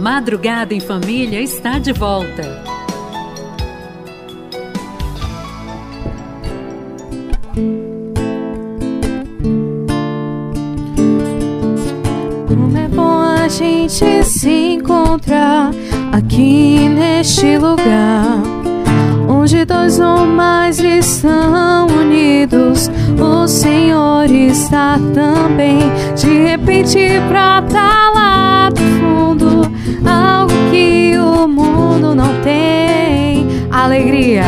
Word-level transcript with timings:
Madrugada 0.00 0.74
em 0.74 0.80
Família 0.80 1.40
está 1.40 1.78
de 1.78 1.92
volta. 1.92 2.62
Como 12.46 12.76
é 12.76 12.88
bom 12.88 13.20
a 13.20 13.48
gente 13.48 14.24
se 14.24 14.74
encontrar 14.74 15.70
aqui 16.12 16.88
neste 16.88 17.58
lugar. 17.58 18.55
Onde 19.46 19.64
dois 19.64 20.00
ou 20.00 20.26
mais 20.26 20.80
estão 20.80 21.86
unidos, 21.86 22.90
o 23.16 23.46
Senhor 23.46 24.28
está 24.28 24.98
também. 25.14 25.78
De 26.16 26.48
repente, 26.48 26.98
pra 27.28 27.62
tá 27.62 28.10
lá 28.12 28.70
do 28.70 28.82
fundo, 28.98 29.72
algo 30.04 30.52
que 30.72 31.16
o 31.16 31.46
mundo 31.46 32.12
não 32.12 32.40
tem. 32.42 33.46
Alegria, 33.70 34.42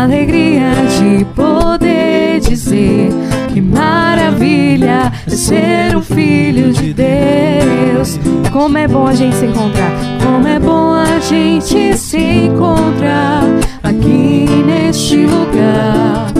alegria 0.00 0.70
de 0.96 1.24
poder 1.34 2.38
dizer 2.38 3.08
que 3.52 3.60
maravilha 3.60 5.12
é 5.26 5.30
ser 5.30 5.96
um 5.96 6.02
filho 6.02 6.72
de 6.72 6.94
Deus. 6.94 8.16
Como 8.52 8.78
é 8.78 8.86
bom 8.86 9.08
a 9.08 9.12
gente 9.12 9.34
se 9.34 9.46
encontrar, 9.46 9.90
como 10.24 10.46
é 10.46 10.60
bom 10.60 10.92
a 10.92 11.18
gente 11.18 11.98
se 11.98 12.16
encontrar 12.16 13.42
aqui 13.96 14.46
neste 14.64 15.16
lugar, 15.26 16.32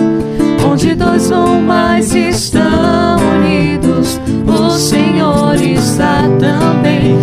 onde 0.69 0.95
dois 0.95 1.31
ou 1.31 1.59
mais 1.59 2.13
estão 2.13 3.17
unidos, 3.17 4.19
o 4.47 4.69
Senhor 4.71 5.55
está 5.55 6.23
também. 6.39 7.17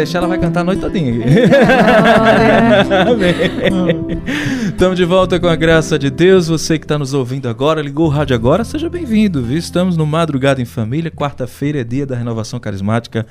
Deixar, 0.00 0.18
ela 0.18 0.28
vai 0.28 0.38
cantar 0.38 0.60
a 0.60 0.64
noite 0.64 0.80
todinha. 0.80 1.12
Estamos 4.66 4.96
de 4.96 5.04
volta 5.04 5.38
com 5.38 5.46
a 5.46 5.54
graça 5.54 5.98
de 5.98 6.08
Deus. 6.08 6.48
Você 6.48 6.78
que 6.78 6.86
está 6.86 6.98
nos 6.98 7.12
ouvindo 7.12 7.48
agora, 7.48 7.82
ligou 7.82 8.06
o 8.06 8.08
rádio 8.08 8.34
agora, 8.34 8.64
seja 8.64 8.88
bem-vindo. 8.88 9.42
viu? 9.42 9.58
Estamos 9.58 9.98
no 9.98 10.06
Madrugada 10.06 10.60
em 10.62 10.64
Família. 10.64 11.10
Quarta-feira 11.10 11.82
é 11.82 11.84
dia 11.84 12.06
da 12.06 12.16
renovação 12.16 12.58
carismática 12.58 13.26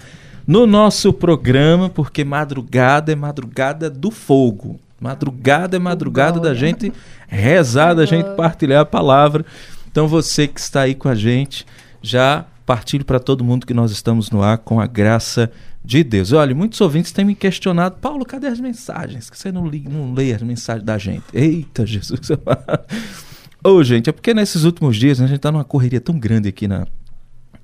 no 0.46 0.68
nosso 0.68 1.12
programa, 1.12 1.90
porque 1.90 2.24
madrugada 2.24 3.12
é 3.12 3.16
madrugada 3.16 3.90
do 3.90 4.12
fogo. 4.12 4.80
Madrugada 5.02 5.76
é 5.76 5.80
madrugada 5.80 6.40
da 6.40 6.54
gente 6.54 6.94
rezar, 7.28 7.96
da 7.96 8.06
gente 8.06 8.30
partilhar 8.36 8.82
a 8.82 8.86
palavra. 8.86 9.44
Então 9.92 10.08
você 10.08 10.48
que 10.48 10.60
está 10.60 10.82
aí 10.82 10.94
com 10.94 11.10
a 11.10 11.16
gente, 11.16 11.66
já 12.00 12.46
partilhe 12.64 13.04
para 13.04 13.20
todo 13.20 13.44
mundo 13.44 13.66
que 13.66 13.74
nós 13.74 13.90
estamos 13.90 14.30
no 14.30 14.44
ar 14.44 14.60
com 14.60 14.80
a 14.80 14.86
graça 14.86 15.48
de 15.48 15.50
Deus. 16.04 16.32
Olha, 16.32 16.54
muitos 16.54 16.80
ouvintes 16.82 17.12
têm 17.12 17.26
me 17.26 17.34
questionado, 17.34 17.98
Paulo, 18.00 18.24
cadê 18.24 18.46
as 18.46 18.60
mensagens? 18.60 19.28
Que 19.28 19.38
você 19.38 19.52
não, 19.52 19.66
li, 19.68 19.84
não 19.90 20.14
lê 20.14 20.34
as 20.34 20.42
mensagens 20.44 20.86
da 20.86 20.98
gente? 21.00 21.24
Eita, 21.34 21.84
Jesus. 21.84 22.30
Ô, 23.64 23.84
gente, 23.84 24.08
é 24.08 24.14
porque 24.14 24.34
nesses 24.34 24.64
últimos 24.64 24.96
dias 24.98 25.18
né, 25.18 25.26
a 25.26 25.28
gente 25.28 25.38
está 25.38 25.52
numa 25.52 25.64
correria 25.64 26.00
tão 26.00 26.18
grande 26.18 26.48
aqui 26.48 26.68
na, 26.68 26.86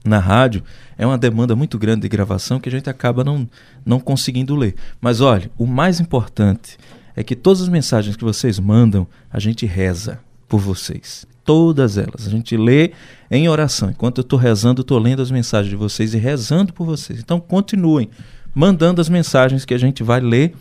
na 0.03 0.17
rádio, 0.17 0.63
é 0.97 1.05
uma 1.05 1.19
demanda 1.19 1.55
muito 1.55 1.77
grande 1.77 2.01
de 2.01 2.09
gravação 2.09 2.59
que 2.59 2.67
a 2.67 2.71
gente 2.71 2.89
acaba 2.89 3.23
não, 3.23 3.47
não 3.85 3.99
conseguindo 3.99 4.55
ler. 4.55 4.75
Mas 4.99 5.21
olha, 5.21 5.51
o 5.57 5.67
mais 5.67 5.99
importante 5.99 6.77
é 7.15 7.23
que 7.23 7.35
todas 7.35 7.61
as 7.61 7.69
mensagens 7.69 8.15
que 8.15 8.23
vocês 8.23 8.59
mandam, 8.59 9.07
a 9.31 9.39
gente 9.39 9.65
reza 9.65 10.19
por 10.47 10.59
vocês. 10.59 11.25
Todas 11.43 11.97
elas. 11.97 12.27
A 12.27 12.29
gente 12.29 12.57
lê 12.57 12.91
em 13.29 13.47
oração. 13.49 13.89
Enquanto 13.89 14.19
eu 14.19 14.23
estou 14.23 14.37
rezando, 14.37 14.81
estou 14.81 14.99
lendo 14.99 15.21
as 15.21 15.31
mensagens 15.31 15.69
de 15.69 15.75
vocês 15.75 16.13
e 16.13 16.17
rezando 16.17 16.73
por 16.73 16.85
vocês. 16.85 17.19
Então 17.19 17.39
continuem 17.39 18.09
mandando 18.53 19.01
as 19.01 19.09
mensagens 19.09 19.65
que 19.65 19.73
a 19.73 19.77
gente 19.77 20.03
vai 20.03 20.19
ler 20.19 20.55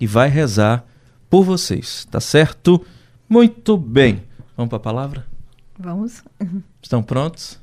e 0.00 0.06
vai 0.06 0.28
rezar 0.28 0.84
por 1.30 1.44
vocês. 1.44 2.06
Tá 2.10 2.20
certo? 2.20 2.84
Muito 3.28 3.76
bem. 3.76 4.22
Vamos 4.56 4.68
para 4.68 4.76
a 4.76 4.80
palavra? 4.80 5.26
Vamos. 5.78 6.22
Estão 6.82 7.02
prontos? 7.02 7.58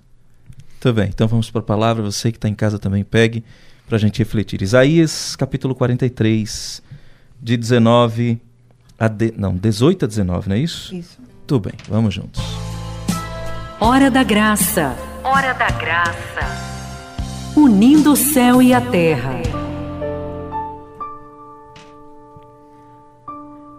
Muito 0.85 0.93
bem, 0.93 1.09
então 1.09 1.27
vamos 1.27 1.49
para 1.49 1.61
a 1.61 1.63
palavra. 1.63 2.03
Você 2.03 2.31
que 2.31 2.37
está 2.37 2.47
em 2.47 2.53
casa 2.53 2.77
também 2.77 3.03
pegue 3.03 3.43
para 3.87 3.95
a 3.95 3.99
gente 3.99 4.19
refletir. 4.19 4.61
Isaías 4.61 5.35
capítulo 5.35 5.73
43, 5.73 6.81
de 7.41 7.57
19 7.57 8.39
a. 8.99 9.07
De... 9.07 9.33
Não, 9.35 9.55
18 9.55 10.05
a 10.05 10.07
19, 10.07 10.49
não 10.49 10.55
é 10.55 10.59
isso? 10.59 10.93
Isso. 10.93 11.17
Tudo 11.47 11.69
bem, 11.69 11.73
vamos 11.89 12.13
juntos. 12.13 12.64
Hora 13.79 14.09
da 14.09 14.23
Graça. 14.23 14.95
Hora 15.21 15.53
da 15.53 15.69
Graça. 15.69 16.39
Unindo 17.57 18.13
o 18.13 18.15
céu 18.15 18.61
e 18.61 18.73
a 18.73 18.79
terra. 18.79 19.33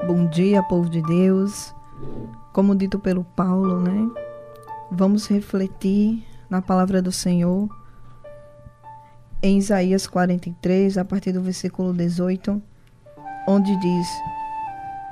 Bom 0.06 0.26
dia, 0.26 0.62
povo 0.62 0.90
de 0.90 1.00
Deus. 1.00 1.74
Como 2.52 2.76
dito 2.76 2.98
pelo 2.98 3.24
Paulo, 3.24 3.80
né? 3.80 4.06
Vamos 4.90 5.26
refletir 5.28 6.22
na 6.50 6.60
palavra 6.60 7.00
do 7.00 7.10
Senhor 7.10 7.66
em 9.42 9.56
Isaías 9.56 10.06
43, 10.06 10.98
a 10.98 11.06
partir 11.06 11.32
do 11.32 11.40
versículo 11.40 11.94
18, 11.94 12.62
onde 13.48 13.74
diz: 13.76 14.08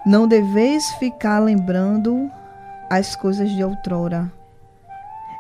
Não 0.05 0.28
deveis 0.28 0.84
ficar 0.99 1.39
lembrando 1.39 2.31
as 2.91 3.17
coisas 3.17 3.50
de 3.50 3.65
outrora, 3.65 4.31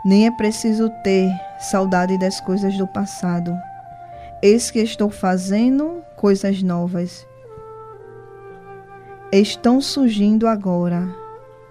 nem 0.04 0.26
é 0.26 0.30
preciso 0.30 0.90
ter 1.02 1.30
saudade 1.58 2.18
das 2.18 2.40
coisas 2.40 2.76
do 2.76 2.86
passado. 2.86 3.56
Eis 4.42 4.70
que 4.70 4.80
estou 4.80 5.08
fazendo 5.08 6.02
coisas 6.16 6.62
novas. 6.62 7.26
Estão 9.32 9.80
surgindo 9.80 10.46
agora, 10.46 11.08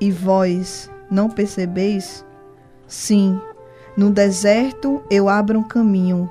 e 0.01 0.11
vós 0.11 0.89
não 1.09 1.29
percebeis? 1.29 2.25
Sim, 2.87 3.39
no 3.95 4.09
deserto 4.09 5.03
eu 5.09 5.29
abro 5.29 5.59
um 5.59 5.63
caminho, 5.63 6.29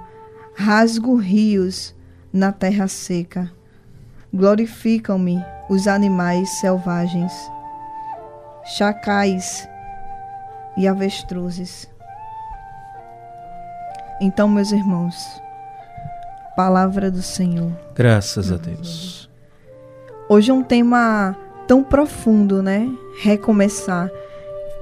rasgo 0.55 1.15
rios 1.15 1.95
na 2.33 2.51
terra 2.51 2.89
seca. 2.89 3.51
Glorificam-me 4.35 5.43
os 5.69 5.87
animais 5.87 6.49
selvagens, 6.61 7.33
chacais 8.65 9.69
e 10.77 10.89
avestruzes. 10.89 11.92
Então, 14.25 14.47
meus 14.47 14.71
irmãos, 14.71 15.17
palavra 16.55 17.11
do 17.11 17.21
Senhor. 17.21 17.73
Graças 17.93 18.53
a 18.53 18.57
Deus. 18.57 19.29
Hoje 20.29 20.49
é 20.49 20.55
um 20.55 20.63
tema 20.63 21.37
tão 21.67 21.83
profundo, 21.83 22.63
né? 22.63 22.89
Recomeçar. 23.21 24.09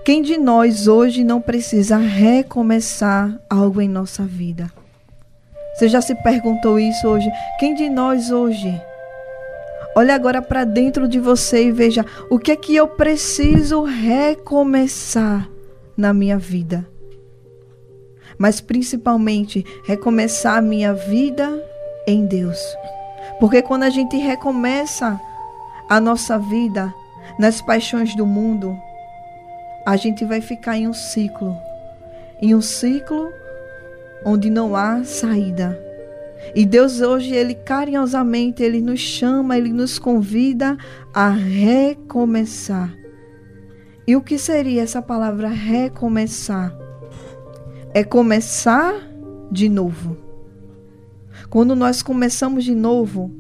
Quem 0.04 0.20
de 0.20 0.37
nós 0.37 0.87
hoje 0.87 1.25
não 1.25 1.40
precisa 1.40 1.96
recomeçar 1.96 3.34
algo 3.48 3.81
em 3.81 3.88
nossa 3.88 4.25
vida? 4.25 4.70
Você 5.75 5.88
já 5.88 6.02
se 6.02 6.14
perguntou 6.16 6.78
isso 6.78 7.08
hoje? 7.08 7.32
Quem 7.58 7.75
de 7.75 7.88
nós 7.88 8.31
hoje? 8.31 8.78
Olhe 9.96 10.10
agora 10.10 10.42
para 10.42 10.64
dentro 10.64 11.08
de 11.08 11.19
você 11.19 11.64
e 11.64 11.72
veja 11.72 12.04
o 12.28 12.38
que 12.38 12.52
é 12.52 12.56
que 12.56 12.76
eu 12.76 12.87
preciso 12.87 13.84
recomeçar 13.84 15.48
na 15.96 16.12
minha 16.12 16.37
vida. 16.37 16.87
Mas 18.40 18.58
principalmente 18.58 19.62
recomeçar 19.84 20.56
a 20.56 20.62
minha 20.62 20.94
vida 20.94 21.62
em 22.06 22.25
Deus. 22.25 22.58
Porque 23.38 23.60
quando 23.60 23.82
a 23.82 23.90
gente 23.90 24.16
recomeça 24.16 25.20
a 25.87 26.00
nossa 26.00 26.38
vida 26.38 26.92
nas 27.38 27.60
paixões 27.60 28.16
do 28.16 28.25
mundo, 28.25 28.75
a 29.84 29.94
gente 29.96 30.25
vai 30.25 30.40
ficar 30.40 30.78
em 30.78 30.88
um 30.88 30.94
ciclo. 30.94 31.54
Em 32.40 32.54
um 32.54 32.62
ciclo 32.62 33.31
onde 34.25 34.48
não 34.48 34.75
há 34.75 35.04
saída. 35.04 35.78
E 36.54 36.64
Deus 36.64 37.02
hoje, 37.02 37.34
Ele 37.34 37.54
carinhosamente, 37.54 38.62
Ele 38.62 38.81
nos 38.81 39.00
chama, 39.00 39.58
Ele 39.58 39.70
nos 39.70 39.98
convida 39.98 40.78
a 41.12 41.28
recomeçar. 41.28 42.90
E 44.06 44.16
o 44.16 44.22
que 44.22 44.38
seria 44.38 44.82
essa 44.82 45.02
palavra 45.02 45.48
recomeçar? 45.48 46.75
É 47.92 48.04
começar 48.04 48.94
de 49.50 49.69
novo. 49.69 50.16
Quando 51.48 51.75
nós 51.75 52.02
começamos 52.02 52.64
de 52.64 52.75
novo, 52.75 53.32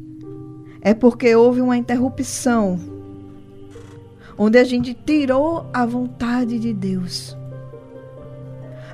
é 0.80 0.92
porque 0.92 1.34
houve 1.36 1.60
uma 1.60 1.76
interrupção, 1.76 2.78
onde 4.36 4.58
a 4.58 4.64
gente 4.64 4.92
tirou 4.92 5.66
a 5.72 5.86
vontade 5.86 6.58
de 6.58 6.72
Deus. 6.72 7.36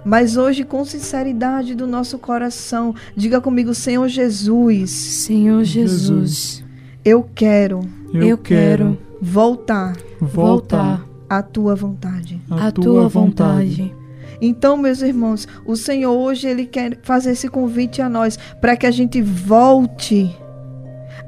Mas 0.05 0.37
hoje, 0.37 0.63
com 0.63 0.85
sinceridade 0.85 1.75
do 1.75 1.87
nosso 1.87 2.19
coração, 2.19 2.95
diga 3.17 3.41
comigo, 3.41 3.75
Senhor 3.75 4.07
Jesus. 4.09 4.91
Senhor 4.91 5.65
Jesus. 5.65 6.63
Eu 7.05 7.29
quero. 7.35 7.81
Eu 8.13 8.37
quero 8.37 8.99
voltar. 9.21 9.97
Voltar. 10.21 11.05
À 11.29 11.43
tua 11.43 11.75
vontade. 11.75 12.41
À 12.51 12.71
tua 12.71 13.09
vontade. 13.09 13.93
Então, 14.41 14.77
meus 14.77 15.03
irmãos, 15.03 15.47
o 15.65 15.77
Senhor 15.77 16.13
hoje 16.13 16.49
ele 16.49 16.67
quer 16.67 16.99
fazer 17.03 17.33
esse 17.33 17.49
convite 17.49 18.03
a 18.03 18.09
nós 18.09 18.39
para 18.61 18.77
que 18.77 18.87
a 18.87 18.91
gente 18.91 19.21
volte 19.23 20.35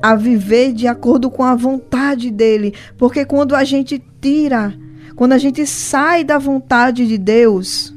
a 0.02 0.14
viver 0.14 0.72
de 0.72 0.86
acordo 0.86 1.30
com 1.30 1.42
a 1.42 1.54
vontade 1.54 2.30
dele, 2.30 2.74
porque 2.96 3.24
quando 3.24 3.54
a 3.54 3.64
gente 3.64 4.02
tira, 4.20 4.74
quando 5.16 5.32
a 5.32 5.38
gente 5.38 5.66
sai 5.66 6.22
da 6.22 6.38
vontade 6.38 7.06
de 7.06 7.18
Deus, 7.18 7.94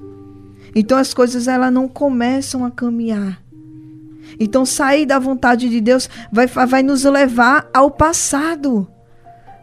então 0.76 0.98
as 0.98 1.14
coisas 1.14 1.48
elas 1.48 1.72
não 1.72 1.88
começam 1.88 2.66
a 2.66 2.72
caminhar. 2.72 3.42
Então 4.40 4.66
sair 4.66 5.06
da 5.06 5.20
vontade 5.20 5.70
de 5.70 5.82
Deus 5.82 6.10
vai, 6.32 6.48
vai 6.48 6.82
nos 6.82 7.04
levar 7.04 7.70
ao 7.74 7.92
passado. 7.92 8.88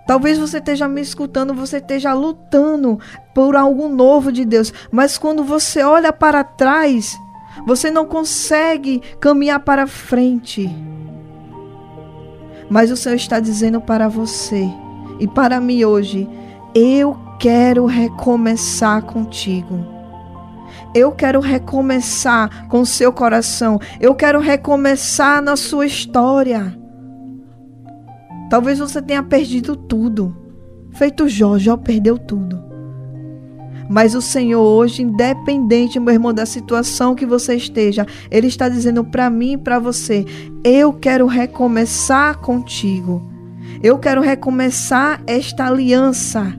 Talvez 0.09 0.39
você 0.39 0.57
esteja 0.57 0.89
me 0.89 1.03
escutando, 1.03 1.53
você 1.53 1.77
esteja 1.77 2.15
lutando 2.15 2.99
por 3.35 3.55
algo 3.55 3.91
novo 3.91 4.33
de 4.33 4.43
Deus, 4.43 4.73
mas 4.91 5.19
quando 5.19 5.45
você 5.45 5.83
olha 5.83 6.11
para 6.15 6.43
trás, 6.43 7.15
você 7.67 7.91
não 7.91 8.07
consegue 8.07 9.03
caminhar 9.21 9.61
para 9.61 9.87
frente. 9.87 10.67
Mas 12.71 12.91
o 12.91 12.97
Senhor 12.97 13.17
está 13.17 13.39
dizendo 13.39 13.83
para 13.83 14.09
você 14.09 14.67
e 15.21 15.29
para 15.29 15.61
mim 15.61 15.85
hoje: 15.85 16.27
eu 16.75 17.15
quero 17.39 17.85
recomeçar 17.85 19.03
contigo. 19.03 19.87
Eu 20.95 21.13
quero 21.13 21.39
recomeçar 21.39 22.67
com 22.69 22.83
seu 22.83 23.13
coração. 23.13 23.79
Eu 24.01 24.15
quero 24.15 24.41
recomeçar 24.41 25.43
na 25.43 25.55
sua 25.55 25.85
história. 25.85 26.78
Talvez 28.49 28.79
você 28.79 29.03
tenha 29.03 29.23
perdido 29.23 29.77
tudo. 29.77 30.37
Feito 30.93 31.29
Jó, 31.29 31.59
Jó 31.59 31.77
perdeu 31.77 32.19
tudo. 32.19 32.69
Mas 33.89 34.15
o 34.15 34.21
Senhor 34.21 34.61
hoje, 34.61 35.03
independente, 35.03 35.99
meu 35.99 36.13
irmão, 36.13 36.35
da 36.35 36.45
situação 36.45 37.15
que 37.15 37.25
você 37.25 37.55
esteja, 37.55 38.07
Ele 38.31 38.47
está 38.47 38.69
dizendo 38.69 39.03
para 39.03 39.31
mim 39.31 39.53
e 39.53 39.59
para 39.59 39.79
você: 39.79 40.25
eu 40.63 40.93
quero 40.93 41.27
recomeçar 41.27 42.39
contigo. 42.39 43.27
Eu 43.83 43.99
quero 43.99 44.21
recomeçar 44.21 45.23
esta 45.27 45.67
aliança 45.67 46.55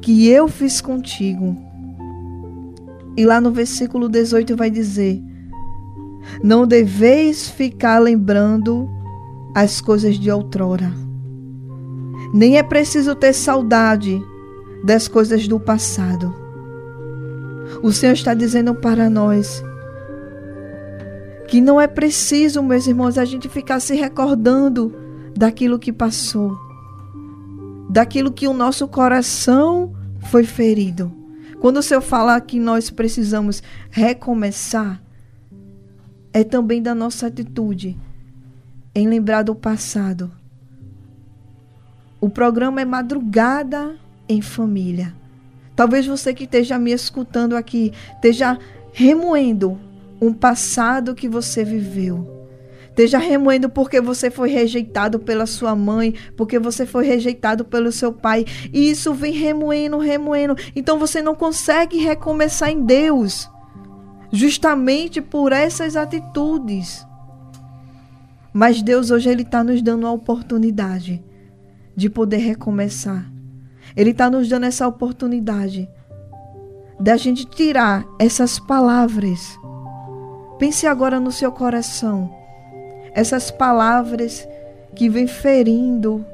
que 0.00 0.28
eu 0.28 0.48
fiz 0.48 0.80
contigo. 0.80 1.56
E 3.16 3.24
lá 3.26 3.40
no 3.40 3.50
versículo 3.50 4.08
18 4.08 4.56
vai 4.56 4.70
dizer: 4.70 5.22
Não 6.42 6.66
deveis 6.66 7.50
ficar 7.50 7.98
lembrando 7.98 8.88
as 9.54 9.80
coisas 9.80 10.18
de 10.18 10.30
outrora. 10.30 10.92
Nem 12.32 12.58
é 12.58 12.62
preciso 12.62 13.14
ter 13.14 13.32
saudade 13.32 14.22
das 14.84 15.08
coisas 15.08 15.46
do 15.48 15.58
passado. 15.58 16.34
O 17.82 17.92
Senhor 17.92 18.12
está 18.12 18.34
dizendo 18.34 18.74
para 18.74 19.08
nós 19.08 19.62
que 21.48 21.60
não 21.60 21.80
é 21.80 21.88
preciso, 21.88 22.62
meus 22.62 22.86
irmãos, 22.86 23.18
a 23.18 23.24
gente 23.24 23.48
ficar 23.48 23.80
se 23.80 23.94
recordando 23.94 24.94
daquilo 25.36 25.78
que 25.78 25.92
passou, 25.92 26.56
daquilo 27.88 28.30
que 28.30 28.46
o 28.46 28.52
nosso 28.52 28.86
coração 28.86 29.92
foi 30.30 30.44
ferido. 30.44 31.10
Quando 31.60 31.78
o 31.78 31.82
Senhor 31.82 32.00
fala 32.00 32.40
que 32.40 32.58
nós 32.58 32.88
precisamos 32.88 33.62
recomeçar, 33.90 35.02
é 36.32 36.44
também 36.44 36.80
da 36.80 36.94
nossa 36.94 37.26
atitude 37.26 37.98
em 38.94 39.08
lembrar 39.08 39.42
do 39.42 39.54
passado. 39.54 40.30
O 42.20 42.28
programa 42.28 42.80
é 42.80 42.84
Madrugada 42.84 43.96
em 44.28 44.42
Família. 44.42 45.14
Talvez 45.74 46.06
você 46.06 46.34
que 46.34 46.44
esteja 46.44 46.78
me 46.78 46.92
escutando 46.92 47.56
aqui 47.56 47.92
esteja 48.14 48.58
remoendo 48.92 49.78
um 50.20 50.32
passado 50.32 51.14
que 51.14 51.28
você 51.28 51.64
viveu 51.64 52.40
Esteja 53.00 53.18
remoendo 53.18 53.70
porque 53.70 53.98
você 53.98 54.30
foi 54.30 54.50
rejeitado 54.50 55.18
pela 55.18 55.46
sua 55.46 55.74
mãe, 55.74 56.14
porque 56.36 56.58
você 56.58 56.84
foi 56.84 57.06
rejeitado 57.06 57.64
pelo 57.64 57.90
seu 57.90 58.12
pai. 58.12 58.44
E 58.72 58.90
isso 58.90 59.14
vem 59.14 59.32
remoendo, 59.32 59.96
remoendo. 59.96 60.54
Então 60.76 60.98
você 60.98 61.22
não 61.22 61.34
consegue 61.34 61.96
recomeçar 61.98 62.70
em 62.70 62.84
Deus. 62.84 63.48
Justamente 64.32 65.22
por 65.22 65.50
essas 65.50 65.96
atitudes. 65.96 67.06
Mas 68.52 68.82
Deus 68.82 69.10
hoje 69.10 69.28
ele 69.28 69.42
está 69.42 69.62
nos 69.62 69.80
dando 69.82 70.06
a 70.06 70.12
oportunidade 70.12 71.22
de 71.94 72.10
poder 72.10 72.38
recomeçar. 72.38 73.30
Ele 73.96 74.10
está 74.10 74.30
nos 74.30 74.48
dando 74.48 74.66
essa 74.66 74.86
oportunidade 74.86 75.88
da 76.98 77.16
gente 77.16 77.46
tirar 77.46 78.04
essas 78.18 78.58
palavras. 78.58 79.58
Pense 80.58 80.86
agora 80.86 81.18
no 81.18 81.32
seu 81.32 81.50
coração 81.50 82.30
essas 83.12 83.50
palavras 83.50 84.46
que 84.94 85.08
vêm 85.08 85.26
ferindo, 85.26 86.24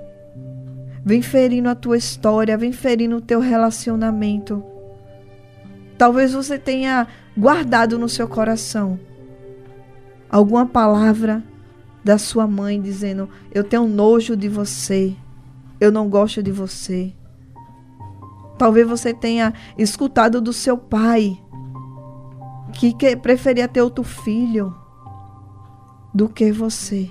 vem 1.05 1.23
ferindo 1.23 1.69
a 1.69 1.75
tua 1.75 1.97
história, 1.97 2.57
vem 2.57 2.73
ferindo 2.73 3.17
o 3.17 3.21
teu 3.21 3.41
relacionamento. 3.41 4.63
Talvez 5.97 6.33
você 6.33 6.59
tenha 6.59 7.07
guardado 7.37 7.99
no 7.99 8.09
seu 8.09 8.29
coração 8.29 8.99
alguma 10.29 10.67
palavra 10.67 11.43
da 12.07 12.19
sua 12.19 12.47
mãe 12.47 12.81
dizendo: 12.81 13.29
Eu 13.53 13.65
tenho 13.65 13.89
nojo 13.89 14.37
de 14.37 14.49
você, 14.49 15.17
eu 15.81 15.91
não 15.91 16.09
gosto 16.09 16.41
de 16.41 16.53
você. 16.53 17.13
Talvez 18.57 18.87
você 18.89 19.13
tenha 19.13 19.53
escutado 19.77 20.41
do 20.41 20.53
seu 20.53 20.79
pai 20.79 21.37
que 22.73 22.95
preferia 23.17 23.67
ter 23.67 23.83
outro 23.83 24.05
filho 24.05 24.73
do 26.15 26.29
que 26.29 26.53
você. 26.53 27.11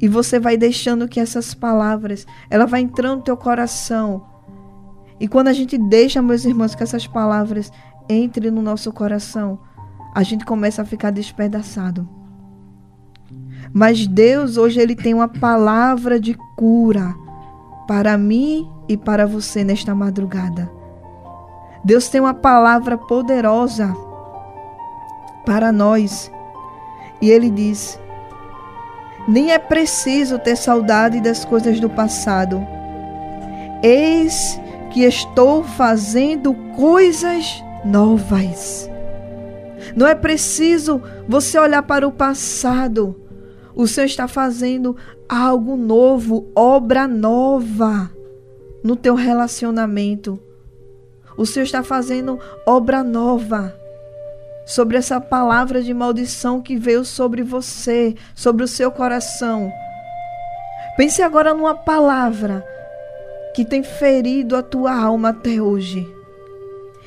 E 0.00 0.08
você 0.08 0.40
vai 0.40 0.56
deixando 0.56 1.08
que 1.08 1.20
essas 1.20 1.54
palavras, 1.54 2.26
ela 2.50 2.66
vai 2.66 2.80
entrando 2.80 3.18
no 3.18 3.22
teu 3.22 3.36
coração. 3.36 4.26
E 5.20 5.28
quando 5.28 5.48
a 5.48 5.52
gente 5.52 5.78
deixa, 5.78 6.20
meus 6.20 6.44
irmãos, 6.44 6.74
que 6.74 6.82
essas 6.82 7.06
palavras 7.06 7.70
entrem 8.08 8.50
no 8.50 8.60
nosso 8.60 8.92
coração, 8.92 9.58
a 10.12 10.22
gente 10.24 10.44
começa 10.44 10.82
a 10.82 10.84
ficar 10.84 11.10
despedaçado. 11.10 12.15
Mas 13.76 14.06
Deus 14.06 14.56
hoje 14.56 14.80
ele 14.80 14.96
tem 14.96 15.12
uma 15.12 15.28
palavra 15.28 16.18
de 16.18 16.34
cura 16.56 17.14
para 17.86 18.16
mim 18.16 18.66
e 18.88 18.96
para 18.96 19.26
você 19.26 19.62
nesta 19.62 19.94
madrugada. 19.94 20.72
Deus 21.84 22.08
tem 22.08 22.18
uma 22.18 22.32
palavra 22.32 22.96
poderosa 22.96 23.94
para 25.44 25.70
nós. 25.72 26.32
E 27.20 27.30
ele 27.30 27.50
diz: 27.50 28.00
Nem 29.28 29.52
é 29.52 29.58
preciso 29.58 30.38
ter 30.38 30.56
saudade 30.56 31.20
das 31.20 31.44
coisas 31.44 31.78
do 31.78 31.90
passado. 31.90 32.66
Eis 33.82 34.58
que 34.90 35.02
estou 35.02 35.62
fazendo 35.62 36.54
coisas 36.74 37.62
novas. 37.84 38.88
Não 39.94 40.06
é 40.06 40.14
preciso 40.14 41.02
você 41.28 41.58
olhar 41.58 41.82
para 41.82 42.08
o 42.08 42.12
passado, 42.12 43.25
O 43.76 43.86
Senhor 43.86 44.06
está 44.06 44.26
fazendo 44.26 44.96
algo 45.28 45.76
novo, 45.76 46.50
obra 46.56 47.06
nova 47.06 48.10
no 48.82 48.96
teu 48.96 49.14
relacionamento. 49.14 50.40
O 51.36 51.44
Senhor 51.44 51.64
está 51.64 51.82
fazendo 51.82 52.40
obra 52.64 53.04
nova 53.04 53.78
sobre 54.66 54.96
essa 54.96 55.20
palavra 55.20 55.82
de 55.82 55.92
maldição 55.92 56.62
que 56.62 56.76
veio 56.76 57.04
sobre 57.04 57.42
você, 57.42 58.14
sobre 58.34 58.64
o 58.64 58.68
seu 58.68 58.90
coração. 58.90 59.70
Pense 60.96 61.20
agora 61.20 61.52
numa 61.52 61.74
palavra 61.74 62.66
que 63.54 63.62
tem 63.62 63.82
ferido 63.82 64.56
a 64.56 64.62
tua 64.62 64.94
alma 64.94 65.28
até 65.28 65.60
hoje. 65.60 66.10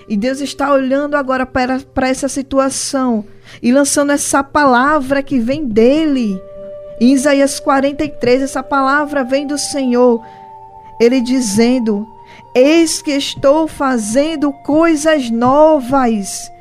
E 0.08 0.16
Deus 0.16 0.40
está 0.40 0.72
olhando 0.72 1.16
agora 1.16 1.46
para, 1.46 1.80
para 1.80 2.10
essa 2.10 2.28
situação 2.28 3.26
e 3.62 3.72
lançando 3.72 4.12
essa 4.12 4.44
palavra 4.44 5.24
que 5.24 5.40
vem 5.40 5.66
dele. 5.66 6.40
Em 7.00 7.14
Isaías 7.14 7.60
43, 7.60 8.42
essa 8.42 8.62
palavra 8.62 9.24
vem 9.24 9.48
do 9.48 9.58
Senhor. 9.58 10.22
Ele 11.00 11.22
dizendo: 11.22 12.06
Eis 12.54 13.02
que 13.02 13.12
estou 13.12 13.68
fazendo 13.68 14.52
coisas 14.52 15.30
novas. 15.30 16.52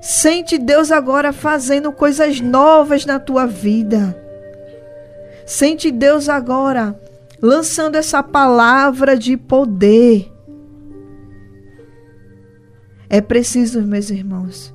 Sente 0.00 0.58
Deus 0.58 0.92
agora 0.92 1.32
fazendo 1.32 1.90
coisas 1.90 2.40
novas 2.40 3.06
na 3.06 3.18
tua 3.18 3.46
vida. 3.46 4.16
Sente 5.46 5.90
Deus 5.90 6.28
agora 6.28 6.98
lançando 7.40 7.96
essa 7.96 8.22
palavra 8.22 9.16
de 9.16 9.36
poder. 9.36 10.30
É 13.08 13.20
preciso, 13.20 13.82
meus 13.82 14.10
irmãos, 14.10 14.74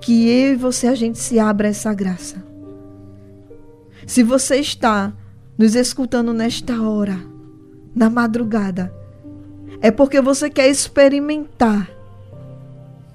que 0.00 0.28
eu 0.28 0.52
e 0.52 0.56
você 0.56 0.86
a 0.86 0.94
gente 0.94 1.18
se 1.18 1.38
abra 1.38 1.68
essa 1.68 1.92
graça. 1.92 2.51
Se 4.06 4.22
você 4.22 4.56
está 4.56 5.12
nos 5.56 5.74
escutando 5.74 6.32
nesta 6.32 6.82
hora, 6.82 7.18
na 7.94 8.10
madrugada, 8.10 8.92
é 9.80 9.90
porque 9.90 10.20
você 10.20 10.50
quer 10.50 10.68
experimentar 10.68 11.90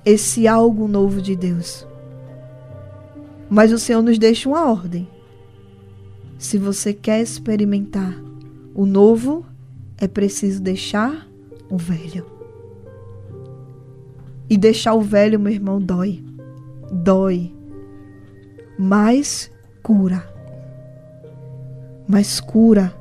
esse 0.06 0.48
algo 0.48 0.88
novo 0.88 1.22
de 1.22 1.36
Deus. 1.36 1.86
Mas 3.50 3.72
o 3.72 3.79
Senhor 3.79 4.01
nos 4.01 4.17
deixa 4.17 4.48
uma 4.48 4.70
ordem. 4.70 5.08
Se 6.38 6.58
você 6.58 6.94
quer 6.94 7.22
experimentar 7.22 8.13
o 8.74 8.86
novo, 8.86 9.46
é 9.98 10.08
preciso 10.08 10.62
deixar 10.62 11.27
o 11.70 11.77
velho. 11.77 12.25
E 14.50 14.58
deixar 14.58 14.94
o 14.94 15.01
velho, 15.01 15.39
meu 15.39 15.51
irmão, 15.51 15.82
dói. 15.82 16.24
Dói. 16.91 17.53
Mas 18.77 19.51
cura. 19.82 20.37
Mas 22.08 22.40
cura. 22.40 22.94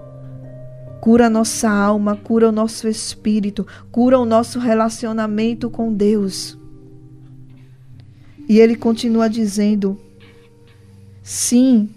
Cura 1.00 1.26
a 1.26 1.30
nossa 1.30 1.70
alma, 1.70 2.16
cura 2.16 2.48
o 2.48 2.52
nosso 2.52 2.88
espírito, 2.88 3.66
cura 3.92 4.18
o 4.18 4.24
nosso 4.24 4.58
relacionamento 4.58 5.70
com 5.70 5.92
Deus. 5.92 6.58
E 8.48 8.58
ele 8.58 8.74
continua 8.74 9.28
dizendo: 9.28 9.98
Sim, 11.22 11.90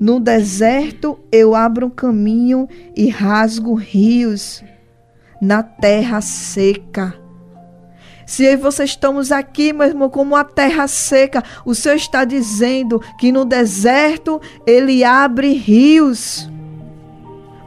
no 0.00 0.18
deserto 0.18 1.18
eu 1.30 1.54
abro 1.54 1.86
um 1.86 1.90
caminho 1.90 2.68
e 2.96 3.08
rasgo 3.08 3.74
rios 3.74 4.62
na 5.40 5.62
terra 5.62 6.20
seca. 6.20 7.21
Se 8.32 8.44
e 8.44 8.56
você 8.56 8.84
estamos 8.84 9.30
aqui, 9.30 9.74
meu 9.74 9.86
irmão, 9.86 10.08
como 10.08 10.34
a 10.34 10.42
terra 10.42 10.88
seca, 10.88 11.44
o 11.66 11.74
Senhor 11.74 11.96
está 11.96 12.24
dizendo 12.24 12.98
que 13.18 13.30
no 13.30 13.44
deserto 13.44 14.40
ele 14.66 15.04
abre 15.04 15.52
rios. 15.52 16.50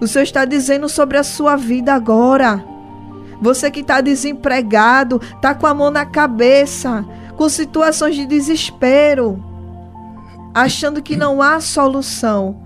O 0.02 0.08
Senhor 0.08 0.24
está 0.24 0.44
dizendo 0.44 0.90
sobre 0.90 1.20
a 1.20 1.24
sua 1.24 1.56
vida 1.56 1.94
agora. 1.94 2.66
Você 3.40 3.70
que 3.70 3.82
está 3.82 4.02
desempregado, 4.02 5.22
está 5.36 5.54
com 5.54 5.68
a 5.68 5.74
mão 5.76 5.92
na 5.92 6.04
cabeça, 6.04 7.06
com 7.38 7.48
situações 7.48 8.16
de 8.16 8.26
desespero, 8.26 9.40
achando 10.52 11.00
que 11.00 11.16
não 11.16 11.44
há 11.44 11.60
solução. 11.60 12.64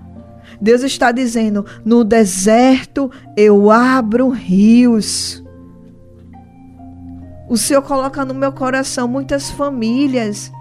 Deus 0.62 0.84
está 0.84 1.12
dizendo: 1.12 1.66
no 1.84 2.06
deserto 2.06 3.12
eu 3.36 3.70
abro 3.70 4.30
rios. 4.30 5.44
O 7.50 7.58
Senhor 7.58 7.82
coloca 7.82 8.24
no 8.24 8.34
meu 8.36 8.52
coração 8.52 9.08
muitas 9.08 9.50
famílias, 9.50 10.52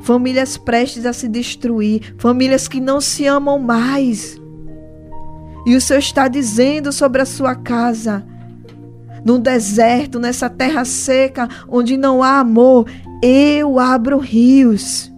famílias 0.00 0.56
prestes 0.56 1.04
a 1.04 1.12
se 1.12 1.28
destruir, 1.28 2.14
famílias 2.16 2.66
que 2.66 2.80
não 2.80 3.02
se 3.02 3.26
amam 3.26 3.58
mais. 3.58 4.40
E 5.66 5.76
o 5.76 5.80
Senhor 5.80 5.98
está 5.98 6.26
dizendo 6.26 6.90
sobre 6.90 7.20
a 7.20 7.26
sua 7.26 7.54
casa: 7.54 8.24
no 9.22 9.38
deserto, 9.38 10.18
nessa 10.18 10.48
terra 10.48 10.86
seca, 10.86 11.46
onde 11.68 11.98
não 11.98 12.22
há 12.22 12.38
amor, 12.38 12.86
eu 13.22 13.78
abro 13.78 14.16
rios 14.16 15.12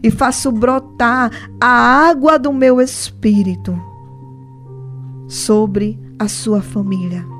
e 0.00 0.12
faço 0.12 0.52
brotar 0.52 1.32
a 1.60 1.66
água 1.66 2.38
do 2.38 2.52
meu 2.52 2.80
espírito 2.80 3.76
sobre 5.26 5.98
a 6.20 6.28
sua 6.28 6.62
família. 6.62 7.33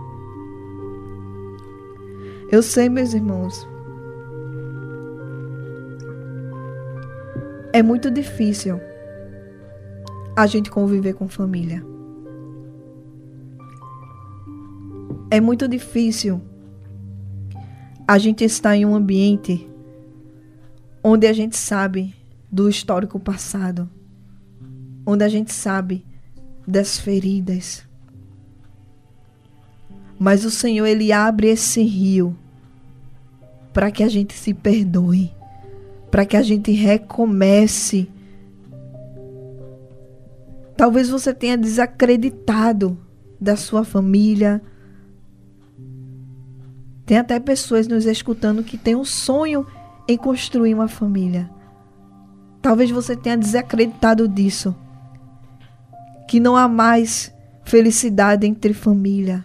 Eu 2.51 2.63
sei, 2.63 2.89
meus 2.89 3.15
irmãos, 3.15 3.67
é 7.73 7.83
muito 7.83 8.11
difícil 8.11 8.81
a 10.37 10.47
gente 10.47 10.71
conviver 10.71 11.15
com 11.15 11.29
família. 11.29 11.85
É 15.31 15.41
muito 15.41 15.67
difícil 15.67 16.41
a 18.07 18.19
gente 18.19 18.45
estar 18.45 18.77
em 18.77 18.85
um 18.85 18.95
ambiente 18.95 19.69
onde 21.03 21.27
a 21.27 21.33
gente 21.33 21.57
sabe 21.57 22.15
do 22.53 22.69
histórico 22.69 23.19
passado, 23.19 23.89
onde 25.07 25.25
a 25.25 25.29
gente 25.29 25.53
sabe 25.53 26.07
das 26.67 26.99
feridas. 26.99 27.85
Mas 30.25 30.43
o 30.47 30.51
Senhor, 30.51 30.87
Ele 30.87 31.13
abre 31.13 31.49
esse 31.49 31.83
rio 31.83 32.35
para 33.75 33.91
que 33.91 34.03
a 34.03 34.09
gente 34.09 34.33
se 34.33 34.55
perdoe, 34.55 35.31
para 36.11 36.25
que 36.25 36.35
a 36.35 36.41
gente 36.41 36.73
recomece. 36.73 38.09
Talvez 40.79 41.11
você 41.11 41.35
tenha 41.35 41.59
desacreditado 41.59 42.97
da 43.39 43.55
sua 43.55 43.85
família, 43.85 44.63
tem 47.05 47.19
até 47.19 47.39
pessoas 47.39 47.87
nos 47.87 48.07
escutando 48.07 48.65
que 48.65 48.79
têm 48.79 48.97
um 48.97 49.05
sonho 49.05 49.67
em 50.09 50.17
construir 50.17 50.73
uma 50.73 50.89
família. 50.89 51.51
Talvez 52.63 52.91
você 52.91 53.15
tenha 53.15 53.37
desacreditado 53.37 54.27
disso. 54.27 54.75
Que 56.27 56.41
não 56.41 56.57
há 56.57 56.67
mais 56.67 57.31
felicidade 57.63 58.47
entre 58.47 58.73
família. 58.73 59.45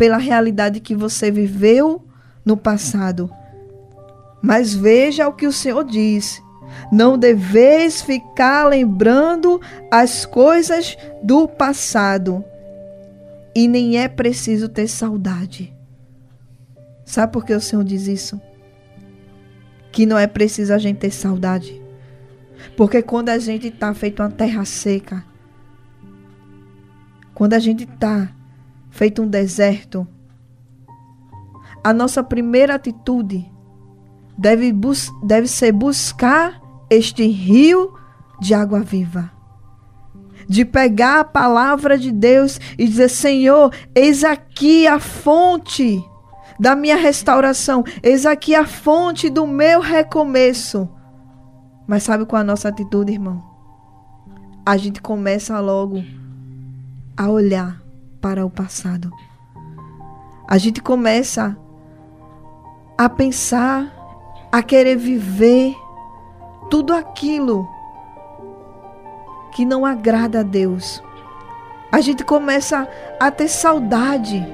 Pela 0.00 0.16
realidade 0.16 0.80
que 0.80 0.96
você 0.96 1.30
viveu 1.30 2.02
no 2.42 2.56
passado. 2.56 3.30
Mas 4.40 4.72
veja 4.72 5.28
o 5.28 5.34
que 5.34 5.46
o 5.46 5.52
Senhor 5.52 5.84
diz. 5.84 6.42
Não 6.90 7.18
deveis 7.18 8.00
ficar 8.00 8.66
lembrando 8.66 9.60
as 9.90 10.24
coisas 10.24 10.96
do 11.22 11.46
passado. 11.46 12.42
E 13.54 13.68
nem 13.68 13.98
é 13.98 14.08
preciso 14.08 14.70
ter 14.70 14.88
saudade. 14.88 15.70
Sabe 17.04 17.34
por 17.34 17.44
que 17.44 17.52
o 17.52 17.60
Senhor 17.60 17.84
diz 17.84 18.06
isso? 18.06 18.40
Que 19.92 20.06
não 20.06 20.16
é 20.16 20.26
preciso 20.26 20.72
a 20.72 20.78
gente 20.78 20.96
ter 20.96 21.10
saudade. 21.10 21.78
Porque 22.74 23.02
quando 23.02 23.28
a 23.28 23.38
gente 23.38 23.66
está 23.66 23.92
feito 23.92 24.22
uma 24.22 24.30
terra 24.30 24.64
seca, 24.64 25.22
quando 27.34 27.52
a 27.52 27.58
gente 27.58 27.84
está 27.84 28.39
feito 28.90 29.22
um 29.22 29.26
deserto, 29.26 30.06
a 31.82 31.92
nossa 31.92 32.22
primeira 32.22 32.74
atitude 32.74 33.50
deve, 34.36 34.74
deve 35.22 35.46
ser 35.46 35.72
buscar 35.72 36.60
este 36.90 37.26
rio 37.26 37.94
de 38.40 38.54
água 38.54 38.80
viva. 38.80 39.30
De 40.46 40.64
pegar 40.64 41.20
a 41.20 41.24
palavra 41.24 41.96
de 41.96 42.10
Deus 42.10 42.58
e 42.76 42.86
dizer: 42.86 43.08
Senhor, 43.08 43.72
eis 43.94 44.24
aqui 44.24 44.86
a 44.86 44.98
fonte 44.98 46.02
da 46.58 46.74
minha 46.74 46.96
restauração. 46.96 47.84
Eis 48.02 48.26
aqui 48.26 48.54
a 48.54 48.66
fonte 48.66 49.30
do 49.30 49.46
meu 49.46 49.80
recomeço. 49.80 50.88
Mas 51.86 52.02
sabe 52.02 52.26
qual 52.26 52.40
é 52.40 52.42
a 52.42 52.46
nossa 52.46 52.68
atitude, 52.68 53.12
irmão? 53.12 53.42
A 54.66 54.76
gente 54.76 55.00
começa 55.00 55.58
logo 55.60 56.02
a 57.16 57.28
olhar 57.28 57.80
para 58.20 58.44
o 58.44 58.50
passado. 58.50 59.10
A 60.48 60.58
gente 60.58 60.82
começa 60.82 61.56
a 62.98 63.08
pensar, 63.08 63.90
a 64.52 64.62
querer 64.62 64.96
viver 64.96 65.74
tudo 66.68 66.92
aquilo 66.92 67.68
que 69.52 69.64
não 69.64 69.86
agrada 69.86 70.40
a 70.40 70.42
Deus. 70.42 71.02
A 71.90 72.00
gente 72.00 72.24
começa 72.24 72.88
a 73.18 73.30
ter 73.30 73.48
saudade. 73.48 74.46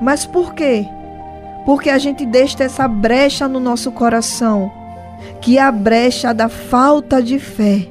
Mas 0.00 0.26
por 0.26 0.54
quê? 0.54 0.86
Porque 1.64 1.88
a 1.88 1.98
gente 1.98 2.26
deixa 2.26 2.64
essa 2.64 2.86
brecha 2.88 3.48
no 3.48 3.60
nosso 3.60 3.92
coração, 3.92 4.70
que 5.40 5.58
é 5.58 5.62
a 5.62 5.72
brecha 5.72 6.34
da 6.34 6.48
falta 6.48 7.22
de 7.22 7.38
fé. 7.38 7.88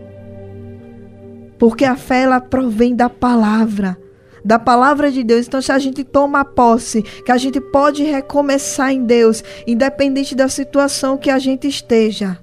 Porque 1.58 1.86
a 1.86 1.96
fé 1.96 2.24
ela 2.24 2.42
provém 2.42 2.96
da 2.96 3.10
palavra, 3.10 3.98
da 4.44 4.60
palavra 4.60 5.12
de 5.12 5.24
Deus. 5.24 5.48
Então, 5.48 5.62
se 5.62 5.72
a 5.72 5.80
gente 5.80 6.04
toma 6.04 6.44
posse, 6.44 7.02
que 7.02 7.32
a 7.32 7.38
gente 7.38 7.62
pode 7.62 8.04
recomeçar 8.04 8.92
em 8.92 9.04
Deus, 9.06 9.44
independente 9.66 10.36
da 10.36 10.50
situação 10.50 11.18
que 11.18 11.30
a 11.30 11.40
gente 11.40 11.68
esteja, 11.68 12.38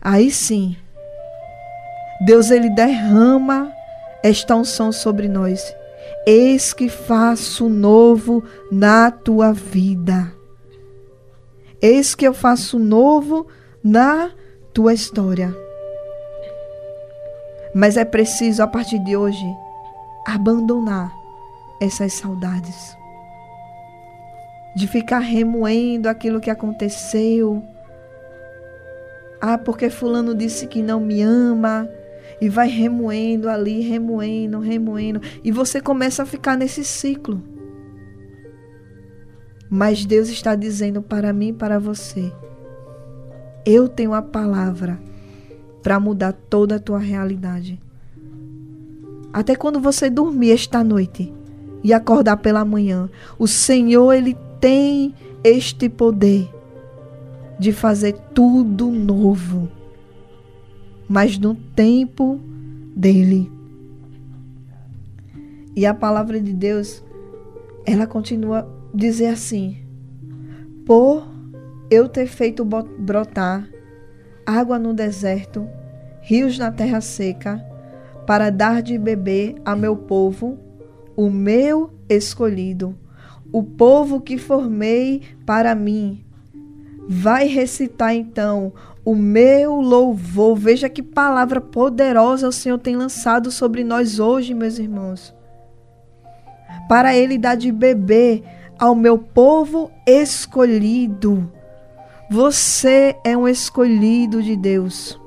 aí 0.00 0.30
sim, 0.30 0.76
Deus 2.24 2.50
ele 2.50 2.70
derrama 2.70 3.72
esta 4.22 4.54
unção 4.54 4.92
sobre 4.92 5.28
nós. 5.28 5.74
Eis 6.26 6.72
que 6.72 6.88
faço 6.88 7.68
novo 7.68 8.42
na 8.70 9.10
tua 9.10 9.52
vida. 9.52 10.32
Eis 11.82 12.14
que 12.14 12.26
eu 12.26 12.32
faço 12.32 12.78
novo 12.78 13.46
na 13.82 14.30
tua 14.72 14.94
história. 14.94 15.54
Mas 17.74 17.96
é 17.96 18.04
preciso, 18.04 18.62
a 18.62 18.66
partir 18.66 18.98
de 19.00 19.16
hoje, 19.16 19.44
abandonar 20.24 21.12
essas 21.80 22.14
saudades. 22.14 22.96
De 24.74 24.88
ficar 24.88 25.20
remoendo 25.20 26.08
aquilo 26.08 26.40
que 26.40 26.50
aconteceu. 26.50 27.62
Ah, 29.40 29.58
porque 29.58 29.90
Fulano 29.90 30.34
disse 30.34 30.66
que 30.66 30.82
não 30.82 31.00
me 31.00 31.22
ama. 31.22 31.88
E 32.40 32.48
vai 32.48 32.68
remoendo 32.68 33.48
ali, 33.48 33.80
remoendo, 33.80 34.58
remoendo. 34.58 35.20
E 35.44 35.52
você 35.52 35.80
começa 35.80 36.22
a 36.22 36.26
ficar 36.26 36.56
nesse 36.56 36.84
ciclo. 36.84 37.40
Mas 39.70 40.04
Deus 40.04 40.28
está 40.28 40.54
dizendo 40.54 41.00
para 41.00 41.32
mim 41.32 41.48
e 41.48 41.52
para 41.52 41.78
você: 41.78 42.32
Eu 43.64 43.88
tenho 43.88 44.12
a 44.12 44.22
palavra 44.22 45.00
para 45.82 46.00
mudar 46.00 46.32
toda 46.32 46.76
a 46.76 46.80
tua 46.80 46.98
realidade. 46.98 47.80
Até 49.34 49.56
quando 49.56 49.80
você 49.80 50.08
dormir 50.08 50.52
esta 50.52 50.84
noite 50.84 51.34
e 51.82 51.92
acordar 51.92 52.36
pela 52.36 52.64
manhã, 52.64 53.10
o 53.36 53.48
Senhor 53.48 54.12
ele 54.12 54.36
tem 54.60 55.12
este 55.42 55.88
poder 55.88 56.48
de 57.58 57.72
fazer 57.72 58.12
tudo 58.32 58.92
novo, 58.92 59.68
mas 61.08 61.36
no 61.36 61.52
tempo 61.52 62.38
dele. 62.94 63.50
E 65.74 65.84
a 65.84 65.92
palavra 65.92 66.40
de 66.40 66.52
Deus, 66.52 67.02
ela 67.84 68.06
continua 68.06 68.72
dizer 68.94 69.26
assim: 69.26 69.78
Por 70.86 71.26
eu 71.90 72.08
ter 72.08 72.28
feito 72.28 72.64
brotar 72.64 73.68
água 74.46 74.78
no 74.78 74.94
deserto, 74.94 75.66
rios 76.22 76.56
na 76.56 76.70
terra 76.70 77.00
seca, 77.00 77.73
para 78.26 78.50
dar 78.50 78.82
de 78.82 78.96
beber 78.98 79.56
a 79.64 79.76
meu 79.76 79.96
povo, 79.96 80.58
o 81.16 81.30
meu 81.30 81.90
escolhido, 82.08 82.96
o 83.52 83.62
povo 83.62 84.20
que 84.20 84.38
formei 84.38 85.22
para 85.46 85.74
mim. 85.74 86.24
Vai 87.06 87.46
recitar 87.46 88.14
então 88.14 88.72
o 89.04 89.14
meu 89.14 89.74
louvor. 89.74 90.56
Veja 90.56 90.88
que 90.88 91.02
palavra 91.02 91.60
poderosa 91.60 92.48
o 92.48 92.52
Senhor 92.52 92.78
tem 92.78 92.96
lançado 92.96 93.50
sobre 93.50 93.84
nós 93.84 94.18
hoje, 94.18 94.54
meus 94.54 94.78
irmãos. 94.78 95.34
Para 96.88 97.16
ele 97.16 97.38
dar 97.38 97.56
de 97.56 97.70
beber 97.70 98.42
ao 98.78 98.94
meu 98.94 99.18
povo 99.18 99.90
escolhido. 100.06 101.50
Você 102.30 103.14
é 103.22 103.36
um 103.36 103.46
escolhido 103.46 104.42
de 104.42 104.56
Deus. 104.56 105.20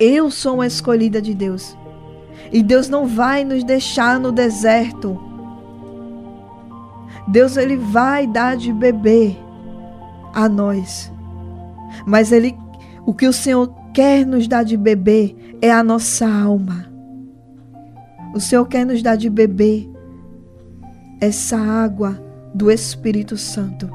Eu 0.00 0.30
sou 0.30 0.54
uma 0.54 0.66
escolhida 0.66 1.20
de 1.20 1.34
Deus. 1.34 1.76
E 2.50 2.62
Deus 2.62 2.88
não 2.88 3.06
vai 3.06 3.44
nos 3.44 3.62
deixar 3.62 4.18
no 4.18 4.32
deserto. 4.32 5.20
Deus 7.28 7.58
ele 7.58 7.76
vai 7.76 8.26
dar 8.26 8.56
de 8.56 8.72
beber 8.72 9.38
a 10.32 10.48
nós. 10.48 11.12
Mas 12.06 12.32
ele 12.32 12.56
o 13.04 13.12
que 13.12 13.26
o 13.26 13.32
Senhor 13.32 13.72
quer 13.92 14.24
nos 14.24 14.48
dar 14.48 14.62
de 14.62 14.76
beber 14.76 15.36
é 15.60 15.70
a 15.70 15.82
nossa 15.82 16.26
alma. 16.26 16.86
O 18.34 18.40
Senhor 18.40 18.64
quer 18.66 18.86
nos 18.86 19.02
dar 19.02 19.16
de 19.16 19.28
beber 19.28 19.90
essa 21.20 21.58
água 21.58 22.18
do 22.54 22.70
Espírito 22.70 23.36
Santo. 23.36 23.90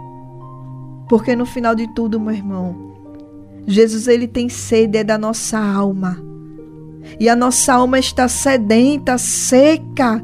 Porque 1.09 1.35
no 1.35 1.45
final 1.45 1.73
de 1.73 1.87
tudo, 1.93 2.19
meu 2.19 2.33
irmão, 2.33 2.94
Jesus 3.67 4.08
ele 4.08 4.28
tem 4.28 4.47
sede 4.47 4.97
é 4.97 5.04
da 5.04 5.17
nossa 5.17 5.58
alma. 5.58 6.17
E 7.19 7.30
a 7.30 7.36
nossa 7.36 7.73
alma 7.73 7.99
está 7.99 8.28
sedenta, 8.28 9.17
seca, 9.17 10.23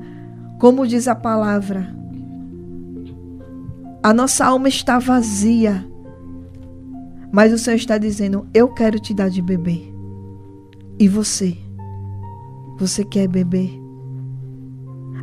como 0.59 0.87
diz 0.87 1.07
a 1.07 1.15
palavra. 1.15 1.95
A 4.03 4.13
nossa 4.13 4.45
alma 4.45 4.67
está 4.67 4.99
vazia. 4.99 5.87
Mas 7.31 7.53
o 7.53 7.57
Senhor 7.57 7.77
está 7.77 7.97
dizendo: 7.97 8.47
Eu 8.53 8.67
quero 8.69 8.99
te 8.99 9.13
dar 9.13 9.29
de 9.29 9.41
beber. 9.41 9.91
E 10.99 11.07
você? 11.07 11.57
Você 12.77 13.03
quer 13.03 13.27
beber? 13.27 13.79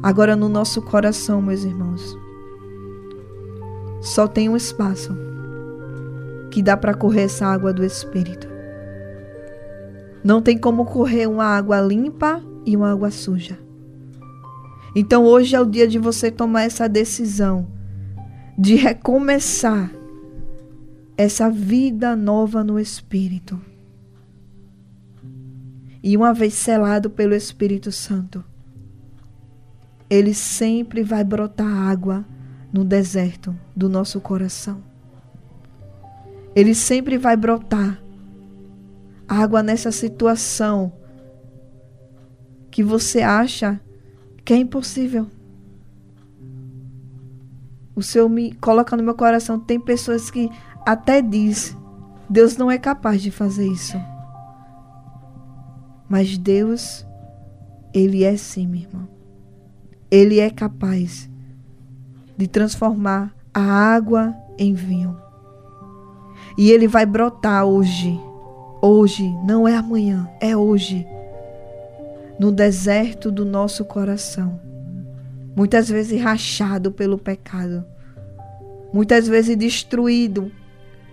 Agora 0.02 0.36
no 0.36 0.48
nosso 0.48 0.80
coração, 0.82 1.42
meus 1.42 1.64
irmãos, 1.64 2.16
só 4.00 4.28
tem 4.28 4.48
um 4.48 4.56
espaço 4.56 5.12
que 6.50 6.62
dá 6.62 6.76
para 6.76 6.94
correr 6.94 7.22
essa 7.22 7.46
água 7.46 7.72
do 7.72 7.84
Espírito. 7.84 8.48
Não 10.24 10.42
tem 10.42 10.58
como 10.58 10.84
correr 10.84 11.26
uma 11.26 11.44
água 11.44 11.80
limpa 11.80 12.42
e 12.64 12.76
uma 12.76 12.92
água 12.92 13.10
suja. 13.10 13.58
Então 14.94 15.24
hoje 15.24 15.54
é 15.54 15.60
o 15.60 15.66
dia 15.66 15.86
de 15.86 15.98
você 15.98 16.30
tomar 16.30 16.62
essa 16.62 16.88
decisão 16.88 17.68
de 18.56 18.74
recomeçar 18.74 19.92
essa 21.16 21.50
vida 21.50 22.16
nova 22.16 22.64
no 22.64 22.78
Espírito. 22.78 23.60
E 26.02 26.16
uma 26.16 26.32
vez 26.32 26.54
selado 26.54 27.10
pelo 27.10 27.34
Espírito 27.34 27.92
Santo, 27.92 28.44
ele 30.08 30.32
sempre 30.32 31.02
vai 31.02 31.22
brotar 31.22 31.66
água 31.66 32.24
no 32.72 32.84
deserto 32.84 33.54
do 33.76 33.88
nosso 33.88 34.20
coração 34.20 34.87
ele 36.58 36.74
sempre 36.74 37.16
vai 37.16 37.36
brotar 37.36 38.02
água 39.28 39.62
nessa 39.62 39.92
situação 39.92 40.92
que 42.68 42.82
você 42.82 43.22
acha 43.22 43.80
que 44.44 44.52
é 44.52 44.56
impossível. 44.56 45.28
O 47.94 48.02
Senhor 48.02 48.28
me 48.28 48.54
coloca 48.54 48.96
no 48.96 49.04
meu 49.04 49.14
coração. 49.14 49.60
Tem 49.60 49.78
pessoas 49.78 50.32
que 50.32 50.50
até 50.84 51.22
diz, 51.22 51.76
Deus 52.28 52.56
não 52.56 52.68
é 52.68 52.76
capaz 52.76 53.22
de 53.22 53.30
fazer 53.30 53.68
isso. 53.68 53.96
Mas 56.08 56.36
Deus, 56.36 57.06
ele 57.94 58.24
é 58.24 58.36
sim, 58.36 58.66
meu 58.66 58.80
irmão. 58.80 59.08
Ele 60.10 60.40
é 60.40 60.50
capaz 60.50 61.30
de 62.36 62.48
transformar 62.48 63.32
a 63.54 63.60
água 63.60 64.34
em 64.58 64.74
vinho. 64.74 65.27
E 66.58 66.72
ele 66.72 66.88
vai 66.88 67.06
brotar 67.06 67.64
hoje. 67.64 68.20
Hoje, 68.82 69.32
não 69.44 69.68
é 69.68 69.76
amanhã, 69.76 70.28
é 70.40 70.56
hoje. 70.56 71.06
No 72.36 72.50
deserto 72.50 73.30
do 73.30 73.44
nosso 73.44 73.84
coração. 73.84 74.60
Muitas 75.54 75.88
vezes 75.88 76.20
rachado 76.20 76.90
pelo 76.90 77.16
pecado. 77.16 77.84
Muitas 78.92 79.28
vezes 79.28 79.56
destruído 79.56 80.50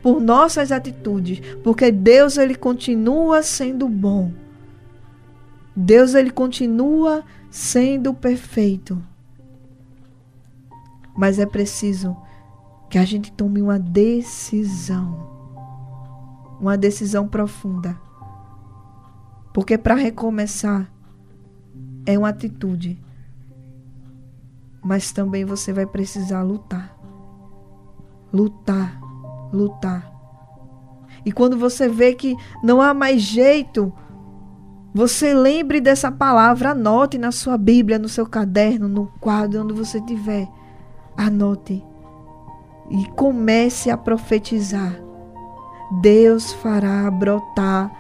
por 0.02 0.20
nossas 0.20 0.72
atitudes, 0.72 1.40
porque 1.64 1.92
Deus 1.92 2.38
ele 2.38 2.56
continua 2.56 3.44
sendo 3.44 3.88
bom. 3.88 4.32
Deus 5.76 6.16
ele 6.16 6.32
continua 6.32 7.24
sendo 7.52 8.16
perfeito. 8.16 9.00
Mas 11.16 11.38
é 11.38 11.46
preciso 11.46 12.18
que 12.90 12.98
a 12.98 13.06
gente 13.06 13.32
tome 13.32 13.62
uma 13.62 13.78
decisão 13.78 15.35
uma 16.60 16.78
decisão 16.78 17.28
profunda. 17.28 17.98
Porque 19.54 19.78
para 19.78 19.96
recomeçar 19.96 20.92
é 22.06 22.18
uma 22.18 22.30
atitude. 22.30 23.02
Mas 24.84 25.12
também 25.12 25.46
você 25.46 25.74
vai 25.74 25.86
precisar 25.86 26.42
lutar. 26.44 26.96
Lutar, 28.34 29.00
lutar. 29.54 30.12
E 31.26 31.32
quando 31.32 31.58
você 31.58 31.88
vê 31.88 32.14
que 32.14 32.36
não 32.64 32.82
há 32.82 32.94
mais 32.94 33.22
jeito, 33.22 33.92
Você 34.96 35.34
lembre 35.34 35.82
dessa 35.82 36.10
palavra, 36.10 36.72
anote 36.72 37.18
na 37.18 37.30
sua 37.30 37.58
Bíblia, 37.58 38.00
no 38.00 38.08
seu 38.08 38.26
caderno, 38.26 38.88
no 38.88 39.08
quadro, 39.20 39.62
onde 39.62 39.74
você 39.74 39.98
estiver. 39.98 40.48
Anote 41.18 41.84
e 42.90 43.06
comece 43.10 43.90
a 43.90 43.98
profetizar. 43.98 44.96
Deus 45.92 46.54
fará 46.54 47.10
brotar 47.12 47.92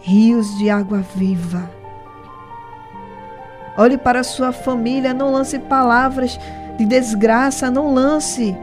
rios 0.00 0.56
de 0.58 0.70
água 0.70 0.98
viva. 1.14 1.70
Olhe 3.76 3.98
para 3.98 4.22
sua 4.22 4.52
família, 4.52 5.12
não 5.12 5.32
lance 5.32 5.58
palavras 5.58 6.38
de 6.78 6.86
desgraça, 6.86 7.70
não 7.70 7.92
lance. 7.92 8.56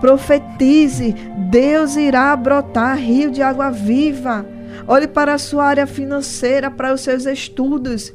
Profetize, 0.00 1.12
Deus 1.50 1.96
irá 1.96 2.34
brotar 2.36 2.96
rio 2.98 3.30
de 3.30 3.42
água 3.42 3.70
viva. 3.70 4.46
Olhe 4.86 5.06
para 5.06 5.34
a 5.34 5.38
sua 5.38 5.64
área 5.64 5.86
financeira, 5.86 6.70
para 6.70 6.92
os 6.92 7.00
seus 7.00 7.26
estudos. 7.26 8.12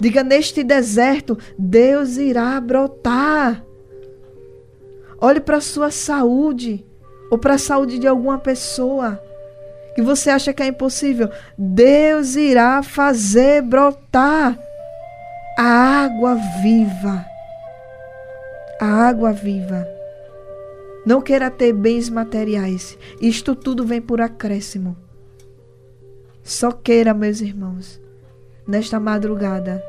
Diga: 0.00 0.22
neste 0.22 0.62
deserto, 0.62 1.38
Deus 1.58 2.16
irá 2.16 2.60
brotar. 2.60 3.64
Olhe 5.20 5.40
para 5.40 5.56
a 5.56 5.62
sua 5.62 5.90
saúde 5.90 6.84
ou 7.30 7.38
para 7.38 7.54
a 7.54 7.58
saúde 7.58 7.98
de 7.98 8.06
alguma 8.06 8.38
pessoa 8.38 9.20
que 9.94 10.02
você 10.02 10.30
acha 10.30 10.52
que 10.52 10.62
é 10.62 10.66
impossível. 10.66 11.30
Deus 11.56 12.36
irá 12.36 12.82
fazer 12.82 13.62
brotar 13.62 14.58
a 15.58 16.04
água 16.04 16.34
viva. 16.62 17.24
A 18.78 18.86
água 19.08 19.32
viva. 19.32 19.88
Não 21.06 21.22
queira 21.22 21.50
ter 21.50 21.72
bens 21.72 22.10
materiais. 22.10 22.98
Isto 23.20 23.54
tudo 23.54 23.86
vem 23.86 24.02
por 24.02 24.20
acréscimo. 24.20 24.96
Só 26.44 26.70
queira, 26.70 27.14
meus 27.14 27.40
irmãos, 27.40 28.00
nesta 28.68 29.00
madrugada, 29.00 29.82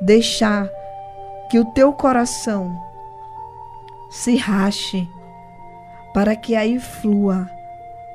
deixar 0.00 0.70
que 1.50 1.58
o 1.58 1.64
teu 1.72 1.92
coração 1.92 2.72
se 4.10 4.36
rache, 4.36 5.06
para 6.14 6.36
que 6.36 6.54
aí 6.54 6.78
flua 6.78 7.50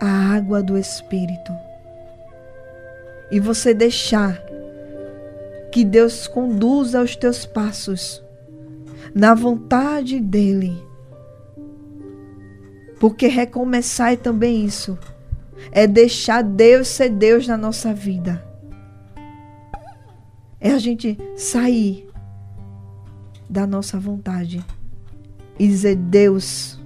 a 0.02 0.34
água 0.34 0.64
do 0.64 0.78
Espírito. 0.78 1.54
E 3.30 3.40
você 3.40 3.74
deixar 3.74 4.42
que 5.72 5.84
Deus 5.84 6.26
conduza 6.26 7.02
os 7.02 7.16
teus 7.16 7.46
passos 7.46 8.24
na 9.14 9.36
vontade 9.36 10.20
dEle. 10.20 10.82
Porque 13.00 13.28
recomeçar 13.28 14.14
é 14.14 14.16
também 14.16 14.66
isso. 14.66 14.98
É 15.72 15.86
deixar 15.86 16.42
Deus 16.42 16.88
ser 16.88 17.10
Deus 17.10 17.46
na 17.46 17.58
nossa 17.58 17.94
vida. 17.94 18.44
É 20.60 20.72
a 20.72 20.80
gente 20.80 21.18
sair 21.36 22.10
da 23.50 23.68
nossa 23.68 24.00
vontade 24.00 24.64
e 25.58 25.68
dizer: 25.68 25.96
Deus, 25.96 26.79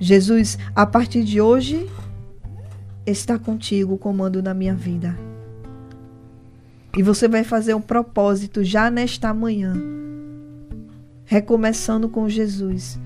Jesus, 0.00 0.58
a 0.74 0.86
partir 0.86 1.22
de 1.22 1.40
hoje 1.40 1.88
está 3.06 3.38
contigo 3.38 3.94
o 3.94 3.98
comando 3.98 4.42
na 4.42 4.54
minha 4.54 4.74
vida. 4.74 5.16
E 6.96 7.02
você 7.02 7.28
vai 7.28 7.44
fazer 7.44 7.74
um 7.74 7.80
propósito 7.80 8.64
já 8.64 8.90
nesta 8.90 9.32
manhã, 9.32 9.74
recomeçando 11.24 12.08
com 12.08 12.28
Jesus. 12.28 12.98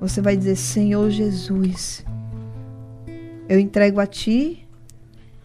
Você 0.00 0.20
vai 0.20 0.36
dizer: 0.36 0.54
Senhor 0.54 1.10
Jesus, 1.10 2.04
eu 3.48 3.58
entrego 3.58 3.98
a 3.98 4.06
Ti 4.06 4.68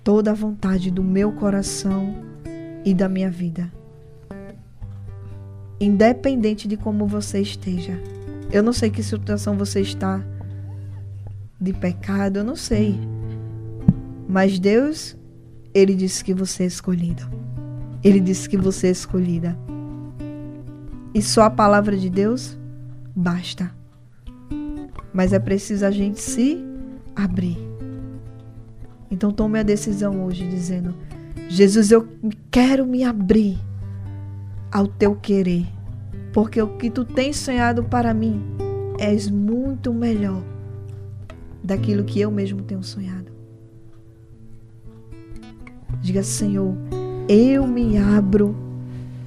toda 0.04 0.32
a 0.32 0.36
vontade 0.36 0.92
do 0.92 1.02
meu 1.02 1.32
coração 1.32 2.14
e 2.86 2.94
da 2.94 3.10
minha 3.10 3.32
vida 3.32 3.72
independente 5.84 6.68
de 6.68 6.78
como 6.78 7.06
você 7.06 7.42
esteja. 7.42 8.00
Eu 8.54 8.62
não 8.62 8.72
sei 8.72 8.92
que 8.92 9.02
situação 9.02 9.58
você 9.58 9.82
está 9.82 10.24
de 11.60 11.74
pecado, 11.74 12.38
eu 12.38 12.44
não 12.44 12.56
sei. 12.56 13.00
Mas 14.30 14.60
Deus, 14.60 15.18
Ele 15.74 15.96
disse 15.96 16.24
que 16.24 16.36
você 16.36 16.62
é 16.62 16.68
escolhido. 16.68 17.28
Ele 18.04 18.20
disse 18.20 18.48
que 18.48 18.56
você 18.56 18.90
é 18.90 18.92
escolhida. 18.92 19.58
E 21.16 21.20
só 21.20 21.46
a 21.46 21.50
palavra 21.50 21.98
de 21.98 22.12
Deus 22.12 22.56
basta. 23.16 23.72
Mas 25.12 25.34
é 25.34 25.40
preciso 25.40 25.84
a 25.88 25.90
gente 25.90 26.22
se 26.22 26.64
abrir. 27.16 27.58
Então 29.10 29.32
tome 29.32 29.58
a 29.58 29.64
decisão 29.64 30.24
hoje 30.26 30.48
dizendo: 30.48 30.94
Jesus, 31.50 31.92
eu 31.92 32.08
quero 32.52 32.86
me 32.86 33.04
abrir 33.04 33.58
ao 34.72 34.86
teu 34.86 35.16
querer, 35.16 35.66
porque 36.34 36.60
o 36.60 36.68
que 36.78 36.90
tu 36.90 37.06
tens 37.06 37.38
sonhado 37.38 37.84
para 37.84 38.14
mim 38.14 38.42
és 39.00 39.30
muito 39.30 39.94
melhor 39.94 40.42
daquilo 41.64 42.04
que 42.04 42.20
eu 42.20 42.32
mesmo 42.32 42.64
tenho 42.64 42.84
sonhado. 42.84 43.32
Diga, 46.02 46.24
Senhor, 46.24 46.76
eu 47.30 47.66
me 47.66 47.98
abro 47.98 48.56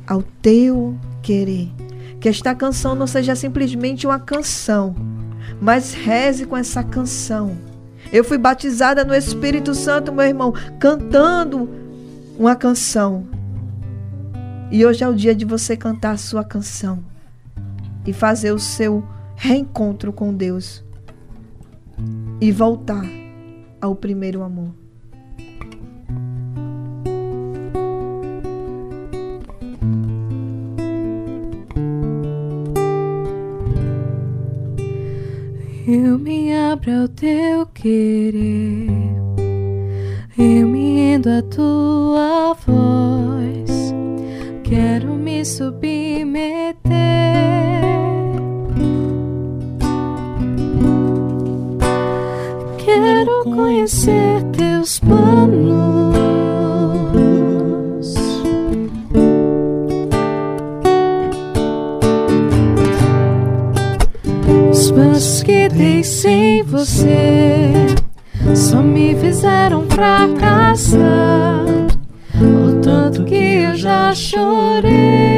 ao 0.06 0.22
teu 0.42 0.94
querer. 1.22 1.70
Que 2.20 2.28
esta 2.28 2.54
canção 2.54 2.94
não 2.94 3.06
seja 3.06 3.34
simplesmente 3.36 4.06
uma 4.06 4.18
canção, 4.18 4.94
mas 5.60 5.94
reze 5.94 6.44
com 6.44 6.56
essa 6.56 6.82
canção. 6.82 7.56
Eu 8.12 8.24
fui 8.24 8.36
batizada 8.36 9.04
no 9.04 9.14
Espírito 9.14 9.74
Santo, 9.74 10.12
meu 10.12 10.24
irmão, 10.24 10.52
cantando 10.78 11.68
uma 12.38 12.56
canção. 12.56 13.35
E 14.70 14.84
hoje 14.84 15.04
é 15.04 15.08
o 15.08 15.14
dia 15.14 15.34
de 15.34 15.44
você 15.44 15.76
cantar 15.76 16.12
a 16.12 16.16
sua 16.16 16.42
canção 16.42 17.04
e 18.04 18.12
fazer 18.12 18.50
o 18.50 18.58
seu 18.58 19.04
reencontro 19.36 20.12
com 20.12 20.34
Deus 20.34 20.84
e 22.40 22.50
voltar 22.50 23.04
ao 23.80 23.94
primeiro 23.94 24.42
amor. 24.42 24.74
Eu 35.86 36.18
me 36.18 36.52
abro 36.52 37.02
ao 37.02 37.08
teu 37.08 37.66
querer, 37.66 38.88
eu 40.36 40.66
me 40.66 40.96
rendo 40.96 41.28
à 41.28 41.42
tua 41.42 42.54
voz 42.54 43.25
submeter. 45.46 46.82
Quero 52.78 53.44
conhecer 53.44 54.42
teus 54.56 54.98
planos. 54.98 56.16
Os 64.70 64.90
passos 64.90 65.42
que 65.44 65.68
dei 65.68 66.02
sem 66.02 66.64
você 66.64 67.86
só 68.54 68.82
me 68.82 69.14
fizeram 69.14 69.86
fracassar 69.88 71.66
tanto 72.86 73.24
que 73.24 73.34
eu 73.34 73.74
já 73.74 74.14
chorei. 74.14 75.35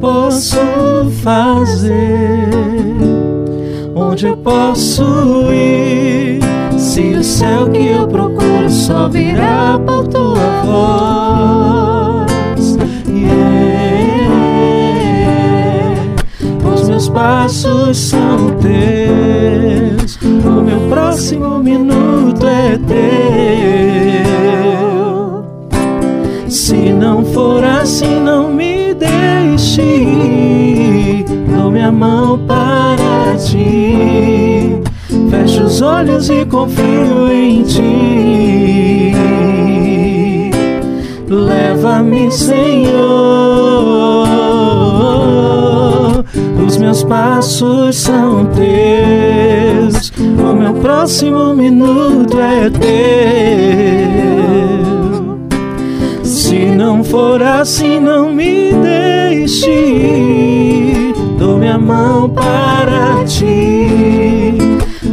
Posso 0.00 0.56
fazer. 1.22 2.48
Onde 3.94 4.26
eu 4.26 4.36
posso 4.38 5.04
ir? 5.52 6.40
Se 6.78 7.12
o 7.12 7.22
céu 7.22 7.68
que 7.70 7.86
eu 7.86 8.08
procuro 8.08 8.70
só 8.70 9.08
virá 9.08 9.78
por 9.86 10.08
tua 10.08 10.62
voz. 10.64 12.26
Yeah. 13.06 13.60
Os 16.64 16.88
meus 16.88 17.08
passos 17.10 17.98
são 17.98 18.56
teus, 18.56 20.18
o 20.22 20.62
meu 20.62 20.80
próximo 20.88 21.58
minuto 21.58 22.46
é 22.46 22.78
teu. 22.78 23.00
Se 26.48 26.92
não 26.92 27.24
for 27.24 27.62
assim, 27.62 28.18
não 28.20 28.39
minha 31.70 31.92
mão 31.92 32.38
para 32.46 33.36
ti. 33.36 34.80
Fecho 35.30 35.62
os 35.64 35.80
olhos 35.80 36.28
e 36.28 36.44
confio 36.44 37.32
em 37.32 37.62
ti. 37.62 39.12
Leva-me, 41.28 42.30
Senhor. 42.30 44.28
Os 46.66 46.76
meus 46.76 47.02
passos 47.04 47.96
são 47.96 48.44
teus. 48.46 50.12
O 50.18 50.52
meu 50.54 50.74
próximo 50.74 51.54
minuto 51.54 52.38
é 52.40 52.68
teu. 52.70 52.90
Se 56.24 56.66
não 56.66 57.04
for 57.04 57.40
assim, 57.42 58.00
não 58.00 58.32
me 58.32 58.72
deixe. 58.72 60.79
Minha 61.70 61.78
mão 61.78 62.28
para 62.28 63.24
ti. 63.26 64.58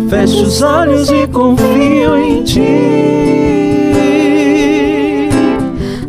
Fecho 0.09 0.41
os 0.41 0.59
olhos 0.63 1.07
e 1.11 1.27
confio 1.27 2.17
em 2.17 2.43
ti. 2.43 2.65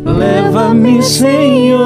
Leva-me, 0.03 1.03
Senhor. 1.03 1.83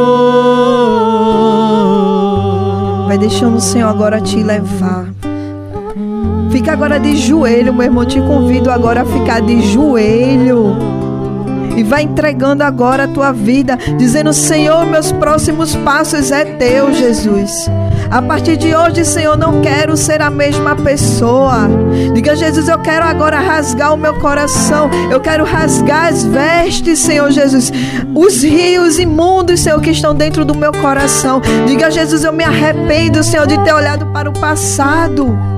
Vai 3.05 3.17
deixando 3.17 3.57
o 3.57 3.61
Senhor 3.61 3.89
agora 3.89 4.21
te 4.21 4.41
levar. 4.41 5.09
Fica 6.49 6.71
agora 6.71 6.97
de 7.01 7.17
joelho, 7.17 7.73
meu 7.73 7.83
irmão. 7.83 8.05
Te 8.05 8.21
convido 8.21 8.71
agora 8.71 9.01
a 9.01 9.05
ficar 9.05 9.41
de 9.41 9.61
joelho. 9.73 10.92
E 11.75 11.83
vai 11.83 12.03
entregando 12.03 12.63
agora 12.63 13.05
a 13.05 13.07
tua 13.07 13.31
vida, 13.31 13.77
dizendo: 13.97 14.33
Senhor, 14.33 14.85
meus 14.85 15.11
próximos 15.11 15.75
passos 15.77 16.31
é 16.31 16.45
teu, 16.45 16.93
Jesus. 16.93 17.69
A 18.09 18.21
partir 18.21 18.57
de 18.57 18.75
hoje, 18.75 19.03
Senhor, 19.05 19.35
não 19.35 19.61
quero 19.61 19.97
ser 19.97 20.21
a 20.21 20.29
mesma 20.29 20.75
pessoa. 20.75 21.67
Diga, 22.13 22.35
Jesus, 22.35 22.67
eu 22.67 22.77
quero 22.79 23.05
agora 23.05 23.39
rasgar 23.39 23.93
o 23.93 23.97
meu 23.97 24.13
coração. 24.19 24.89
Eu 25.11 25.19
quero 25.19 25.43
rasgar 25.43 26.09
as 26.09 26.23
vestes, 26.23 26.99
Senhor 26.99 27.31
Jesus. 27.31 27.71
Os 28.13 28.43
rios 28.43 28.99
imundos, 28.99 29.61
Senhor, 29.61 29.81
que 29.81 29.89
estão 29.89 30.13
dentro 30.13 30.45
do 30.45 30.55
meu 30.55 30.71
coração. 30.71 31.41
Diga, 31.65 31.89
Jesus, 31.89 32.23
eu 32.23 32.31
me 32.31 32.43
arrependo, 32.43 33.23
Senhor, 33.23 33.47
de 33.47 33.57
ter 33.63 33.73
olhado 33.73 34.05
para 34.07 34.29
o 34.29 34.33
passado. 34.33 35.52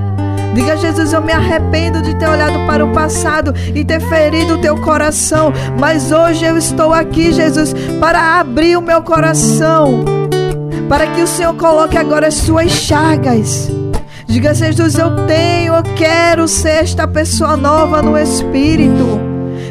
Diga, 0.56 0.78
Jesus, 0.78 1.12
eu 1.12 1.22
me 1.22 1.34
arrependo 1.34 2.02
de 2.02 2.16
ter 2.16 2.30
olhado 2.30 2.66
para 2.66 2.86
o 2.86 2.94
passado 2.94 3.54
e 3.76 3.84
ter 3.84 4.00
ferido 4.00 4.54
o 4.54 4.58
teu 4.58 4.78
coração. 4.78 5.52
Mas 5.78 6.14
hoje 6.14 6.46
eu 6.46 6.58
estou 6.58 6.94
aqui, 6.94 7.34
Jesus, 7.34 7.76
para 8.00 8.40
abrir 8.40 8.78
o 8.78 8.82
meu 8.82 9.04
coração. 9.04 10.06
Para 10.88 11.08
que 11.08 11.22
o 11.22 11.28
Senhor 11.28 11.54
coloque 11.56 11.98
agora 11.98 12.28
as 12.28 12.36
suas 12.36 12.72
chagas. 12.72 13.70
Diga, 14.26 14.54
Jesus, 14.54 14.98
eu 14.98 15.28
tenho, 15.28 15.74
eu 15.76 15.84
quero 15.98 16.48
ser 16.48 16.84
esta 16.84 17.06
pessoa 17.06 17.58
nova 17.58 18.02
no 18.02 18.18
Espírito. 18.18 19.20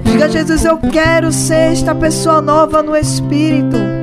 Diga, 0.05 0.29
Jesus, 0.29 0.67
eu 0.67 0.77
quero 0.77 1.33
ser 1.33 1.73
esta 1.73 1.95
pessoa 1.95 2.43
nova 2.43 2.83
no 2.83 2.95
Espírito. 2.95 3.94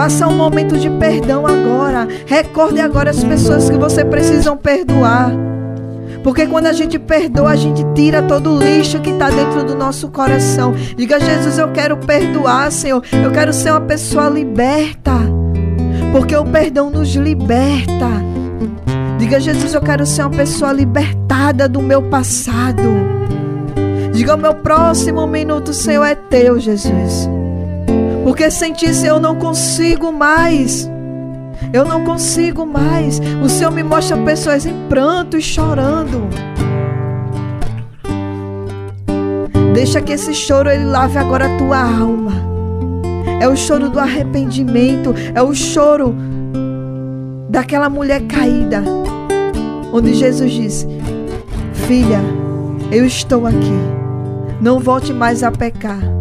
Faça 0.00 0.26
um 0.26 0.34
momento 0.34 0.78
de 0.78 0.88
perdão 0.88 1.46
agora. 1.46 2.08
Recorde 2.24 2.80
agora 2.80 3.10
as 3.10 3.22
pessoas 3.22 3.68
que 3.68 3.76
você 3.76 4.02
precisa 4.02 4.56
perdoar. 4.56 5.30
Porque 6.24 6.46
quando 6.46 6.68
a 6.68 6.72
gente 6.72 6.98
perdoa, 6.98 7.50
a 7.50 7.56
gente 7.56 7.84
tira 7.94 8.22
todo 8.22 8.54
o 8.54 8.58
lixo 8.58 8.98
que 9.00 9.10
está 9.10 9.28
dentro 9.28 9.62
do 9.62 9.74
nosso 9.74 10.08
coração. 10.08 10.72
Diga, 10.96 11.20
Jesus, 11.20 11.58
eu 11.58 11.70
quero 11.72 11.98
perdoar, 11.98 12.72
Senhor. 12.72 13.04
Eu 13.12 13.30
quero 13.30 13.52
ser 13.52 13.72
uma 13.72 13.82
pessoa 13.82 14.30
liberta. 14.30 15.12
Porque 16.12 16.34
o 16.34 16.46
perdão 16.46 16.88
nos 16.88 17.14
liberta. 17.14 18.08
Diga, 19.18 19.38
Jesus, 19.38 19.74
eu 19.74 19.82
quero 19.82 20.06
ser 20.06 20.22
uma 20.22 20.30
pessoa 20.30 20.72
libertada 20.72 21.68
do 21.68 21.82
meu 21.82 22.00
passado. 22.04 22.88
Diga, 24.14 24.34
o 24.34 24.38
meu 24.38 24.54
próximo 24.54 25.26
minuto, 25.26 25.74
Senhor, 25.74 26.06
é 26.06 26.14
teu, 26.14 26.58
Jesus. 26.58 27.28
Porque 28.30 28.48
sem 28.48 28.72
ti, 28.72 28.94
Senhor, 28.94 29.16
eu 29.16 29.20
não 29.20 29.34
consigo 29.34 30.12
mais. 30.12 30.88
Eu 31.72 31.84
não 31.84 32.04
consigo 32.04 32.64
mais. 32.64 33.20
O 33.42 33.48
Senhor 33.48 33.72
me 33.72 33.82
mostra 33.82 34.16
pessoas 34.18 34.64
em 34.64 34.86
pranto 34.88 35.36
e 35.36 35.42
chorando. 35.42 36.28
Deixa 39.74 40.00
que 40.00 40.12
esse 40.12 40.32
choro 40.32 40.70
ele 40.70 40.84
lave 40.84 41.18
agora 41.18 41.46
a 41.46 41.58
tua 41.58 41.78
alma. 41.78 42.30
É 43.40 43.48
o 43.48 43.56
choro 43.56 43.88
do 43.88 43.98
arrependimento, 43.98 45.12
é 45.34 45.42
o 45.42 45.52
choro 45.52 46.14
daquela 47.48 47.90
mulher 47.90 48.22
caída, 48.28 48.84
onde 49.92 50.14
Jesus 50.14 50.52
disse: 50.52 50.86
Filha, 51.72 52.20
eu 52.92 53.04
estou 53.04 53.44
aqui. 53.44 53.80
Não 54.60 54.78
volte 54.78 55.12
mais 55.12 55.42
a 55.42 55.50
pecar. 55.50 56.19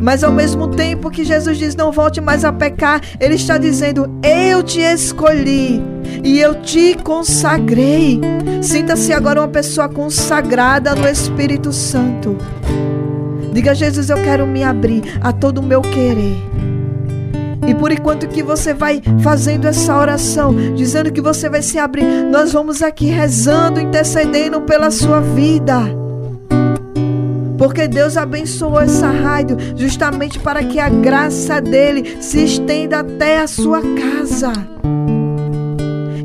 Mas 0.00 0.22
ao 0.22 0.32
mesmo 0.32 0.68
tempo 0.68 1.10
que 1.10 1.24
Jesus 1.24 1.58
diz 1.58 1.74
não 1.74 1.92
volte 1.92 2.20
mais 2.20 2.44
a 2.44 2.52
pecar, 2.52 3.00
ele 3.20 3.34
está 3.34 3.58
dizendo: 3.58 4.10
Eu 4.22 4.62
te 4.62 4.80
escolhi 4.80 5.82
e 6.22 6.38
eu 6.40 6.60
te 6.62 6.94
consagrei. 7.02 8.20
Sinta-se 8.62 9.12
agora 9.12 9.40
uma 9.40 9.48
pessoa 9.48 9.88
consagrada 9.88 10.94
no 10.94 11.08
Espírito 11.08 11.72
Santo. 11.72 12.36
Diga, 13.52 13.74
Jesus, 13.74 14.10
eu 14.10 14.16
quero 14.22 14.46
me 14.46 14.62
abrir 14.62 15.02
a 15.20 15.32
todo 15.32 15.58
o 15.58 15.62
meu 15.62 15.80
querer. 15.80 16.36
E 17.66 17.74
por 17.74 17.90
enquanto 17.90 18.28
que 18.28 18.42
você 18.42 18.72
vai 18.72 19.02
fazendo 19.22 19.66
essa 19.66 19.96
oração, 19.96 20.54
dizendo 20.74 21.10
que 21.10 21.20
você 21.20 21.48
vai 21.48 21.62
se 21.62 21.78
abrir, 21.78 22.04
nós 22.30 22.52
vamos 22.52 22.82
aqui 22.82 23.06
rezando, 23.06 23.80
intercedendo 23.80 24.60
pela 24.60 24.90
sua 24.90 25.20
vida. 25.20 26.05
Porque 27.58 27.88
Deus 27.88 28.16
abençoou 28.16 28.80
essa 28.80 29.08
rádio 29.10 29.56
justamente 29.76 30.38
para 30.38 30.62
que 30.62 30.78
a 30.78 30.88
graça 30.88 31.60
dele 31.60 32.18
se 32.20 32.44
estenda 32.44 33.00
até 33.00 33.40
a 33.40 33.46
sua 33.46 33.80
casa. 33.80 34.52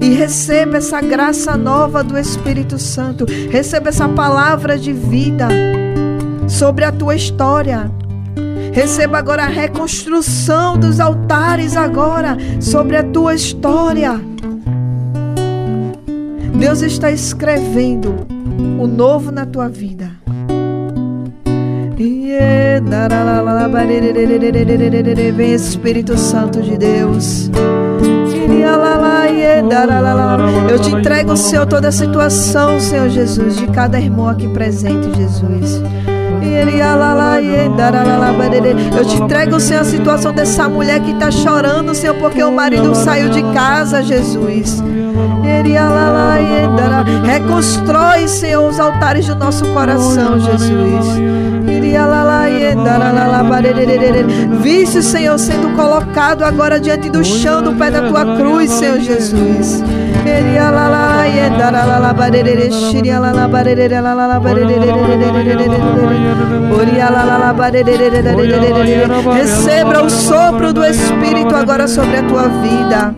E 0.01 0.13
receba 0.13 0.77
essa 0.77 0.99
graça 0.99 1.55
nova 1.55 2.03
do 2.03 2.17
Espírito 2.17 2.77
Santo. 2.77 3.25
Receba 3.49 3.89
essa 3.89 4.09
palavra 4.09 4.77
de 4.77 4.91
vida 4.91 5.47
sobre 6.47 6.83
a 6.83 6.91
tua 6.91 7.15
história. 7.15 7.89
Receba 8.73 9.17
agora 9.17 9.43
a 9.43 9.47
reconstrução 9.47 10.77
dos 10.77 10.99
altares 10.99 11.77
agora 11.77 12.37
sobre 12.59 12.97
a 12.97 13.03
tua 13.03 13.35
história. 13.35 14.19
Deus 16.57 16.81
está 16.81 17.11
escrevendo 17.11 18.25
o 18.79 18.87
novo 18.87 19.31
na 19.31 19.45
tua 19.45 19.67
vida. 19.67 20.20
Vem 25.31 25.53
Espírito 25.53 26.17
Santo 26.17 26.61
de 26.61 26.77
Deus. 26.77 27.49
Eu 30.69 30.79
te 30.79 30.91
entrego, 30.91 31.35
Senhor, 31.37 31.65
toda 31.65 31.87
a 31.87 31.91
situação, 31.91 32.79
Senhor 32.79 33.09
Jesus, 33.09 33.57
de 33.57 33.67
cada 33.67 33.99
irmão 33.99 34.27
aqui 34.27 34.47
presente, 34.47 35.15
Jesus. 35.15 35.81
Eu 38.97 39.05
te 39.05 39.15
entrego, 39.21 39.59
Senhor, 39.59 39.81
a 39.81 39.85
situação 39.85 40.33
dessa 40.33 40.67
mulher 40.67 40.99
que 40.99 41.11
está 41.11 41.31
chorando, 41.31 41.95
Senhor, 41.95 42.15
porque 42.17 42.43
o 42.43 42.51
marido 42.51 42.93
saiu 42.93 43.29
de 43.29 43.41
casa, 43.53 44.03
Jesus. 44.03 44.83
Reconstrói, 47.25 48.27
Senhor, 48.27 48.69
os 48.69 48.79
altares 48.79 49.27
do 49.27 49.35
nosso 49.35 49.65
coração, 49.67 50.39
Jesus. 50.39 51.05
Vício, 54.61 55.01
Senhor, 55.01 55.37
sendo 55.37 55.75
colocado 55.75 56.43
agora 56.43 56.79
diante 56.79 57.09
do 57.09 57.23
chão 57.23 57.61
do 57.61 57.73
pé 57.73 57.91
da 57.91 58.07
tua 58.07 58.37
cruz, 58.37 58.69
Senhor 58.71 58.99
Jesus. 58.99 59.83
Receba 69.33 70.03
o 70.03 70.09
sopro 70.09 70.73
do 70.73 70.85
Espírito 70.85 71.55
agora 71.55 71.87
sobre 71.87 72.17
a 72.17 72.23
tua 72.23 72.47
vida. 72.47 73.15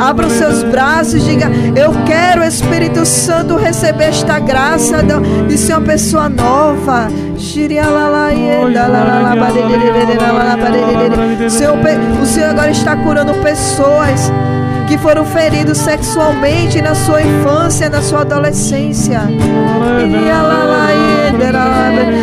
Abra 0.00 0.26
os 0.26 0.32
seus 0.34 0.62
braços 0.64 1.14
e 1.14 1.20
diga: 1.20 1.50
Eu 1.74 1.92
quero, 2.04 2.44
Espírito 2.44 3.04
Santo, 3.06 3.56
receber 3.56 4.04
esta 4.04 4.38
graça 4.38 4.98
de 5.48 5.56
ser 5.56 5.72
uma 5.72 5.82
pessoa 5.82 6.28
nova. 6.28 7.08
O 12.22 12.26
Senhor, 12.26 12.50
agora 12.50 12.70
está 12.70 12.96
curando 12.96 13.34
pessoas 13.34 14.30
que 14.86 14.98
foram 14.98 15.24
feridos 15.24 15.78
sexualmente 15.78 16.80
na 16.80 16.94
sua 16.94 17.22
infância, 17.22 17.88
na 17.88 18.02
sua 18.02 18.20
adolescência. 18.20 19.22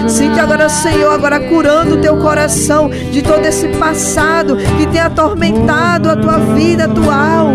Sinta 0.08 0.44
agora, 0.44 0.70
Senhor, 0.70 1.14
agora 1.14 1.40
curando 1.40 1.96
o 1.96 2.02
teu 2.02 2.18
coração 2.18 2.90
de 2.90 3.22
todo 3.22 3.46
esse 3.46 3.68
passado 3.70 4.58
que 4.78 4.86
tem 4.88 5.02
atormentado 5.02 6.10
a 6.10 6.16
tua 6.16 6.38
vida 6.56 6.86
atual. 6.86 7.50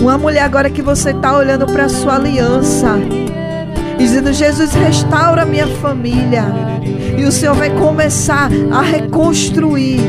Uma 0.00 0.18
mulher 0.18 0.42
agora 0.42 0.68
que 0.68 0.82
você 0.82 1.10
está 1.10 1.36
olhando 1.36 1.66
para 1.66 1.84
a 1.84 1.88
sua 1.88 2.16
aliança 2.16 2.98
dizendo: 4.14 4.32
Jesus, 4.32 4.72
restaura 4.74 5.44
minha 5.44 5.66
família. 5.66 6.44
E 7.18 7.24
o 7.24 7.32
Senhor 7.32 7.54
vai 7.54 7.70
começar 7.70 8.48
a 8.72 8.80
reconstruir. 8.80 10.00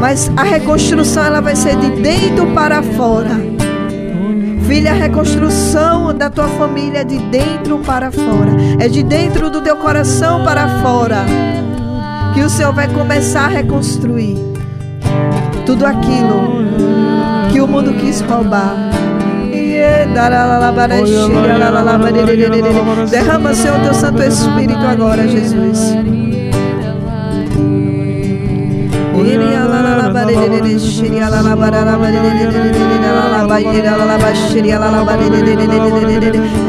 Mas 0.00 0.30
a 0.36 0.42
reconstrução 0.42 1.24
ela 1.24 1.40
vai 1.40 1.56
ser 1.56 1.76
de 1.76 2.02
dentro 2.02 2.46
para 2.52 2.82
fora. 2.82 3.40
Filha, 4.66 4.90
a 4.90 4.94
reconstrução 4.94 6.14
da 6.14 6.28
tua 6.28 6.48
família 6.48 7.00
é 7.00 7.04
de 7.04 7.18
dentro 7.18 7.78
para 7.78 8.10
fora. 8.10 8.52
É 8.80 8.88
de 8.88 9.02
dentro 9.02 9.48
do 9.48 9.60
teu 9.60 9.76
coração 9.76 10.44
para 10.44 10.80
fora. 10.82 11.24
Que 12.34 12.40
o 12.40 12.50
Senhor 12.50 12.72
vai 12.72 12.88
começar 12.88 13.44
a 13.44 13.48
reconstruir 13.48 14.36
tudo 15.64 15.86
aquilo 15.86 16.64
que 17.50 17.60
o 17.60 17.66
mundo 17.66 17.94
quis 17.94 18.20
roubar. 18.22 18.91
Derrama, 23.10 23.54
Senhor, 23.54 23.80
teu 23.80 23.94
Santo 23.94 24.22
Espírito 24.22 24.84
agora, 24.86 25.26
Jesus. 25.26 25.96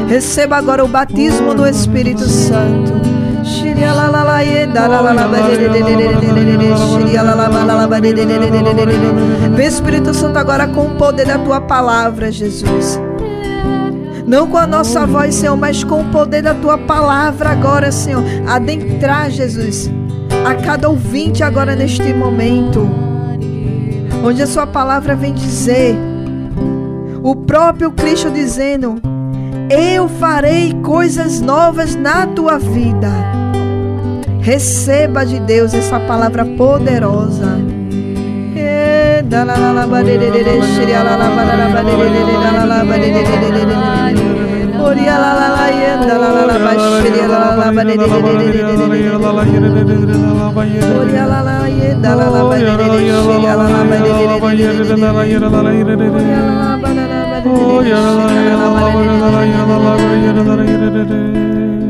Receba 0.08 0.58
agora 0.58 0.84
o 0.84 0.88
batismo 0.88 1.54
do 1.54 1.68
Espírito 1.68 2.24
Santo. 2.28 2.94
Vem 9.56 9.68
Espírito 9.68 10.14
Santo 10.14 10.38
agora 10.38 10.68
com 10.68 10.88
o 10.88 10.96
poder 10.96 11.26
da 11.26 11.38
tua 11.38 11.60
palavra, 11.62 12.32
Jesus. 12.32 13.00
Não 14.26 14.48
com 14.48 14.58
a 14.58 14.66
nossa 14.66 15.06
voz, 15.06 15.36
Senhor, 15.36 15.58
mas 15.58 15.84
com 15.84 16.02
o 16.02 16.06
poder 16.06 16.42
da 16.42 16.54
tua 16.54 16.78
palavra 16.78 17.50
agora, 17.50 17.92
Senhor. 17.92 18.24
Adentrar, 18.48 19.30
Jesus, 19.30 19.92
a 20.46 20.56
cada 20.56 20.90
ouvinte 20.90 21.44
agora 21.44 21.76
neste 21.76 22.14
momento. 22.14 22.90
Onde 24.24 24.42
a 24.42 24.48
sua 24.48 24.66
palavra 24.66 25.16
vem 25.16 25.34
dizer, 25.34 25.96
o 27.22 27.36
próprio 27.36 27.92
Cristo 27.92 28.32
dizendo: 28.32 28.96
Eu 29.70 30.08
farei 30.08 30.74
coisas 30.82 31.42
novas 31.42 31.96
na 31.96 32.26
tua 32.28 32.58
vida. 32.58 33.12
Receba 34.40 35.26
de 35.26 35.40
Deus 35.40 35.74
essa 35.74 36.00
palavra 36.00 36.46
poderosa. 36.46 37.74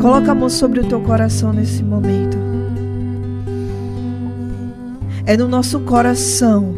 Coloca 0.02 0.32
a 0.32 0.36
mão 0.36 0.50
sobre 0.50 0.80
o 0.80 0.84
teu 0.86 1.00
coração 1.02 1.54
nesse 1.54 1.84
momento. 1.84 2.38
É 5.26 5.38
no 5.38 5.48
nosso 5.48 5.80
coração 5.82 6.76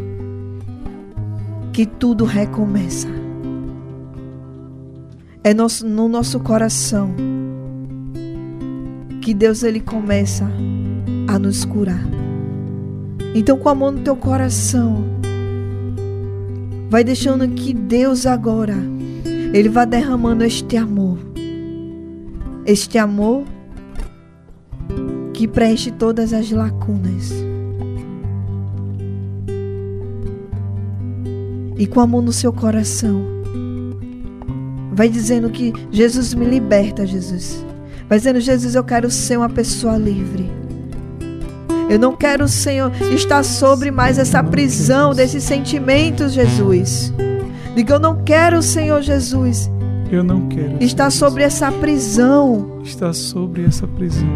que 1.72 1.86
tudo 1.86 2.26
recomeça. 2.26 3.08
É 5.44 5.54
no 5.54 6.08
nosso 6.10 6.40
coração 6.40 7.16
que 9.26 9.34
Deus 9.34 9.64
ele 9.64 9.80
começa 9.80 10.48
a 11.28 11.40
nos 11.40 11.66
curar. 11.66 12.08
Então, 13.34 13.58
com 13.58 13.70
a 13.70 13.74
mão 13.74 13.90
no 13.90 14.02
teu 14.02 14.16
coração, 14.16 15.04
vai 16.92 17.04
deixando 17.04 17.48
que 17.48 17.74
Deus 17.74 18.28
agora 18.28 18.76
ele 19.52 19.68
vai 19.68 19.88
derramando 19.88 20.44
este 20.44 20.78
amor. 20.78 21.18
Este 22.68 23.00
amor 23.00 23.46
que 25.34 25.48
preenche 25.48 25.90
todas 25.90 26.32
as 26.32 26.52
lacunas. 26.52 27.34
e 31.78 31.86
com 31.86 32.00
a 32.00 32.08
mão 32.08 32.22
no 32.22 32.32
seu 32.32 32.54
coração. 32.54 33.22
Vai 34.94 35.10
dizendo 35.10 35.50
que 35.50 35.74
Jesus 35.92 36.34
me 36.34 36.46
liberta, 36.46 37.06
Jesus. 37.06 37.65
Vai 38.08 38.18
dizendo, 38.18 38.40
Jesus, 38.40 38.76
eu 38.76 38.84
quero 38.84 39.10
ser 39.10 39.38
uma 39.38 39.50
pessoa 39.50 39.98
livre. 39.98 40.50
Eu 41.90 42.00
não 42.00 42.16
quero, 42.16 42.48
Senhor, 42.48 42.92
estar 43.14 43.44
sobre 43.44 43.92
mais 43.92 44.18
essa 44.18 44.44
prisão 44.44 45.14
desses 45.14 45.44
sentimentos, 45.44 46.34
Jesus. 46.34 47.14
Diga, 47.76 47.96
eu 47.96 48.00
não 48.00 48.24
quero, 48.24 48.62
Senhor 48.62 49.02
Jesus. 49.02 49.70
Eu 50.12 50.24
não 50.24 50.48
quero. 50.48 50.84
Estar 50.84 51.12
sobre 51.12 51.44
essa 51.44 51.72
prisão. 51.72 52.80
Estar 52.84 53.14
sobre 53.14 53.66
essa 53.66 53.88
prisão. 53.88 54.28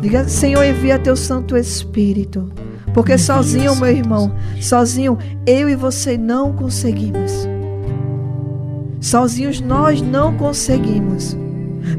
Diga, 0.00 0.28
Senhor, 0.28 0.64
envia 0.64 0.98
teu 0.98 1.16
Santo 1.16 1.56
Espírito. 1.56 2.50
Porque 2.94 3.18
sozinho, 3.18 3.76
meu 3.76 3.90
irmão, 3.90 4.32
sozinho 4.60 5.18
eu 5.46 5.68
e 5.68 5.76
você 5.76 6.16
não 6.16 6.52
conseguimos. 6.52 7.46
Sozinhos 9.00 9.60
nós 9.60 10.00
não 10.00 10.36
conseguimos. 10.36 11.36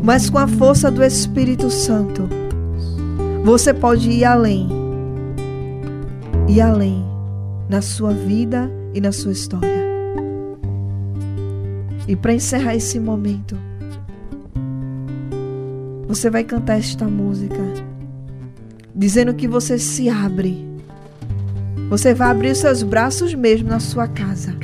Mas 0.04 0.30
com 0.30 0.38
a 0.38 0.48
força 0.48 0.90
do 0.90 1.04
Espírito 1.04 1.70
Santo, 1.70 2.28
você 3.44 3.74
pode 3.74 4.10
ir 4.10 4.26
além. 4.26 4.68
Ir 6.48 6.62
além 6.62 7.06
na 7.68 7.82
sua 7.82 8.14
vida 8.14 8.72
e 8.94 9.02
na 9.02 9.12
sua 9.12 9.32
história. 9.32 9.80
E 12.08 12.16
para 12.16 12.34
encerrar 12.34 12.76
esse 12.76 13.00
momento, 13.00 13.56
você 16.08 16.30
vai 16.30 16.44
cantar 16.44 16.80
esta 16.80 17.06
música, 17.06 17.62
dizendo 18.96 19.34
que 19.34 19.48
você 19.48 19.78
se 19.78 20.10
abre 20.10 20.70
você 21.90 22.14
vai 22.14 22.30
abrir 22.30 22.56
seus 22.56 22.84
braços 22.84 23.34
mesmo 23.34 23.68
na 23.68 23.80
sua 23.80 24.08
casa. 24.08 24.56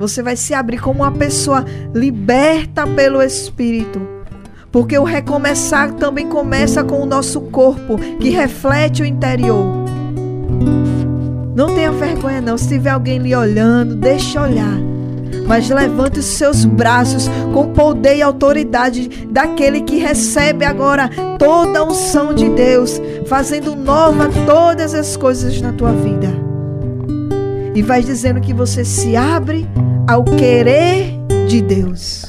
Você 0.00 0.22
vai 0.22 0.34
se 0.34 0.54
abrir 0.54 0.78
como 0.78 1.00
uma 1.00 1.12
pessoa 1.12 1.62
liberta 1.94 2.86
pelo 2.86 3.20
Espírito. 3.22 4.00
Porque 4.72 4.96
o 4.96 5.04
recomeçar 5.04 5.92
também 5.92 6.26
começa 6.26 6.82
com 6.82 7.02
o 7.02 7.06
nosso 7.06 7.38
corpo, 7.42 7.98
que 8.18 8.30
reflete 8.30 9.02
o 9.02 9.04
interior. 9.04 9.62
Não 11.54 11.74
tenha 11.74 11.92
vergonha, 11.92 12.40
não. 12.40 12.56
Se 12.56 12.68
tiver 12.68 12.90
alguém 12.90 13.18
lhe 13.18 13.36
olhando, 13.36 13.94
deixe 13.94 14.38
olhar 14.38 14.90
mas 15.46 15.68
levante 15.68 16.20
os 16.20 16.26
seus 16.26 16.64
braços 16.64 17.28
com 17.52 17.72
poder 17.72 18.18
e 18.18 18.22
autoridade 18.22 19.26
daquele 19.28 19.80
que 19.80 19.96
recebe 19.96 20.64
agora 20.64 21.10
toda 21.40 21.80
a 21.80 21.84
unção 21.84 22.32
de 22.32 22.48
Deus, 22.50 23.02
fazendo 23.26 23.74
nova 23.74 24.28
todas 24.46 24.94
as 24.94 25.16
coisas 25.16 25.60
na 25.60 25.72
tua 25.72 25.92
vida. 25.92 26.28
E 27.74 27.82
vai 27.82 28.00
dizendo 28.00 28.40
que 28.40 28.54
você 28.54 28.84
se 28.84 29.16
abre 29.16 29.68
ao 30.10 30.24
querer 30.24 31.12
de 31.48 31.62
Deus. 31.62 32.24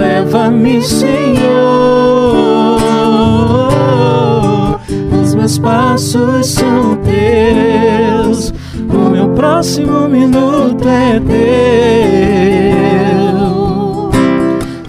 Leva-me, 0.00 0.80
Senhor. 0.80 1.20
Os 5.22 5.34
meus 5.34 5.58
passos 5.58 6.46
são 6.46 6.96
teus. 6.96 8.50
O 8.88 9.10
meu 9.10 9.28
próximo 9.34 10.08
minuto 10.08 10.88
é 10.88 11.20
teu. 11.20 11.40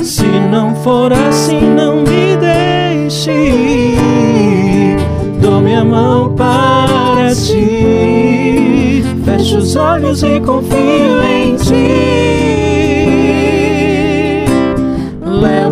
Se 0.01 0.27
não 0.49 0.73
for 0.75 1.11
assim, 1.11 1.59
não 1.59 1.97
me 1.97 2.37
deixe. 2.37 3.51
Dou 5.41 5.59
minha 5.59 5.83
mão 5.83 6.33
para 6.35 7.35
ti. 7.35 9.03
Fecho 9.25 9.57
os 9.57 9.75
olhos 9.75 10.23
e 10.23 10.39
confio 10.39 11.21
em 11.21 11.57
ti. 11.57 12.30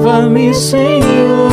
Leva-me, 0.10 0.52
Senhor. 0.56 1.50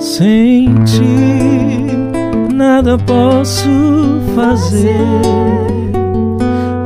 Sem 0.00 0.74
ti 0.84 1.04
nada 2.52 2.98
posso 2.98 3.68
fazer. 4.34 4.90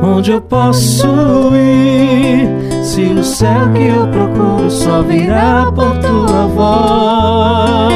Onde 0.03 0.31
eu 0.31 0.41
posso 0.41 1.07
ir? 1.55 2.83
Se 2.83 3.01
o 3.01 3.23
céu 3.23 3.71
que 3.73 3.87
eu 3.87 4.07
procuro 4.09 4.52
só 4.69 5.01
virá 5.01 5.71
por 5.71 5.97
tua 5.99 6.47
voz. 6.47 7.93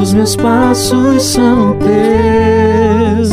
Os 0.00 0.12
meus 0.12 0.36
passos 0.36 1.22
são 1.22 1.76
teus. 1.78 3.30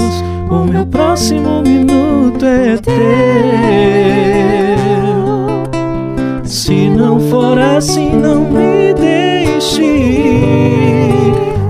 O 0.50 0.66
meu 0.66 0.86
próximo 0.86 1.62
minuto 1.62 2.46
é 2.46 2.78
teu. 2.78 2.96
Se 6.44 6.90
não 6.90 7.20
for 7.30 7.58
assim, 7.58 8.10
não 8.16 8.42
me 8.42 8.94
deixe. 8.94 9.84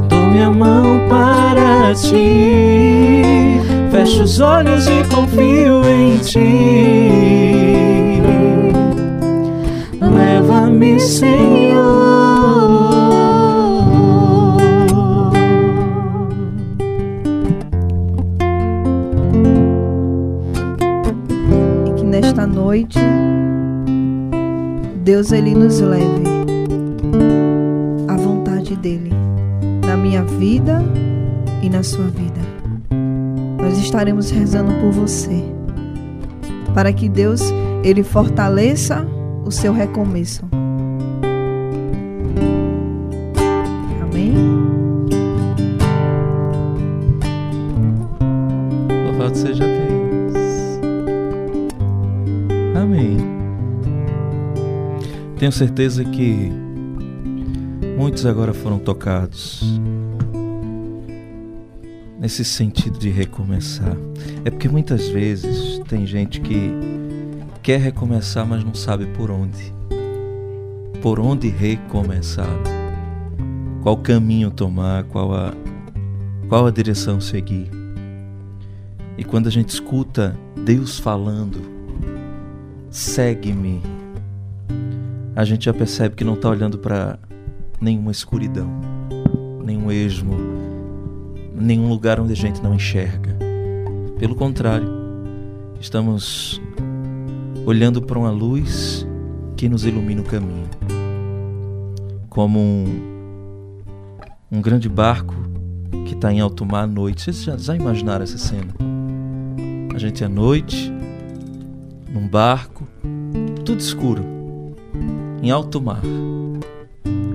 Dou 0.10 0.22
minha 0.32 0.50
mão 0.50 1.00
para 1.08 1.94
ti. 1.94 3.62
Fecho 3.92 4.24
os 4.24 4.40
olhos 4.40 4.88
e 4.88 5.04
confio 5.14 5.84
em 5.88 6.18
ti. 6.18 6.95
Leva-me, 10.76 11.00
Senhor. 11.00 11.76
E 21.88 21.92
que 21.96 22.04
nesta 22.04 22.46
noite 22.46 23.00
Deus 25.04 25.32
ele 25.32 25.56
nos 25.56 25.80
leve 25.80 26.24
à 28.08 28.18
vontade 28.18 28.76
dele 28.76 29.12
na 29.86 29.96
minha 29.96 30.24
vida 30.24 30.84
e 31.62 31.70
na 31.70 31.84
sua 31.84 32.08
vida. 32.08 32.42
Nós 33.62 33.78
estaremos 33.78 34.30
rezando 34.30 34.74
por 34.74 34.92
você 34.92 35.44
para 36.74 36.92
que 36.92 37.08
Deus 37.08 37.42
ele 37.84 38.04
fortaleça 38.04 39.06
o 39.46 39.52
seu 39.52 39.72
recomeço. 39.72 40.55
Tenho 55.46 55.54
certeza 55.54 56.04
que 56.04 56.50
muitos 57.96 58.26
agora 58.26 58.52
foram 58.52 58.80
tocados 58.80 59.80
nesse 62.20 62.44
sentido 62.44 62.98
de 62.98 63.12
recomeçar. 63.12 63.96
É 64.44 64.50
porque 64.50 64.68
muitas 64.68 65.08
vezes 65.08 65.80
tem 65.88 66.04
gente 66.04 66.42
que 66.42 66.72
quer 67.62 67.80
recomeçar, 67.80 68.44
mas 68.44 68.64
não 68.64 68.74
sabe 68.74 69.06
por 69.06 69.30
onde. 69.30 69.72
Por 71.00 71.20
onde 71.20 71.50
recomeçar? 71.50 72.50
Qual 73.84 73.98
caminho 73.98 74.50
tomar? 74.50 75.04
Qual 75.04 75.32
a, 75.32 75.54
qual 76.50 76.66
a 76.66 76.72
direção 76.72 77.22
seguir? 77.22 77.70
E 79.16 79.24
quando 79.24 79.46
a 79.46 79.52
gente 79.52 79.70
escuta 79.70 80.36
Deus 80.66 80.98
falando, 80.98 81.62
segue-me, 82.90 83.80
a 85.36 85.44
gente 85.44 85.66
já 85.66 85.74
percebe 85.74 86.16
que 86.16 86.24
não 86.24 86.36
está 86.36 86.50
olhando 86.50 86.78
para 86.78 87.20
nenhuma 87.82 88.12
escuridão, 88.12 88.70
nenhum 89.66 89.92
esmo, 89.92 90.34
nenhum 91.54 91.90
lugar 91.90 92.20
onde 92.22 92.32
a 92.32 92.36
gente 92.36 92.64
não 92.64 92.74
enxerga. 92.74 93.36
Pelo 94.18 94.34
contrário, 94.34 94.88
estamos 95.80 96.62
olhando 97.66 98.02
para 98.02 98.18
uma 98.18 98.32
luz 98.32 99.06
que 99.58 99.68
nos 99.68 99.86
ilumina 99.86 100.22
o 100.22 100.26
caminho. 100.26 100.70
Como 102.30 102.58
um, 102.58 102.86
um 104.50 104.62
grande 104.62 104.88
barco 104.88 105.36
que 106.06 106.14
está 106.14 106.32
em 106.32 106.40
alto 106.40 106.66
mar 106.66 106.84
à 106.84 106.88
noite. 106.88 107.24
Vocês 107.24 107.44
já, 107.44 107.58
já 107.58 107.76
imaginaram 107.76 108.24
essa 108.24 108.38
cena? 108.38 108.74
A 109.94 109.98
gente 109.98 110.24
à 110.24 110.30
noite, 110.30 110.92
num 112.10 112.28
barco, 112.28 112.88
tudo 113.66 113.80
escuro, 113.80 114.35
em 115.42 115.52
alto 115.52 115.82
mar. 115.82 116.02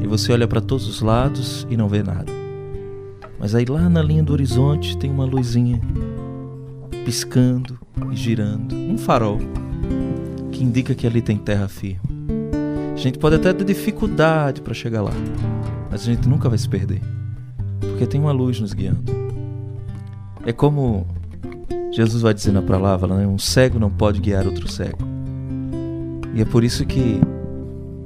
E 0.03 0.07
você 0.07 0.33
olha 0.33 0.49
para 0.49 0.61
todos 0.61 0.87
os 0.89 1.01
lados 1.01 1.67
e 1.71 1.77
não 1.77 1.89
vê 1.89 2.03
nada. 2.03 2.33
Mas 3.39 3.55
aí 3.55 3.65
lá 3.65 3.89
na 3.89 4.03
linha 4.03 4.23
do 4.23 4.33
horizonte 4.33 4.97
tem 4.99 5.11
uma 5.11 5.25
luzinha 5.25 5.81
piscando 7.05 7.79
e 8.13 8.17
girando, 8.17 8.75
um 8.75 8.99
farol 8.99 9.39
que 10.53 10.63
indica 10.63 10.95
que 10.95 11.07
ali 11.07 11.23
tem 11.23 11.39
terra 11.39 11.69
firme. 11.69 12.01
A 12.95 12.97
gente 12.97 13.19
pode 13.19 13.37
até 13.37 13.53
ter 13.53 13.65
dificuldade 13.65 14.61
para 14.61 14.75
chegar 14.75 15.01
lá, 15.01 15.13
mas 15.91 16.03
a 16.03 16.05
gente 16.05 16.29
nunca 16.29 16.49
vai 16.49 16.59
se 16.59 16.69
perder, 16.69 17.01
porque 17.81 18.07
tem 18.07 18.21
uma 18.21 18.33
luz 18.33 18.61
nos 18.61 18.75
guiando. 18.75 19.11
É 20.45 20.53
como 20.53 21.07
Jesus 21.93 22.23
vai 22.23 22.35
dizer 22.35 22.53
na 22.53 22.63
palavra, 22.63 23.17
né? 23.17 23.27
um 23.27 23.39
cego 23.39 23.79
não 23.79 23.91
pode 23.91 24.21
guiar 24.21 24.47
outro 24.47 24.71
cego. 24.71 24.99
E 26.35 26.43
é 26.43 26.45
por 26.45 26.63
isso 26.63 26.85
que 26.85 27.21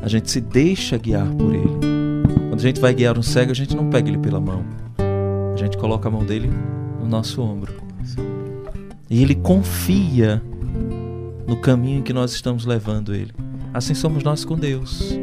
a 0.04 0.08
gente 0.08 0.30
se 0.30 0.38
deixa 0.38 0.98
guiar 0.98 1.26
por 1.32 1.54
ele. 1.54 1.78
Quando 2.50 2.60
a 2.60 2.62
gente 2.62 2.78
vai 2.78 2.92
guiar 2.92 3.16
um 3.16 3.22
cego, 3.22 3.52
a 3.52 3.54
gente 3.54 3.74
não 3.74 3.88
pega 3.88 4.06
ele 4.06 4.18
pela 4.18 4.38
mão. 4.38 4.62
A 4.98 5.56
gente 5.56 5.78
coloca 5.78 6.06
a 6.06 6.12
mão 6.12 6.22
dele 6.22 6.50
no 7.00 7.08
nosso 7.08 7.40
ombro. 7.40 7.72
E 9.08 9.22
ele 9.22 9.34
confia 9.34 10.42
no 11.46 11.56
caminho 11.56 12.02
que 12.02 12.12
nós 12.12 12.32
estamos 12.32 12.66
levando 12.66 13.14
ele. 13.14 13.32
Assim 13.72 13.94
somos 13.94 14.22
nós 14.22 14.44
com 14.44 14.58
Deus. 14.58 15.18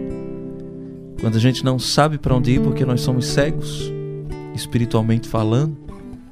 Quando 1.20 1.36
a 1.36 1.40
gente 1.40 1.64
não 1.64 1.78
sabe 1.78 2.18
para 2.18 2.36
onde 2.36 2.54
ir 2.54 2.62
porque 2.62 2.84
nós 2.84 3.02
somos 3.02 3.28
cegos, 3.28 3.94
espiritualmente 4.56 5.30
falando, 5.30 5.78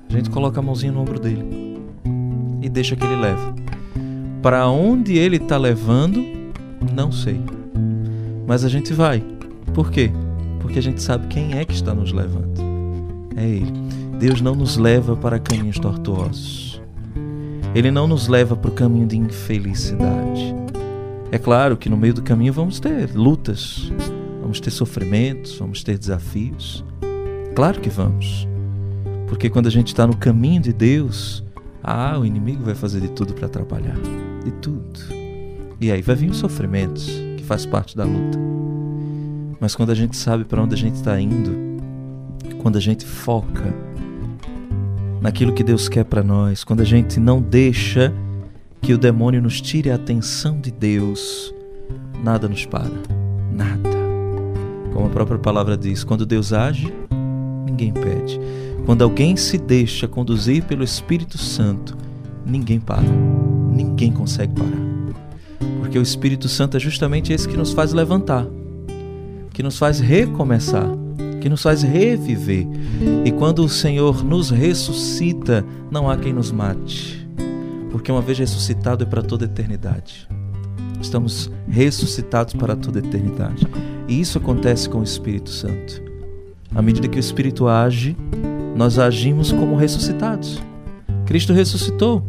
a 0.10 0.12
gente 0.12 0.32
coloca 0.32 0.60
a 0.60 0.64
mãozinha 0.64 0.92
no 0.92 1.02
ombro 1.02 1.20
dele 1.20 1.46
e 2.64 2.68
deixa 2.68 2.96
que 2.96 3.06
ele 3.06 3.16
leve. 3.16 3.54
Para 4.42 4.68
onde 4.68 5.20
ele 5.20 5.36
está 5.36 5.56
levando, 5.56 6.20
não 6.96 7.12
sei. 7.12 7.40
Mas 8.50 8.66
a 8.66 8.68
gente 8.68 8.96
vai. 8.96 9.24
Por 9.76 9.92
quê? 9.92 10.10
Porque 10.60 10.80
a 10.80 10.82
gente 10.82 11.04
sabe 11.04 11.28
quem 11.28 11.56
é 11.56 11.64
que 11.64 11.72
está 11.72 11.94
nos 11.94 12.12
levando. 12.12 12.60
É 13.38 13.48
Ele. 13.48 13.72
Deus 14.20 14.42
não 14.42 14.56
nos 14.56 14.76
leva 14.76 15.16
para 15.16 15.38
caminhos 15.38 15.78
tortuosos. 15.78 16.82
Ele 17.76 17.92
não 17.92 18.08
nos 18.08 18.28
leva 18.28 18.56
para 18.56 18.72
o 18.72 18.74
caminho 18.74 19.06
de 19.06 19.16
infelicidade. 19.16 20.56
É 21.32 21.38
claro 21.38 21.78
que 21.78 21.90
no 21.90 21.96
meio 21.96 22.16
do 22.16 22.24
caminho 22.24 22.52
vamos 22.52 22.80
ter 22.80 23.14
lutas, 23.14 23.94
vamos 24.42 24.60
ter 24.60 24.72
sofrimentos, 24.72 25.56
vamos 25.60 25.84
ter 25.84 26.00
desafios. 26.00 26.84
Claro 27.54 27.80
que 27.80 27.90
vamos. 27.90 28.48
Porque 29.28 29.48
quando 29.48 29.68
a 29.68 29.72
gente 29.72 29.90
está 29.90 30.08
no 30.08 30.18
caminho 30.18 30.64
de 30.64 30.74
Deus, 30.74 31.44
ah, 31.84 32.18
o 32.18 32.26
inimigo 32.26 32.64
vai 32.64 32.74
fazer 32.74 33.00
de 33.00 33.10
tudo 33.10 33.32
para 33.36 33.46
atrapalhar. 33.46 33.98
De 34.44 34.52
tudo. 34.54 35.00
E 35.80 35.92
aí 35.92 36.02
vai 36.02 36.16
vir 36.16 36.32
os 36.32 36.38
sofrimentos, 36.38 37.29
faz 37.50 37.66
parte 37.66 37.98
da 37.98 38.06
luta. 38.06 38.38
Mas 39.60 39.76
quando 39.76 39.90
a 39.90 39.96
gente 39.96 40.16
sabe 40.16 40.46
para 40.46 40.62
onde 40.62 40.76
a 40.76 40.78
gente 40.78 40.94
está 40.98 41.20
indo, 41.20 41.52
quando 42.62 42.78
a 42.78 42.80
gente 42.80 43.04
foca 43.04 43.74
naquilo 45.20 45.52
que 45.52 45.64
Deus 45.64 45.90
quer 45.90 46.06
para 46.06 46.22
nós, 46.22 46.64
quando 46.64 46.82
a 46.82 46.86
gente 46.86 47.20
não 47.20 47.42
deixa 47.42 48.14
que 48.84 48.94
o 48.94 49.00
demônio 49.00 49.42
nos 49.42 49.60
tire 49.60 49.90
a 49.90 49.96
atenção 49.96 50.62
de 50.62 50.70
Deus, 50.70 51.52
nada 52.24 52.48
nos 52.48 52.68
para. 52.68 52.94
Nada. 53.52 53.90
Como 54.94 55.08
a 55.08 55.10
própria 55.10 55.40
palavra 55.40 55.76
diz, 55.76 56.04
quando 56.04 56.28
Deus 56.28 56.54
age, 56.54 56.94
ninguém 57.66 57.92
pede. 57.92 58.40
Quando 58.86 59.02
alguém 59.02 59.36
se 59.36 59.58
deixa 59.58 60.08
conduzir 60.08 60.66
pelo 60.66 60.84
Espírito 60.84 61.40
Santo, 61.40 61.98
ninguém 62.46 62.80
para. 62.80 63.10
Ninguém 63.72 64.12
consegue 64.12 64.54
parar. 64.54 64.99
Porque 65.90 65.98
o 65.98 66.04
Espírito 66.04 66.48
Santo 66.48 66.78
é 66.78 66.80
justamente 66.80 67.34
esse 67.34 67.48
que 67.48 67.58
nos 67.58 67.74
faz 67.74 67.94
levantar, 67.94 68.46
que 69.52 69.64
nos 69.64 69.76
faz 69.80 70.00
recomeçar, 70.00 70.88
que 71.42 71.50
nos 71.50 71.64
faz 71.64 71.82
reviver. 71.82 72.68
E 73.26 73.32
quando 73.32 73.66
o 73.66 73.70
Senhor 73.70 74.24
nos 74.24 74.52
ressuscita, 74.52 75.66
não 75.90 76.08
há 76.08 76.16
quem 76.16 76.32
nos 76.32 76.52
mate. 76.52 77.28
Porque 77.90 78.12
uma 78.12 78.22
vez 78.22 78.38
ressuscitado 78.38 79.04
é 79.04 79.08
para 79.08 79.24
toda 79.24 79.46
eternidade. 79.46 80.28
Estamos 81.02 81.50
ressuscitados 81.68 82.54
para 82.54 82.76
toda 82.76 83.00
eternidade. 83.00 83.68
E 84.08 84.22
isso 84.22 84.38
acontece 84.38 84.88
com 84.88 85.00
o 85.00 85.04
Espírito 85.04 85.50
Santo. 85.50 86.04
À 86.76 86.84
medida 86.84 87.08
que 87.08 87.18
o 87.18 87.20
Espírito 87.20 87.68
age, 87.68 88.16
nós 88.76 89.00
agimos 89.00 89.52
como 89.52 89.76
ressuscitados. 89.76 90.62
Cristo 91.26 91.52
ressuscitou 91.52 92.24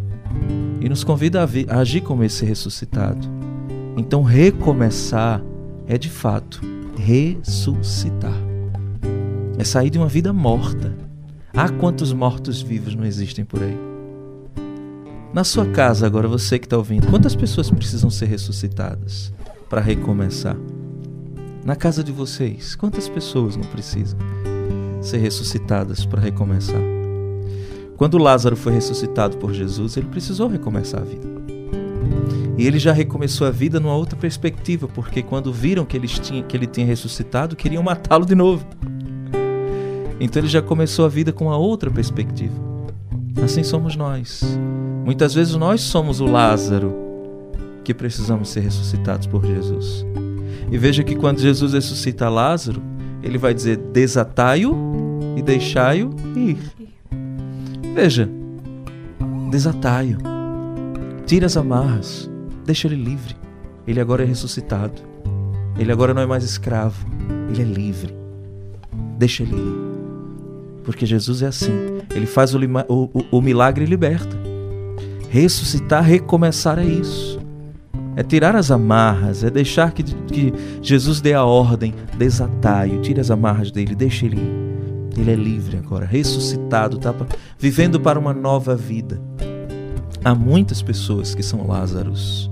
e 0.80 0.88
nos 0.88 1.04
convida 1.04 1.42
a, 1.42 1.78
agir 1.78 2.00
como 2.00 2.24
esse 2.24 2.42
ressuscitado. 2.46 3.39
Então, 3.96 4.22
recomeçar 4.22 5.42
é 5.86 5.98
de 5.98 6.08
fato 6.08 6.60
ressuscitar. 6.96 8.34
É 9.58 9.64
sair 9.64 9.90
de 9.90 9.98
uma 9.98 10.08
vida 10.08 10.32
morta. 10.32 10.94
Há 11.54 11.68
quantos 11.68 12.12
mortos 12.12 12.62
vivos 12.62 12.94
não 12.94 13.04
existem 13.04 13.44
por 13.44 13.62
aí? 13.62 13.76
Na 15.32 15.44
sua 15.44 15.66
casa, 15.66 16.06
agora 16.06 16.26
você 16.26 16.58
que 16.58 16.66
está 16.66 16.76
ouvindo, 16.76 17.08
quantas 17.08 17.34
pessoas 17.34 17.70
precisam 17.70 18.10
ser 18.10 18.26
ressuscitadas 18.26 19.32
para 19.68 19.80
recomeçar? 19.80 20.56
Na 21.64 21.76
casa 21.76 22.02
de 22.02 22.10
vocês, 22.10 22.74
quantas 22.74 23.08
pessoas 23.08 23.56
não 23.56 23.64
precisam? 23.64 24.18
ser 25.02 25.18
ressuscitadas 25.18 26.04
para 26.04 26.20
recomeçar. 26.20 26.80
Quando 27.96 28.18
Lázaro 28.18 28.56
foi 28.56 28.72
ressuscitado 28.72 29.36
por 29.36 29.52
Jesus, 29.52 29.96
ele 29.96 30.06
precisou 30.06 30.48
recomeçar 30.48 31.02
a 31.02 31.04
vida. 31.04 31.39
E 32.60 32.66
ele 32.66 32.78
já 32.78 32.92
recomeçou 32.92 33.46
a 33.46 33.50
vida 33.50 33.80
numa 33.80 33.94
outra 33.96 34.18
perspectiva, 34.18 34.86
porque 34.86 35.22
quando 35.22 35.50
viram 35.50 35.86
que 35.86 35.96
ele 35.96 36.06
tinha, 36.06 36.42
que 36.42 36.54
ele 36.54 36.66
tinha 36.66 36.86
ressuscitado, 36.86 37.56
queriam 37.56 37.82
matá-lo 37.82 38.26
de 38.26 38.34
novo. 38.34 38.66
Então 40.20 40.42
ele 40.42 40.48
já 40.48 40.60
começou 40.60 41.06
a 41.06 41.08
vida 41.08 41.32
com 41.32 41.46
uma 41.46 41.56
outra 41.56 41.90
perspectiva. 41.90 42.52
Assim 43.42 43.62
somos 43.62 43.96
nós. 43.96 44.42
Muitas 45.06 45.32
vezes 45.32 45.54
nós 45.54 45.80
somos 45.80 46.20
o 46.20 46.26
Lázaro 46.26 46.94
que 47.82 47.94
precisamos 47.94 48.50
ser 48.50 48.60
ressuscitados 48.60 49.26
por 49.26 49.42
Jesus. 49.46 50.04
E 50.70 50.76
veja 50.76 51.02
que 51.02 51.16
quando 51.16 51.40
Jesus 51.40 51.72
ressuscita 51.72 52.28
Lázaro, 52.28 52.82
ele 53.22 53.38
vai 53.38 53.54
dizer: 53.54 53.78
desatai-o 53.78 54.76
e 55.34 55.40
deixai-o 55.40 56.14
ir. 56.36 56.58
Veja, 57.94 58.28
desatai-o, 59.50 60.18
tira 61.24 61.46
as 61.46 61.56
amarras, 61.56 62.29
deixa 62.70 62.86
ele 62.86 62.96
livre. 62.96 63.34
Ele 63.86 64.00
agora 64.00 64.22
é 64.22 64.26
ressuscitado. 64.26 65.02
Ele 65.76 65.90
agora 65.90 66.14
não 66.14 66.22
é 66.22 66.26
mais 66.26 66.44
escravo, 66.44 67.04
ele 67.48 67.62
é 67.62 67.64
livre. 67.64 68.14
Deixa 69.18 69.42
ele 69.42 69.56
ir. 69.56 70.82
Porque 70.84 71.04
Jesus 71.04 71.42
é 71.42 71.46
assim. 71.46 71.72
Ele 72.14 72.26
faz 72.26 72.54
o, 72.54 72.58
o, 72.88 73.10
o 73.32 73.40
milagre 73.40 73.84
e 73.84 73.88
liberta. 73.88 74.36
Ressuscitar, 75.28 76.04
recomeçar 76.04 76.78
é 76.78 76.84
isso 76.84 77.40
é 78.16 78.22
tirar 78.22 78.56
as 78.56 78.70
amarras, 78.70 79.44
é 79.44 79.50
deixar 79.50 79.92
que, 79.92 80.02
que 80.02 80.52
Jesus 80.82 81.20
dê 81.20 81.32
a 81.32 81.44
ordem, 81.44 81.94
desatai-o, 82.18 83.00
tire 83.00 83.20
as 83.20 83.30
amarras 83.30 83.70
dele, 83.70 83.94
deixe 83.94 84.26
ele 84.26 84.36
ir. 84.36 85.18
Ele 85.20 85.30
é 85.30 85.34
livre 85.34 85.78
agora, 85.78 86.04
ressuscitado, 86.04 86.98
tá 86.98 87.14
vivendo 87.58 88.00
para 88.00 88.18
uma 88.18 88.34
nova 88.34 88.76
vida. 88.76 89.18
Há 90.24 90.34
muitas 90.34 90.82
pessoas 90.82 91.34
que 91.34 91.42
são 91.42 91.66
Lázaros, 91.66 92.50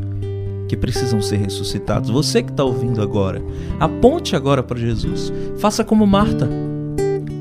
que 0.68 0.76
precisam 0.76 1.20
ser 1.20 1.38
ressuscitados. 1.38 2.10
Você 2.10 2.42
que 2.42 2.50
está 2.50 2.62
ouvindo 2.62 3.02
agora, 3.02 3.42
aponte 3.80 4.36
agora 4.36 4.62
para 4.62 4.78
Jesus. 4.78 5.32
Faça 5.58 5.82
como 5.82 6.06
Marta. 6.06 6.48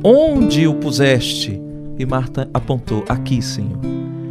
Onde 0.03 0.67
o 0.67 0.73
puseste? 0.73 1.61
E 1.99 2.05
Marta 2.05 2.49
apontou: 2.53 3.03
Aqui, 3.07 3.41
Senhor. 3.41 3.79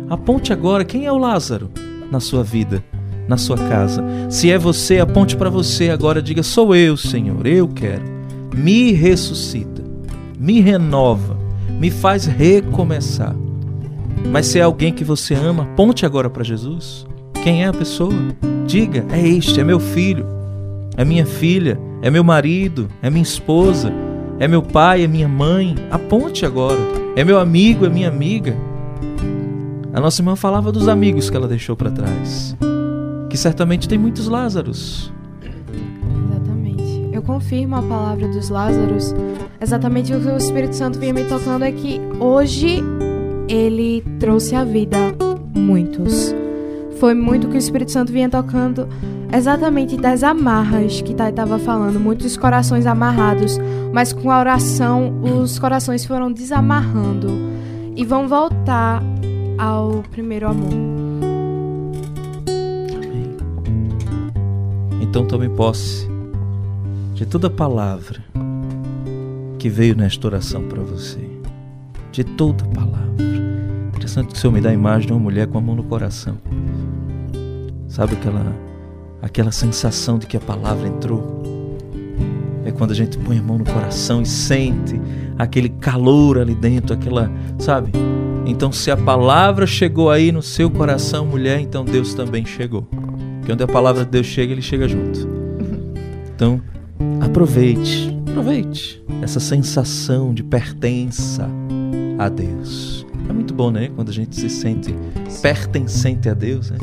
Aponte 0.08 0.52
agora 0.52 0.84
quem 0.84 1.06
é 1.06 1.12
o 1.12 1.18
Lázaro 1.18 1.70
na 2.10 2.20
sua 2.20 2.42
vida 2.42 2.82
na 3.28 3.36
sua 3.36 3.56
casa. 3.56 4.04
Se 4.30 4.50
é 4.50 4.58
você, 4.58 4.98
aponte 4.98 5.36
para 5.36 5.50
você 5.50 5.90
agora, 5.90 6.22
diga: 6.22 6.42
Sou 6.42 6.74
eu, 6.74 6.96
Senhor, 6.96 7.46
eu 7.46 7.68
quero. 7.68 8.04
Me 8.54 8.92
ressuscita, 8.92 9.82
me 10.38 10.60
renova, 10.60 11.36
me 11.68 11.90
faz 11.90 12.24
recomeçar. 12.24 13.34
Mas 14.30 14.46
se 14.46 14.58
é 14.58 14.62
alguém 14.62 14.92
que 14.92 15.04
você 15.04 15.34
ama, 15.34 15.64
aponte 15.64 16.06
agora 16.06 16.30
para 16.30 16.42
Jesus. 16.42 17.06
Quem 17.46 17.62
é 17.62 17.68
a 17.68 17.72
pessoa? 17.72 18.12
Diga: 18.66 19.04
É 19.12 19.24
este, 19.24 19.60
é 19.60 19.62
meu 19.62 19.78
filho, 19.78 20.26
é 20.96 21.04
minha 21.04 21.24
filha, 21.24 21.78
é 22.02 22.10
meu 22.10 22.24
marido, 22.24 22.88
é 23.00 23.08
minha 23.08 23.22
esposa, 23.22 23.92
é 24.40 24.48
meu 24.48 24.60
pai, 24.60 25.04
é 25.04 25.06
minha 25.06 25.28
mãe. 25.28 25.76
Aponte 25.88 26.44
agora. 26.44 26.80
É 27.14 27.22
meu 27.22 27.38
amigo, 27.38 27.86
é 27.86 27.88
minha 27.88 28.08
amiga. 28.08 28.56
A 29.94 30.00
nossa 30.00 30.20
irmã 30.20 30.34
falava 30.34 30.72
dos 30.72 30.88
amigos 30.88 31.30
que 31.30 31.36
ela 31.36 31.46
deixou 31.46 31.76
para 31.76 31.88
trás 31.88 32.56
que 33.30 33.36
certamente 33.36 33.88
tem 33.88 33.96
muitos 33.96 34.26
Lázaros. 34.26 35.12
Exatamente. 36.28 37.10
Eu 37.12 37.22
confirmo 37.22 37.76
a 37.76 37.82
palavra 37.82 38.26
dos 38.26 38.48
Lázaros. 38.48 39.14
Exatamente 39.60 40.12
o 40.12 40.20
que 40.20 40.26
o 40.26 40.36
Espírito 40.36 40.74
Santo 40.74 40.98
vinha 40.98 41.14
me 41.14 41.22
tocando 41.22 41.64
é 41.64 41.70
que 41.70 42.00
hoje 42.18 42.82
ele 43.48 44.02
trouxe 44.18 44.56
à 44.56 44.64
vida 44.64 44.98
muitos. 45.54 46.34
Foi 46.98 47.14
muito 47.14 47.48
que 47.48 47.56
o 47.56 47.58
Espírito 47.58 47.92
Santo 47.92 48.12
vinha 48.12 48.28
tocando 48.28 48.88
exatamente 49.32 49.96
das 49.96 50.22
amarras 50.22 51.02
que 51.02 51.14
Thay 51.14 51.30
estava 51.30 51.58
falando, 51.58 52.00
muitos 52.00 52.36
corações 52.36 52.86
amarrados, 52.86 53.58
mas 53.92 54.12
com 54.12 54.30
a 54.30 54.40
oração 54.40 55.20
os 55.22 55.58
corações 55.58 56.04
foram 56.04 56.32
desamarrando 56.32 57.28
e 57.94 58.04
vão 58.04 58.28
voltar 58.28 59.02
ao 59.58 60.02
primeiro 60.10 60.48
amor. 60.48 60.72
Então 65.00 65.26
tome 65.26 65.48
posse 65.48 66.08
de 67.14 67.24
toda 67.24 67.48
palavra 67.48 68.22
que 69.58 69.68
veio 69.68 69.96
nesta 69.96 70.26
oração 70.26 70.62
para 70.68 70.82
você. 70.82 71.20
De 72.12 72.24
toda 72.24 72.64
palavra. 72.66 72.96
Interessante 73.88 74.28
que 74.28 74.34
o 74.34 74.36
Senhor 74.38 74.52
me 74.52 74.60
dá 74.60 74.70
a 74.70 74.74
imagem 74.74 75.06
de 75.06 75.12
uma 75.12 75.20
mulher 75.20 75.46
com 75.46 75.58
a 75.58 75.60
mão 75.60 75.74
no 75.74 75.84
coração. 75.84 76.38
Sabe 77.96 78.12
aquela, 78.12 78.54
aquela 79.22 79.50
sensação 79.50 80.18
de 80.18 80.26
que 80.26 80.36
a 80.36 80.40
palavra 80.40 80.86
entrou? 80.86 81.42
É 82.62 82.70
quando 82.70 82.90
a 82.90 82.94
gente 82.94 83.16
põe 83.16 83.38
a 83.38 83.42
mão 83.42 83.56
no 83.56 83.64
coração 83.64 84.20
e 84.20 84.26
sente 84.26 85.00
aquele 85.38 85.70
calor 85.70 86.38
ali 86.38 86.54
dentro, 86.54 86.92
aquela, 86.92 87.32
sabe? 87.58 87.92
Então, 88.44 88.70
se 88.70 88.90
a 88.90 88.98
palavra 88.98 89.66
chegou 89.66 90.10
aí 90.10 90.30
no 90.30 90.42
seu 90.42 90.68
coração, 90.70 91.24
mulher, 91.24 91.58
então 91.58 91.86
Deus 91.86 92.12
também 92.12 92.44
chegou. 92.44 92.82
Porque 93.38 93.50
onde 93.50 93.62
a 93.62 93.66
palavra 93.66 94.04
de 94.04 94.10
Deus 94.10 94.26
chega, 94.26 94.52
ele 94.52 94.60
chega 94.60 94.86
junto. 94.86 95.26
Então, 96.34 96.60
aproveite, 97.22 98.14
aproveite 98.28 99.02
essa 99.22 99.40
sensação 99.40 100.34
de 100.34 100.42
pertença 100.42 101.48
a 102.18 102.28
Deus. 102.28 103.06
É 103.26 103.32
muito 103.32 103.54
bom, 103.54 103.70
né? 103.70 103.90
Quando 103.96 104.10
a 104.10 104.12
gente 104.12 104.36
se 104.36 104.50
sente 104.50 104.94
pertencente 105.40 106.28
a 106.28 106.34
Deus, 106.34 106.70
né? 106.70 106.76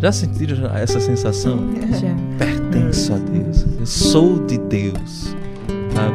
Já 0.00 0.12
sentiram 0.12 0.74
essa 0.76 1.00
sensação? 1.00 1.58
Já. 2.00 2.14
Pertenço 2.38 3.14
a 3.14 3.18
Deus. 3.18 3.66
Eu 3.78 3.86
sou 3.86 4.44
de 4.46 4.58
Deus. 4.58 5.34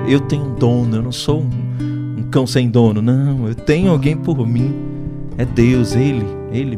Eu 0.07 0.19
tenho 0.19 0.45
um 0.45 0.55
dono, 0.55 0.97
eu 0.97 1.01
não 1.01 1.11
sou 1.11 1.41
um, 1.41 2.19
um 2.19 2.23
cão 2.29 2.45
sem 2.45 2.69
dono. 2.69 3.01
Não, 3.01 3.47
eu 3.47 3.55
tenho 3.55 3.91
alguém 3.91 4.15
por 4.15 4.45
mim. 4.45 4.73
É 5.37 5.45
Deus, 5.45 5.95
Ele, 5.95 6.25
Ele, 6.51 6.77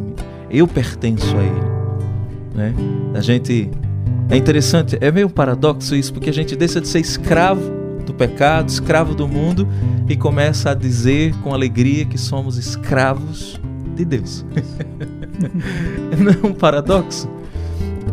eu 0.49 0.67
pertenço 0.67 1.35
a 1.35 1.43
Ele. 1.43 1.73
Né? 2.55 2.73
A 3.13 3.21
gente 3.21 3.69
é 4.29 4.37
interessante, 4.37 4.97
é 5.01 5.11
meio 5.11 5.29
paradoxo 5.29 5.95
isso, 5.95 6.13
porque 6.13 6.29
a 6.29 6.33
gente 6.33 6.55
deixa 6.55 6.79
de 6.79 6.87
ser 6.87 6.99
escravo 6.99 7.61
do 8.05 8.13
pecado, 8.13 8.69
escravo 8.69 9.13
do 9.13 9.27
mundo 9.27 9.67
e 10.07 10.15
começa 10.15 10.71
a 10.71 10.73
dizer 10.73 11.33
com 11.41 11.53
alegria 11.53 12.05
que 12.05 12.17
somos 12.17 12.57
escravos 12.57 13.59
de 13.95 14.05
Deus. 14.05 14.45
Não 16.17 16.31
é 16.31 16.51
um 16.51 16.53
paradoxo? 16.53 17.29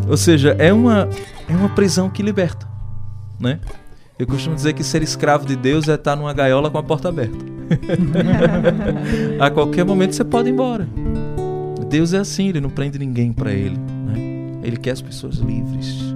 Ou 0.09 0.17
seja, 0.17 0.57
é 0.59 0.73
uma, 0.73 1.09
é 1.49 1.55
uma 1.55 1.69
prisão 1.69 2.09
que 2.11 2.23
liberta, 2.23 2.67
né? 3.39 3.61
Eu 4.19 4.27
costumo 4.27 4.55
dizer 4.55 4.75
que 4.75 4.85
ser 4.85 5.03
escravo 5.03 5.47
de 5.47 5.57
Deus 5.57 5.89
é 5.89 5.95
estar 5.95 6.15
numa 6.15 6.33
gaiola 6.33 6.71
com 6.71 6.79
a 6.79 6.83
porta 6.83 7.09
aberta. 7.09 7.39
a 9.41 9.51
qualquer 9.51 9.85
momento 9.85 10.15
você 10.15 10.25
pode 10.25 10.49
ir 10.49 10.53
embora. 10.53 10.87
Deus 11.89 12.13
é 12.13 12.19
assim, 12.19 12.49
ele 12.49 12.61
não 12.61 12.71
prende 12.71 12.99
ninguém 12.99 13.33
para 13.33 13.53
ele. 13.53 13.79
Né? 13.79 14.61
Ele 14.63 14.77
quer 14.77 14.91
as 14.91 15.01
pessoas 15.01 15.37
livres. 15.37 16.15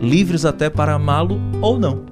Livres 0.00 0.44
até 0.44 0.70
para 0.70 0.94
amá-lo 0.94 1.40
ou 1.60 1.78
não. 1.78 2.04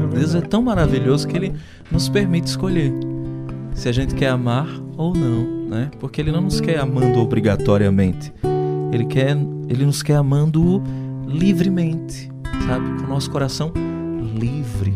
É 0.00 0.16
Deus 0.16 0.34
é 0.34 0.40
tão 0.40 0.62
maravilhoso 0.62 1.26
que 1.26 1.36
ele 1.36 1.54
nos 1.90 2.08
permite 2.08 2.46
escolher 2.46 2.92
se 3.76 3.88
a 3.88 3.92
gente 3.92 4.14
quer 4.14 4.28
amar 4.28 4.66
ou 4.96 5.14
não, 5.14 5.55
né? 5.68 5.90
Porque 5.98 6.20
ele 6.20 6.32
não 6.32 6.42
nos 6.42 6.60
quer 6.60 6.78
amando 6.78 7.18
obrigatoriamente. 7.18 8.32
Ele 8.92 9.04
quer, 9.04 9.36
ele 9.68 9.84
nos 9.84 10.02
quer 10.02 10.16
amando 10.16 10.82
livremente, 11.26 12.30
sabe? 12.66 13.00
Com 13.00 13.06
o 13.06 13.08
nosso 13.08 13.30
coração 13.30 13.72
livre. 14.38 14.94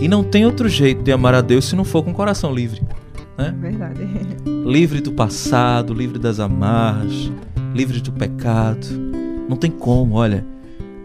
E 0.00 0.08
não 0.08 0.24
tem 0.24 0.44
outro 0.44 0.68
jeito 0.68 1.02
de 1.02 1.12
amar 1.12 1.34
a 1.34 1.40
Deus 1.40 1.66
se 1.66 1.76
não 1.76 1.84
for 1.84 2.02
com 2.02 2.10
o 2.10 2.14
coração 2.14 2.52
livre. 2.54 2.82
Né? 3.36 3.54
Verdade. 3.58 4.00
Livre 4.66 5.00
do 5.00 5.12
passado, 5.12 5.94
livre 5.94 6.18
das 6.18 6.38
amarras, 6.38 7.32
livre 7.74 8.00
do 8.00 8.12
pecado. 8.12 8.86
Não 9.48 9.56
tem 9.56 9.70
como, 9.70 10.14
olha. 10.14 10.44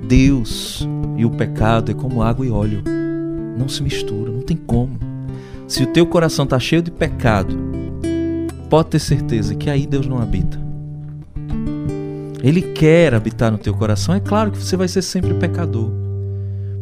Deus 0.08 0.88
e 1.18 1.26
o 1.26 1.30
pecado 1.30 1.92
é 1.92 1.94
como 1.94 2.22
água 2.22 2.46
e 2.46 2.52
óleo. 2.52 2.84
Não 3.58 3.68
se 3.68 3.82
mistura, 3.82 4.32
não 4.32 4.42
tem 4.42 4.58
como. 4.58 5.00
Se 5.68 5.84
o 5.84 5.88
teu 5.88 6.06
coração 6.06 6.44
está 6.44 6.60
cheio 6.60 6.82
de 6.82 6.92
pecado, 6.92 7.58
pode 8.66 8.90
ter 8.90 9.00
certeza 9.00 9.56
que 9.56 9.70
aí 9.70 9.88
Deus 9.88 10.08
não 10.08 10.20
habita. 10.20 10.60
Ele 12.44 12.62
quer 12.62 13.14
habitar 13.14 13.52
no 13.52 13.58
teu 13.58 13.74
coração. 13.74 14.14
É 14.14 14.20
claro 14.20 14.52
que 14.52 14.58
você 14.58 14.78
vai 14.78 14.88
ser 14.88 15.02
sempre 15.02 15.34
pecador 15.34 16.06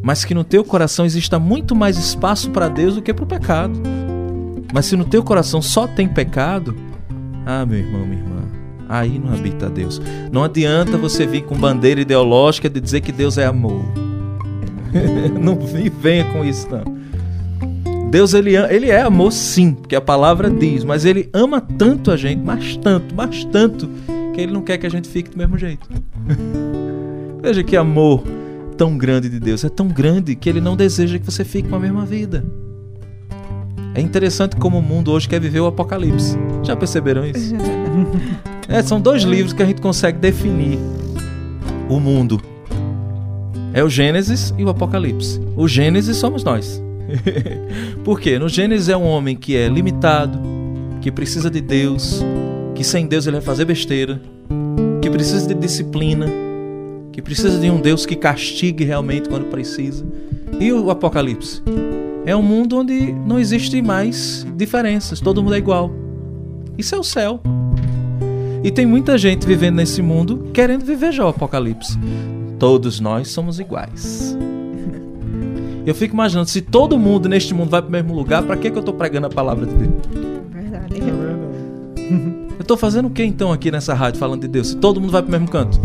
mas 0.04 0.26
que 0.26 0.36
no 0.36 0.44
teu 0.44 0.66
coração 0.66 1.06
exista 1.06 1.40
muito 1.40 1.74
mais 1.74 1.98
espaço 1.98 2.52
para 2.52 2.68
Deus 2.68 2.96
do 2.96 3.02
que 3.02 3.14
para 3.14 3.24
o 3.24 3.28
pecado. 3.28 3.82
Mas 4.74 4.88
se 4.88 4.98
no 4.98 5.06
teu 5.06 5.24
coração 5.24 5.62
só 5.62 5.88
tem 5.88 6.10
pecado, 6.10 6.76
ah, 7.46 7.66
meu 7.66 7.80
irmão, 7.80 8.06
minha 8.06 8.20
irmã, 8.20 8.42
aí 8.90 9.18
não 9.18 9.34
habita 9.34 9.70
Deus. 9.70 10.02
Não 10.30 10.44
adianta 10.44 10.98
você 10.98 11.26
vir 11.26 11.44
com 11.44 11.56
bandeira 11.56 12.02
ideológica 12.02 12.70
de 12.70 12.82
dizer 12.82 13.00
que 13.00 13.14
Deus 13.14 13.38
é 13.38 13.46
amor. 13.46 13.82
não 15.42 15.58
venha 16.02 16.26
com 16.26 16.44
isso, 16.44 16.68
não. 16.70 17.03
Deus 18.14 18.36
ele, 18.36 18.55
ele 18.55 18.91
é 18.91 19.01
amor 19.01 19.32
sim, 19.32 19.74
porque 19.74 19.95
a 19.95 20.01
palavra 20.01 20.47
diz, 20.47 20.84
mas 20.84 21.03
ele 21.03 21.32
ama 21.34 21.59
tanto 21.59 22.11
a 22.11 22.16
gente, 22.16 22.43
mas 22.43 22.78
tanto, 22.78 23.16
mas 23.16 23.43
tanto, 23.45 23.89
que 24.36 24.39
ele 24.39 24.53
não 24.53 24.61
quer 24.61 24.78
que 24.78 24.86
a 24.86 24.89
gente 24.89 25.09
fique 25.09 25.32
do 25.32 25.38
mesmo 25.39 25.57
jeito. 25.57 25.89
Veja 27.41 27.64
que 27.64 27.76
amor 27.76 28.24
tão 28.78 28.95
grande 28.99 29.30
de 29.30 29.39
Deus, 29.39 29.64
é 29.64 29.70
tão 29.70 29.88
grande 29.88 30.36
que 30.36 30.47
ele 30.47 30.61
não 30.61 30.76
deseja 30.76 31.18
que 31.18 31.26
você 31.26 31.43
fique 31.43 31.68
com 31.68 31.76
a 31.76 31.80
mesma 31.80 32.05
vida. 32.05 32.45
É 33.95 34.01
interessante 34.01 34.57
como 34.57 34.78
o 34.78 34.82
mundo 34.82 35.11
hoje 35.11 35.28
quer 35.28 35.41
viver 35.41 35.61
o 35.61 35.66
Apocalipse. 35.66 36.38
Já 36.61 36.76
perceberam 36.76 37.26
isso? 37.26 37.55
É, 38.70 38.82
são 38.82 38.99
dois 38.99 39.24
livros 39.24 39.51
que 39.51 39.61
a 39.61 39.66
gente 39.66 39.82
consegue 39.82 40.18
definir 40.18 40.80
o 41.89 41.99
mundo. 41.99 42.41
É 43.74 43.84
o 43.84 43.89
Gênesis 43.89 44.53
e 44.57 44.64
o 44.64 44.70
Apocalipse. 44.70 45.39
O 45.57 45.68
Gênesis 45.68 46.16
somos 46.16 46.45
nós. 46.45 46.83
Por 48.04 48.20
quê? 48.20 48.38
No 48.39 48.49
Gênesis 48.49 48.89
é 48.89 48.97
um 48.97 49.06
homem 49.06 49.36
que 49.36 49.56
é 49.56 49.68
limitado, 49.68 50.39
que 51.01 51.12
precisa 51.12 51.49
de 51.49 51.62
Deus, 51.62 52.24
que 52.76 52.84
sem 52.84 53.08
Deus 53.08 53.28
ele 53.28 53.38
vai 53.38 53.45
fazer 53.45 53.66
besteira, 53.66 54.22
que 55.01 55.10
precisa 55.10 55.47
de 55.47 55.54
disciplina, 55.54 56.28
que 57.12 57.22
precisa 57.22 57.60
de 57.60 57.70
um 57.70 57.80
Deus 57.80 58.06
que 58.06 58.16
castigue 58.16 58.84
realmente 58.84 59.30
quando 59.30 59.45
precisa. 59.45 60.06
E 60.60 60.72
o 60.72 60.89
Apocalipse? 60.89 61.62
É 62.26 62.36
um 62.36 62.41
mundo 62.41 62.78
onde 62.78 63.12
não 63.12 63.38
existe 63.38 63.82
mais 63.82 64.47
diferenças, 64.56 65.20
todo 65.20 65.43
mundo 65.43 65.56
é 65.56 65.58
igual. 65.58 65.91
Isso 66.78 66.95
é 66.95 66.97
o 66.97 67.04
céu. 67.04 67.41
E 68.64 68.72
tem 68.72 68.86
muita 68.86 69.18
gente 69.18 69.45
vivendo 69.45 69.76
nesse 69.76 70.01
mundo 70.01 70.49
querendo 70.54 70.86
viver 70.86 71.12
já 71.12 71.26
o 71.26 71.28
Apocalipse. 71.28 71.99
Todos 72.58 73.01
nós 73.01 73.28
somos 73.28 73.60
iguais. 73.60 74.38
Eu 75.86 75.94
fico 75.94 76.14
imaginando, 76.14 76.50
se 76.50 76.62
todo 76.62 76.98
mundo 76.98 77.28
neste 77.28 77.54
mundo 77.54 77.70
vai 77.70 77.82
para 77.82 77.90
o 77.90 77.92
mesmo 77.92 78.14
lugar, 78.14 78.44
para 78.44 78.56
que, 78.56 78.72
que 78.72 78.78
eu 78.78 78.82
estou 78.82 78.94
pregando 78.94 79.28
a 79.28 79.30
palavra 79.30 79.66
de 79.66 79.76
Deus? 79.76 79.94
Verdade. 80.50 80.98
É 80.98 81.00
verdade. 81.00 81.34
Eu 82.58 82.62
estou 82.62 82.78
fazendo 82.78 83.08
o 83.08 83.12
que 83.12 83.24
então 83.24 83.52
aqui 83.52 83.70
nessa 83.72 83.94
rádio 83.94 84.20
falando 84.20 84.42
de 84.42 84.48
Deus? 84.48 84.70
Se 84.70 84.78
todo 84.78 85.02
mundo 85.02 85.12
vai 85.12 85.22
para 85.22 85.30
o 85.30 85.32
mesmo 85.32 85.50
canto? 85.50 85.80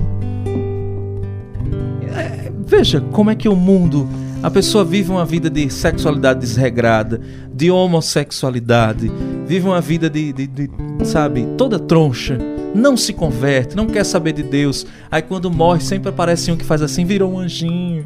Veja 2.67 3.01
como 3.13 3.31
é 3.31 3.35
que 3.35 3.49
o 3.49 3.57
mundo, 3.57 4.07
a 4.43 4.51
pessoa 4.51 4.85
vive 4.85 5.11
uma 5.11 5.25
vida 5.25 5.49
de 5.49 5.71
sexualidade 5.71 6.41
desregrada, 6.41 7.19
de 7.53 7.71
homossexualidade, 7.71 9.11
vive 9.47 9.67
uma 9.67 9.81
vida 9.81 10.11
de, 10.11 10.35
de, 10.35 10.47
de, 10.47 10.71
sabe, 11.03 11.47
toda 11.57 11.79
troncha, 11.79 12.39
não 12.75 12.95
se 12.95 13.15
converte, 13.15 13.75
não 13.75 13.87
quer 13.87 14.05
saber 14.05 14.33
de 14.33 14.43
Deus. 14.43 14.87
Aí 15.11 15.23
quando 15.23 15.51
morre, 15.51 15.81
sempre 15.81 16.11
aparece 16.11 16.53
um 16.53 16.57
que 16.57 16.65
faz 16.65 16.83
assim, 16.83 17.07
virou 17.07 17.33
um 17.33 17.39
anjinho. 17.39 18.05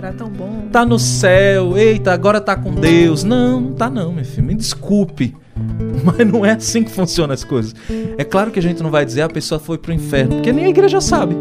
Era 0.00 0.12
tão 0.14 0.30
bom. 0.30 0.68
Tá 0.72 0.86
no 0.86 0.98
céu, 0.98 1.76
eita, 1.76 2.12
agora 2.12 2.40
tá 2.40 2.56
com 2.56 2.72
Deus. 2.72 3.22
Não, 3.22 3.60
não 3.60 3.72
tá 3.72 3.90
não, 3.90 4.12
meu 4.12 4.24
filho, 4.24 4.46
me 4.46 4.54
desculpe. 4.54 5.36
Mas 6.02 6.26
não 6.26 6.44
é 6.44 6.52
assim 6.52 6.82
que 6.82 6.90
funcionam 6.90 7.34
as 7.34 7.44
coisas. 7.44 7.74
É 8.16 8.24
claro 8.24 8.50
que 8.50 8.58
a 8.58 8.62
gente 8.62 8.82
não 8.82 8.90
vai 8.90 9.04
dizer 9.04 9.22
ah, 9.22 9.26
a 9.26 9.28
pessoa 9.28 9.58
foi 9.58 9.76
pro 9.76 9.92
inferno, 9.92 10.36
porque 10.36 10.52
nem 10.52 10.64
a 10.64 10.68
igreja 10.70 11.02
sabe 11.02 11.36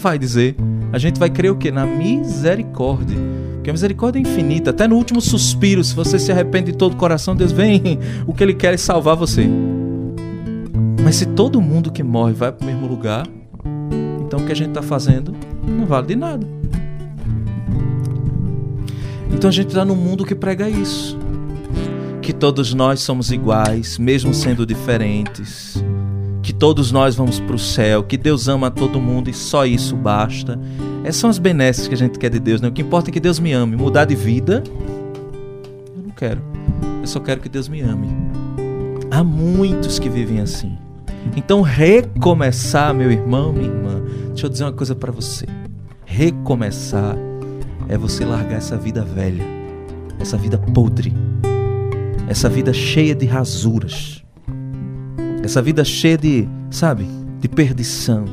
vai 0.00 0.18
dizer. 0.18 0.56
A 0.92 0.98
gente 0.98 1.20
vai 1.20 1.30
crer 1.30 1.52
o 1.52 1.56
quê? 1.56 1.70
Na 1.70 1.86
misericórdia. 1.86 3.16
Porque 3.54 3.70
a 3.70 3.72
misericórdia 3.72 4.18
é 4.18 4.22
infinita. 4.22 4.70
Até 4.70 4.88
no 4.88 4.96
último 4.96 5.20
suspiro, 5.20 5.84
se 5.84 5.94
você 5.94 6.18
se 6.18 6.32
arrepende 6.32 6.72
de 6.72 6.78
todo 6.78 6.94
o 6.94 6.96
coração, 6.96 7.36
Deus 7.36 7.52
vem. 7.52 7.98
O 8.26 8.32
que 8.32 8.42
Ele 8.42 8.54
quer 8.54 8.74
é 8.74 8.76
salvar 8.76 9.14
você. 9.14 9.46
Mas 11.04 11.16
se 11.16 11.26
todo 11.26 11.60
mundo 11.60 11.92
que 11.92 12.02
morre 12.02 12.32
vai 12.32 12.50
para 12.50 12.64
o 12.64 12.66
mesmo 12.66 12.86
lugar, 12.86 13.26
então 14.30 14.38
o 14.38 14.46
que 14.46 14.52
a 14.52 14.54
gente 14.54 14.68
está 14.68 14.80
fazendo 14.80 15.34
não 15.66 15.84
vale 15.86 16.06
de 16.06 16.14
nada. 16.14 16.46
Então 19.32 19.50
a 19.50 19.52
gente 19.52 19.66
está 19.66 19.84
num 19.84 19.96
mundo 19.96 20.24
que 20.24 20.36
prega 20.36 20.70
isso. 20.70 21.18
Que 22.22 22.32
todos 22.32 22.72
nós 22.72 23.00
somos 23.00 23.32
iguais, 23.32 23.98
mesmo 23.98 24.32
sendo 24.32 24.64
diferentes 24.64 25.82
que 26.44 26.52
todos 26.52 26.92
nós 26.92 27.16
vamos 27.16 27.40
para 27.40 27.56
o 27.56 27.58
céu, 27.58 28.04
que 28.04 28.16
Deus 28.16 28.46
ama 28.46 28.70
todo 28.70 29.00
mundo 29.00 29.28
e 29.28 29.34
só 29.34 29.66
isso 29.66 29.96
basta. 29.96 30.58
Essas 31.02 31.16
são 31.16 31.28
as 31.28 31.38
benesses 31.38 31.88
que 31.88 31.94
a 31.94 31.98
gente 31.98 32.16
quer 32.16 32.30
de 32.30 32.38
Deus, 32.38 32.60
né? 32.60 32.68
O 32.68 32.72
que 32.72 32.82
importa 32.82 33.10
é 33.10 33.12
que 33.12 33.20
Deus 33.20 33.40
me 33.40 33.52
ame. 33.52 33.74
Mudar 33.74 34.04
de 34.04 34.14
vida, 34.14 34.62
eu 35.96 36.02
não 36.04 36.10
quero. 36.10 36.40
Eu 37.00 37.06
só 37.06 37.18
quero 37.18 37.40
que 37.40 37.48
Deus 37.48 37.68
me 37.68 37.80
ame. 37.80 38.08
Há 39.10 39.24
muitos 39.24 39.98
que 39.98 40.08
vivem 40.08 40.40
assim. 40.40 40.78
Então, 41.36 41.62
recomeçar, 41.62 42.94
meu 42.94 43.10
irmão, 43.10 43.52
minha 43.52 43.68
irmã, 43.68 44.02
deixa 44.28 44.46
eu 44.46 44.50
dizer 44.50 44.64
uma 44.64 44.72
coisa 44.72 44.94
para 44.94 45.12
você. 45.12 45.46
Recomeçar 46.04 47.16
é 47.88 47.96
você 47.96 48.24
largar 48.24 48.56
essa 48.56 48.76
vida 48.76 49.04
velha, 49.04 49.44
essa 50.18 50.36
vida 50.36 50.58
podre, 50.58 51.12
essa 52.28 52.48
vida 52.48 52.72
cheia 52.72 53.14
de 53.14 53.26
rasuras 53.26 54.20
essa 55.42 55.62
vida 55.62 55.84
cheia 55.84 56.18
de, 56.18 56.48
sabe, 56.70 57.06
de 57.40 57.48
perdição, 57.48 58.24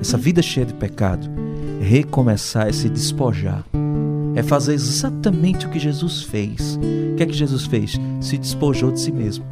essa 0.00 0.18
vida 0.18 0.42
cheia 0.42 0.66
de 0.66 0.74
pecado, 0.74 1.26
recomeçar 1.80 2.68
é 2.68 2.72
se 2.72 2.88
despojar, 2.88 3.64
é 4.34 4.42
fazer 4.42 4.74
exatamente 4.74 5.66
o 5.66 5.70
que 5.70 5.78
Jesus 5.78 6.22
fez. 6.22 6.78
O 7.12 7.16
que 7.16 7.22
é 7.22 7.26
que 7.26 7.32
Jesus 7.32 7.66
fez? 7.66 7.98
Se 8.20 8.36
despojou 8.38 8.90
de 8.90 9.00
si 9.00 9.12
mesmo. 9.12 9.44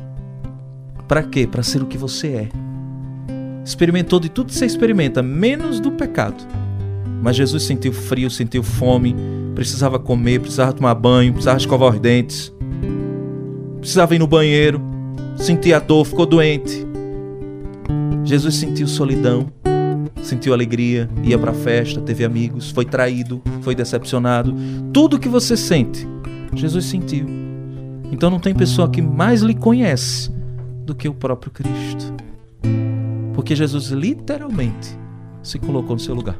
Para 1.07 1.23
quê? 1.23 1.47
Para 1.47 1.63
ser 1.63 1.83
o 1.83 1.87
que 1.87 1.99
você 1.99 2.29
é. 2.29 2.49
Experimentou 3.65 4.19
de 4.19 4.29
tudo 4.29 4.49
que 4.49 4.55
você 4.55 4.67
experimenta, 4.67 5.23
menos 5.23 5.81
do 5.81 5.93
pecado. 5.93 6.47
Mas 7.23 7.37
Jesus 7.37 7.63
sentiu 7.65 7.93
frio, 7.93 8.31
sentiu 8.31 8.63
fome, 8.63 9.15
precisava 9.55 9.99
comer, 9.99 10.41
precisava 10.41 10.73
tomar 10.73 10.95
banho, 10.95 11.33
precisava 11.33 11.59
escovar 11.59 11.93
os 11.93 12.01
dentes, 12.01 12.53
precisava 13.79 14.15
ir 14.15 14.19
no 14.19 14.27
banheiro, 14.27 14.81
sentia 15.37 15.79
dor, 15.79 16.05
ficou 16.07 16.25
doente. 16.25 16.87
Jesus 18.25 18.55
sentiu 18.57 18.87
solidão, 18.87 19.49
sentiu 20.23 20.53
alegria, 20.53 21.09
ia 21.23 21.39
para 21.39 21.53
festa, 21.53 22.01
teve 22.01 22.25
amigos, 22.25 22.71
foi 22.71 22.85
traído, 22.85 23.43
foi 23.61 23.75
decepcionado. 23.75 24.55
Tudo 24.93 25.19
que 25.19 25.29
você 25.29 25.57
sente, 25.57 26.07
Jesus 26.55 26.87
sentiu. 26.87 27.27
Então 28.13 28.31
não 28.31 28.41
tem 28.41 28.55
pessoa 28.55 28.89
que 28.89 29.03
mais 29.03 29.43
lhe 29.43 29.55
conhece 29.55 30.31
do 30.85 30.95
que 30.95 31.09
o 31.09 31.15
próprio 31.15 31.53
Cristo. 31.53 32.30
Porque 33.41 33.57
Jesus 33.57 33.89
literalmente 33.89 34.99
se 35.43 35.59
colocou 35.59 35.97
no 35.97 35.99
seu 35.99 36.15
lugar. 36.15 36.39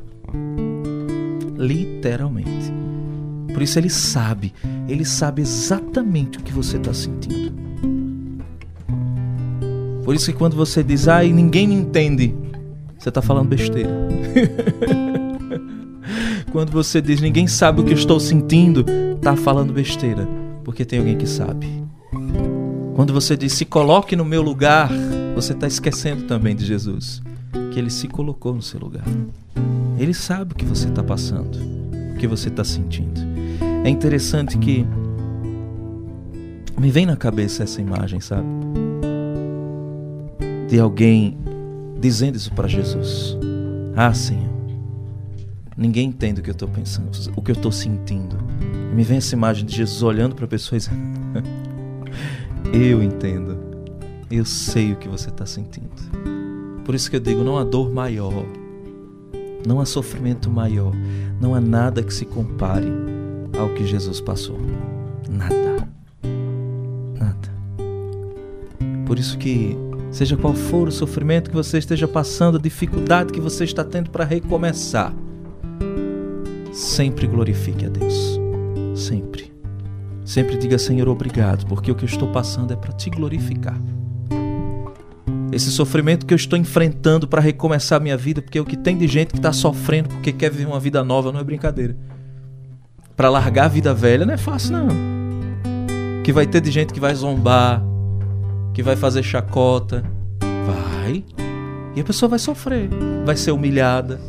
Literalmente. 1.57 2.71
Por 3.55 3.63
isso 3.63 3.79
ele 3.79 3.89
sabe, 3.89 4.53
ele 4.87 5.07
sabe 5.07 5.41
exatamente 5.41 6.37
o 6.37 6.43
que 6.43 6.53
você 6.53 6.77
está 6.77 6.93
sentindo. 6.93 7.55
Por 10.05 10.15
isso 10.15 10.31
que 10.31 10.37
quando 10.37 10.55
você 10.55 10.85
diz, 10.85 11.09
ai, 11.09 11.33
ninguém 11.33 11.69
me 11.69 11.75
entende, 11.75 12.35
você 12.99 13.09
está 13.09 13.23
falando 13.23 13.49
besteira. 13.49 13.89
Quando 16.53 16.71
você 16.71 17.01
diz 17.01 17.23
ninguém 17.23 17.47
sabe 17.47 17.81
o 17.81 17.85
que 17.85 17.93
eu 17.93 17.97
estou 17.97 18.21
sentindo, 18.21 18.85
está 19.17 19.35
falando 19.37 19.73
besteira, 19.73 20.29
porque 20.65 20.85
tem 20.85 20.99
alguém 20.99 21.17
que 21.17 21.27
sabe. 21.27 21.67
Quando 22.95 23.15
você 23.15 23.39
diz 23.39 23.55
se 23.55 23.65
coloque 23.65 24.15
no 24.15 24.25
meu 24.25 24.43
lugar, 24.43 24.91
você 25.41 25.55
está 25.55 25.67
esquecendo 25.67 26.25
também 26.25 26.55
de 26.55 26.67
Jesus, 26.67 27.23
que 27.73 27.79
ele 27.79 27.89
se 27.89 28.07
colocou 28.07 28.55
no 28.55 28.61
seu 28.61 28.79
lugar. 28.79 29.05
Ele 29.99 30.13
sabe 30.13 30.53
o 30.53 30.55
que 30.55 30.67
você 30.67 30.89
está 30.89 31.03
passando, 31.03 31.57
o 32.15 32.19
que 32.19 32.27
você 32.27 32.49
está 32.49 32.63
sentindo. 32.63 33.19
É 33.83 33.89
interessante 33.89 34.59
que 34.59 34.87
me 36.79 36.91
vem 36.91 37.07
na 37.07 37.17
cabeça 37.17 37.63
essa 37.63 37.81
imagem, 37.81 38.21
sabe? 38.21 38.47
De 40.69 40.79
alguém 40.79 41.39
dizendo 41.99 42.37
isso 42.37 42.53
para 42.53 42.69
Jesus. 42.69 43.39
Ah, 43.97 44.13
Senhor, 44.13 44.51
ninguém 45.75 46.09
entende 46.09 46.41
o 46.41 46.45
que 46.45 46.51
eu 46.51 46.53
estou 46.53 46.69
pensando, 46.69 47.11
o 47.35 47.41
que 47.41 47.51
eu 47.51 47.57
estou 47.57 47.73
sentindo. 47.73 48.37
Me 48.95 49.03
vem 49.03 49.17
essa 49.17 49.35
imagem 49.35 49.65
de 49.65 49.75
Jesus 49.75 50.03
olhando 50.03 50.35
para 50.35 50.45
a 50.45 50.49
pessoa 50.49 50.79
dizendo: 50.79 51.01
Eu 52.75 53.03
entendo, 53.03 53.70
eu 54.31 54.45
sei 54.45 54.93
o 54.93 54.97
que 54.97 55.09
você 55.09 55.29
está 55.29 55.45
sentindo. 55.45 55.91
Por 56.85 56.95
isso 56.95 57.11
que 57.11 57.17
eu 57.17 57.21
digo: 57.21 57.43
não 57.43 57.59
há 57.59 57.65
dor 57.65 57.93
maior, 57.93 58.45
não 59.67 59.81
há 59.81 59.85
sofrimento 59.85 60.49
maior, 60.49 60.93
não 61.41 61.55
há 61.55 61.61
nada 61.61 62.03
que 62.03 62.15
se 62.15 62.25
compare 62.25 62.87
ao 63.59 63.71
que 63.71 63.85
Jesus 63.87 64.21
passou. 64.21 64.59
Nada. 65.29 65.89
Nada. 67.19 67.49
Por 69.05 69.19
isso 69.19 69.37
que 69.37 69.77
seja 70.11 70.37
qual 70.37 70.55
for 70.55 70.89
o 70.89 70.93
sofrimento 70.93 71.51
que 71.51 71.57
você 71.57 71.79
esteja 71.79 72.07
passando, 72.07 72.57
a 72.57 72.61
dificuldade 72.61 73.33
que 73.33 73.41
você 73.41 73.65
está 73.65 73.85
tendo 73.85 74.11
para 74.11 74.25
recomeçar, 74.25 75.13
sempre 76.73 77.27
glorifique 77.27 77.87
a 77.87 77.89
Deus. 77.89 78.39
Sempre. 78.95 79.53
Sempre 80.25 80.57
diga, 80.57 80.79
Senhor, 80.79 81.09
obrigado, 81.09 81.67
porque 81.67 81.91
o 81.91 81.95
que 81.95 82.05
eu 82.05 82.09
estou 82.09 82.31
passando 82.31 82.73
é 82.73 82.77
para 82.77 82.93
te 82.93 83.11
glorificar. 83.11 83.81
Esse 85.53 85.71
sofrimento 85.71 86.25
que 86.25 86.33
eu 86.33 86.37
estou 86.37 86.59
enfrentando 86.59 87.27
para 87.27 87.41
recomeçar 87.41 88.01
minha 88.01 88.17
vida, 88.17 88.41
porque 88.41 88.61
o 88.61 88.65
que 88.65 88.77
tem 88.77 88.97
de 88.97 89.09
gente 89.09 89.31
que 89.31 89.39
está 89.39 89.53
sofrendo 89.53 90.09
porque 90.09 90.33
quer 90.33 90.51
viver 90.51 90.67
uma 90.67 90.79
vida 90.79 91.03
nova 91.03 91.33
não 91.33 91.41
é 91.41 91.45
brincadeira. 91.45 91.97
Para 93.17 93.29
largar 93.29 93.65
a 93.65 93.69
vida 93.69 93.93
velha 93.93 94.25
não 94.25 94.33
é 94.33 94.37
fácil, 94.37 94.73
não. 94.73 94.89
Que 96.23 96.33
vai 96.33 96.47
ter 96.47 96.61
de 96.61 96.71
gente 96.71 96.93
que 96.93 97.01
vai 97.01 97.15
zombar, 97.15 97.83
que 98.73 98.83
vai 98.83 98.95
fazer 98.95 99.23
chacota. 99.23 100.05
Vai. 100.41 101.25
E 101.97 102.01
a 102.01 102.05
pessoa 102.05 102.31
vai 102.31 102.39
sofrer. 102.39 102.89
Vai 103.27 103.37
ser 103.37 103.51
humilhada. 103.51 104.21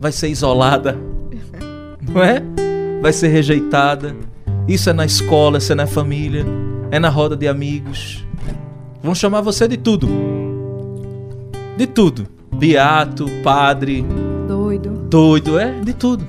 Vai 0.00 0.12
ser 0.12 0.28
isolada. 0.28 0.96
Não 2.00 2.22
é? 2.22 2.42
Vai 3.02 3.12
ser 3.12 3.28
rejeitada. 3.28 4.14
Isso 4.68 4.90
é 4.90 4.92
na 4.92 5.04
escola, 5.04 5.58
isso 5.58 5.72
é 5.72 5.74
na 5.74 5.86
família, 5.86 6.44
é 6.90 6.98
na 6.98 7.08
roda 7.08 7.36
de 7.36 7.46
amigos. 7.46 8.26
Vão 9.02 9.14
chamar 9.14 9.40
você 9.40 9.68
de 9.68 9.76
tudo. 9.76 10.08
De 11.76 11.86
tudo. 11.86 12.26
Beato, 12.54 13.26
padre. 13.42 14.04
Doido. 14.48 14.90
Doido, 15.10 15.58
é? 15.58 15.78
De 15.80 15.92
tudo. 15.92 16.26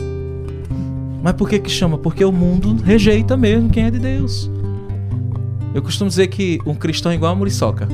Mas 1.22 1.34
por 1.34 1.48
que 1.48 1.58
que 1.58 1.70
chama? 1.70 1.98
Porque 1.98 2.24
o 2.24 2.32
mundo 2.32 2.74
rejeita 2.82 3.36
mesmo 3.36 3.68
quem 3.68 3.84
é 3.84 3.90
de 3.90 3.98
Deus. 3.98 4.50
Eu 5.74 5.82
costumo 5.82 6.08
dizer 6.08 6.28
que 6.28 6.58
um 6.64 6.74
cristão 6.74 7.12
é 7.12 7.14
igual 7.14 7.32
a 7.32 7.36
muriçoca. 7.36 7.86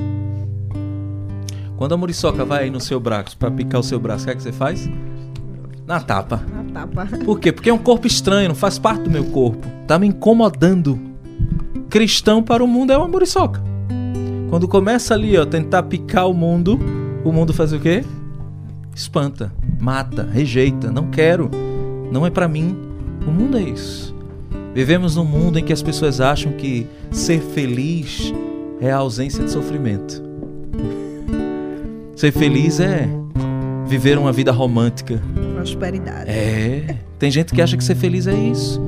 Quando 1.76 1.92
a 1.92 1.96
muriçoca 1.96 2.44
vai 2.44 2.70
no 2.70 2.80
seu 2.80 3.00
braço 3.00 3.36
para 3.36 3.50
picar 3.50 3.80
o 3.80 3.84
seu 3.84 3.98
braço, 3.98 4.22
o 4.22 4.26
que 4.26 4.32
é 4.32 4.36
que 4.36 4.42
você 4.42 4.52
faz? 4.52 4.88
Na 5.84 6.00
tapa. 6.00 6.40
Na 6.52 6.86
tapa. 6.86 7.06
Por 7.26 7.40
quê? 7.40 7.50
Porque 7.50 7.68
é 7.68 7.74
um 7.74 7.78
corpo 7.78 8.06
estranho, 8.06 8.48
não 8.48 8.54
faz 8.54 8.78
parte 8.78 9.02
do 9.02 9.10
meu 9.10 9.24
corpo. 9.24 9.66
Tá 9.88 9.98
me 9.98 10.06
incomodando. 10.06 10.98
Cristão 11.90 12.42
para 12.42 12.62
o 12.62 12.68
mundo 12.68 12.92
é 12.92 12.96
uma 12.96 13.08
muriçoca. 13.08 13.73
Quando 14.48 14.68
começa 14.68 15.14
ali, 15.14 15.36
ó, 15.36 15.44
tentar 15.44 15.82
picar 15.84 16.28
o 16.28 16.34
mundo, 16.34 16.78
o 17.24 17.32
mundo 17.32 17.52
faz 17.52 17.72
o 17.72 17.80
quê? 17.80 18.04
Espanta, 18.94 19.52
mata, 19.80 20.28
rejeita, 20.32 20.90
não 20.90 21.10
quero, 21.10 21.50
não 22.12 22.24
é 22.24 22.30
para 22.30 22.46
mim. 22.46 22.76
O 23.26 23.30
mundo 23.30 23.56
é 23.56 23.62
isso. 23.62 24.14
Vivemos 24.74 25.16
num 25.16 25.24
mundo 25.24 25.58
em 25.58 25.64
que 25.64 25.72
as 25.72 25.82
pessoas 25.82 26.20
acham 26.20 26.52
que 26.52 26.86
ser 27.10 27.40
feliz 27.40 28.32
é 28.80 28.90
a 28.90 28.96
ausência 28.96 29.42
de 29.42 29.50
sofrimento. 29.50 30.22
Ser 32.16 32.32
feliz 32.32 32.80
é 32.80 33.08
viver 33.86 34.18
uma 34.18 34.32
vida 34.32 34.52
romântica. 34.52 35.20
Prosperidade. 35.54 36.30
É. 36.30 36.96
Tem 37.18 37.30
gente 37.30 37.54
que 37.54 37.62
acha 37.62 37.76
que 37.76 37.84
ser 37.84 37.94
feliz 37.94 38.26
é 38.26 38.34
isso. 38.34 38.80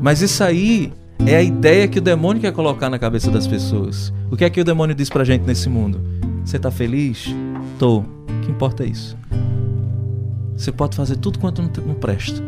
Mas 0.00 0.22
isso 0.22 0.42
aí 0.42 0.92
é 1.26 1.36
a 1.36 1.42
ideia 1.42 1.88
que 1.88 1.98
o 1.98 2.02
demônio 2.02 2.40
quer 2.40 2.52
colocar 2.52 2.88
na 2.88 2.98
cabeça 2.98 3.30
das 3.30 3.46
pessoas. 3.46 4.12
O 4.30 4.36
que 4.36 4.44
é 4.44 4.50
que 4.50 4.60
o 4.60 4.64
demônio 4.64 4.94
diz 4.94 5.08
pra 5.08 5.24
gente 5.24 5.42
nesse 5.42 5.68
mundo? 5.68 6.00
Você 6.44 6.58
tá 6.58 6.70
feliz? 6.70 7.26
Tô. 7.78 7.98
O 7.98 8.06
que 8.42 8.50
importa 8.50 8.84
é 8.84 8.86
isso. 8.88 9.16
Você 10.56 10.72
pode 10.72 10.96
fazer 10.96 11.16
tudo 11.16 11.38
quanto 11.38 11.62
não, 11.62 11.94
presta. 11.94 12.42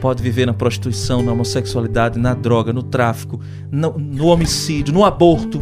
Pode 0.00 0.22
viver 0.22 0.46
na 0.46 0.54
prostituição, 0.54 1.22
na 1.22 1.32
homossexualidade, 1.32 2.18
na 2.18 2.32
droga, 2.32 2.72
no 2.72 2.82
tráfico, 2.82 3.40
no, 3.70 3.98
no 3.98 4.26
homicídio, 4.26 4.94
no 4.94 5.04
aborto. 5.04 5.60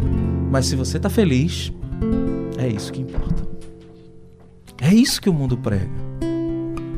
Mas 0.51 0.65
se 0.65 0.75
você 0.75 0.99
tá 0.99 1.09
feliz, 1.09 1.73
é 2.57 2.67
isso 2.67 2.91
que 2.91 3.01
importa. 3.01 3.47
É 4.81 4.93
isso 4.93 5.21
que 5.21 5.29
o 5.29 5.33
mundo 5.33 5.57
prega. 5.57 5.89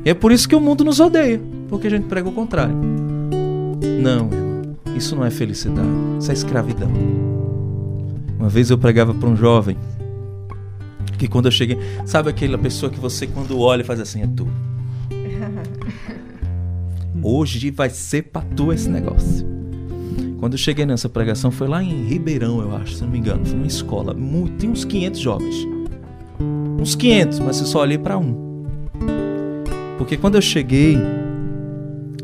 E 0.03 0.09
é 0.09 0.13
por 0.13 0.31
isso 0.31 0.47
que 0.47 0.55
o 0.55 0.59
mundo 0.59 0.83
nos 0.83 0.99
odeia, 0.99 1.41
porque 1.69 1.87
a 1.87 1.89
gente 1.89 2.07
prega 2.07 2.27
o 2.27 2.31
contrário. 2.31 2.75
Não, 4.01 4.29
isso 4.95 5.15
não 5.15 5.25
é 5.25 5.29
felicidade, 5.29 5.87
isso 6.19 6.31
é 6.31 6.33
escravidão. 6.33 6.91
Uma 8.37 8.49
vez 8.49 8.69
eu 8.69 8.77
pregava 8.77 9.13
para 9.13 9.29
um 9.29 9.35
jovem 9.35 9.77
que 11.17 11.27
quando 11.27 11.45
eu 11.45 11.51
cheguei, 11.51 11.77
sabe 12.05 12.31
aquela 12.31 12.57
pessoa 12.57 12.91
que 12.91 12.99
você 12.99 13.27
quando 13.27 13.59
olha 13.59 13.85
faz 13.85 13.99
assim, 13.99 14.23
é 14.23 14.27
tu. 14.27 14.47
Hoje 17.21 17.69
vai 17.69 17.91
ser 17.91 18.23
pra 18.23 18.41
tu 18.41 18.73
esse 18.73 18.89
negócio. 18.89 19.45
Quando 20.39 20.53
eu 20.53 20.57
cheguei 20.57 20.87
nessa 20.87 21.07
pregação 21.07 21.51
foi 21.51 21.67
lá 21.67 21.83
em 21.83 22.07
Ribeirão, 22.07 22.61
eu 22.61 22.75
acho, 22.75 22.95
se 22.95 23.03
não 23.03 23.11
me 23.11 23.19
engano, 23.19 23.45
foi 23.45 23.55
numa 23.55 23.67
escola, 23.67 24.15
muito, 24.15 24.57
tem 24.57 24.71
uns 24.71 24.83
500 24.83 25.19
jovens. 25.19 25.67
Uns 26.79 26.95
500, 26.95 27.39
mas 27.39 27.59
eu 27.59 27.67
só 27.67 27.81
olhei 27.81 27.99
para 27.99 28.17
um. 28.17 28.65
Porque 29.99 30.17
quando 30.17 30.33
eu 30.33 30.41
cheguei, 30.41 30.97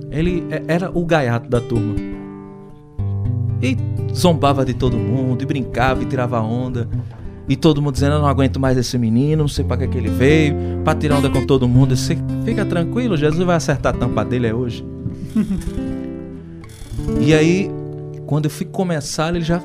ele 0.09 0.43
era 0.67 0.89
o 0.91 1.05
gaiato 1.05 1.47
da 1.47 1.61
turma. 1.61 1.93
E 3.61 3.77
zombava 4.13 4.63
de 4.63 4.73
todo 4.73 4.97
mundo, 4.97 5.41
e 5.41 5.45
brincava, 5.45 6.03
e 6.03 6.05
tirava 6.05 6.39
onda. 6.41 6.87
E 7.49 7.55
todo 7.55 7.81
mundo 7.81 7.93
dizendo, 7.93 8.15
eu 8.15 8.19
não 8.19 8.27
aguento 8.27 8.59
mais 8.59 8.77
esse 8.77 8.97
menino, 8.97 9.43
não 9.43 9.47
sei 9.47 9.63
para 9.63 9.77
que, 9.77 9.87
que 9.87 9.97
ele 9.97 10.09
veio, 10.09 10.53
para 10.83 10.97
tirar 10.97 11.17
onda 11.17 11.29
com 11.29 11.45
todo 11.45 11.67
mundo. 11.67 11.95
Você 11.95 12.17
fica 12.43 12.65
tranquilo, 12.65 13.15
Jesus 13.15 13.43
vai 13.45 13.55
acertar 13.55 13.95
a 13.95 13.97
tampa 13.97 14.25
dele 14.25 14.47
é 14.47 14.53
hoje. 14.53 14.85
e 17.21 17.33
aí, 17.33 17.71
quando 18.25 18.45
eu 18.45 18.51
fui 18.51 18.65
começar, 18.65 19.33
ele 19.33 19.45
já 19.45 19.61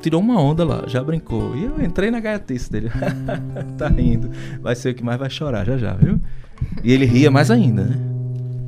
tirou 0.00 0.20
uma 0.20 0.40
onda 0.40 0.64
lá, 0.64 0.84
já 0.86 1.02
brincou. 1.04 1.54
E 1.54 1.64
eu 1.64 1.84
entrei 1.84 2.10
na 2.10 2.18
gaiatice 2.18 2.72
dele. 2.72 2.90
tá 3.76 3.88
rindo. 3.88 4.30
Vai 4.62 4.74
ser 4.74 4.90
o 4.90 4.94
que 4.94 5.04
mais 5.04 5.18
vai 5.18 5.28
chorar 5.28 5.66
já 5.66 5.76
já, 5.76 5.92
viu? 5.92 6.18
E 6.82 6.92
ele 6.92 7.04
ria 7.04 7.30
mais 7.30 7.50
ainda, 7.50 7.84
né? 7.84 7.96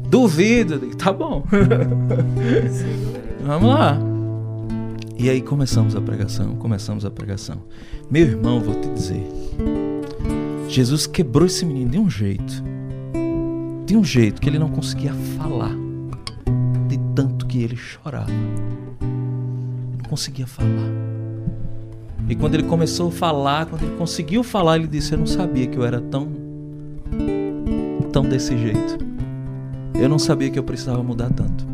Duvido. 0.08 0.78
Tá 0.96 1.12
bom. 1.12 1.44
Vamos 3.42 3.70
lá. 3.70 4.09
E 5.22 5.28
aí 5.28 5.42
começamos 5.42 5.94
a 5.94 6.00
pregação, 6.00 6.56
começamos 6.56 7.04
a 7.04 7.10
pregação. 7.10 7.58
Meu 8.10 8.22
irmão, 8.22 8.58
vou 8.58 8.74
te 8.74 8.88
dizer. 8.88 9.22
Jesus 10.66 11.06
quebrou 11.06 11.44
esse 11.44 11.62
menino 11.66 11.90
de 11.90 11.98
um 11.98 12.08
jeito. 12.08 12.64
De 13.84 13.98
um 13.98 14.02
jeito 14.02 14.40
que 14.40 14.48
ele 14.48 14.58
não 14.58 14.70
conseguia 14.70 15.12
falar. 15.36 15.76
De 16.88 16.98
tanto 17.14 17.44
que 17.46 17.62
ele 17.62 17.76
chorava. 17.76 18.30
Não 19.02 20.08
conseguia 20.08 20.46
falar. 20.46 20.90
E 22.26 22.34
quando 22.34 22.54
ele 22.54 22.62
começou 22.62 23.08
a 23.08 23.12
falar, 23.12 23.66
quando 23.66 23.82
ele 23.82 23.96
conseguiu 23.96 24.42
falar, 24.42 24.76
ele 24.76 24.88
disse: 24.88 25.12
Eu 25.12 25.18
não 25.18 25.26
sabia 25.26 25.66
que 25.66 25.76
eu 25.76 25.84
era 25.84 26.00
tão. 26.00 26.30
tão 28.10 28.22
desse 28.22 28.56
jeito. 28.56 28.96
Eu 30.00 30.08
não 30.08 30.18
sabia 30.18 30.48
que 30.48 30.58
eu 30.58 30.64
precisava 30.64 31.02
mudar 31.02 31.28
tanto. 31.28 31.66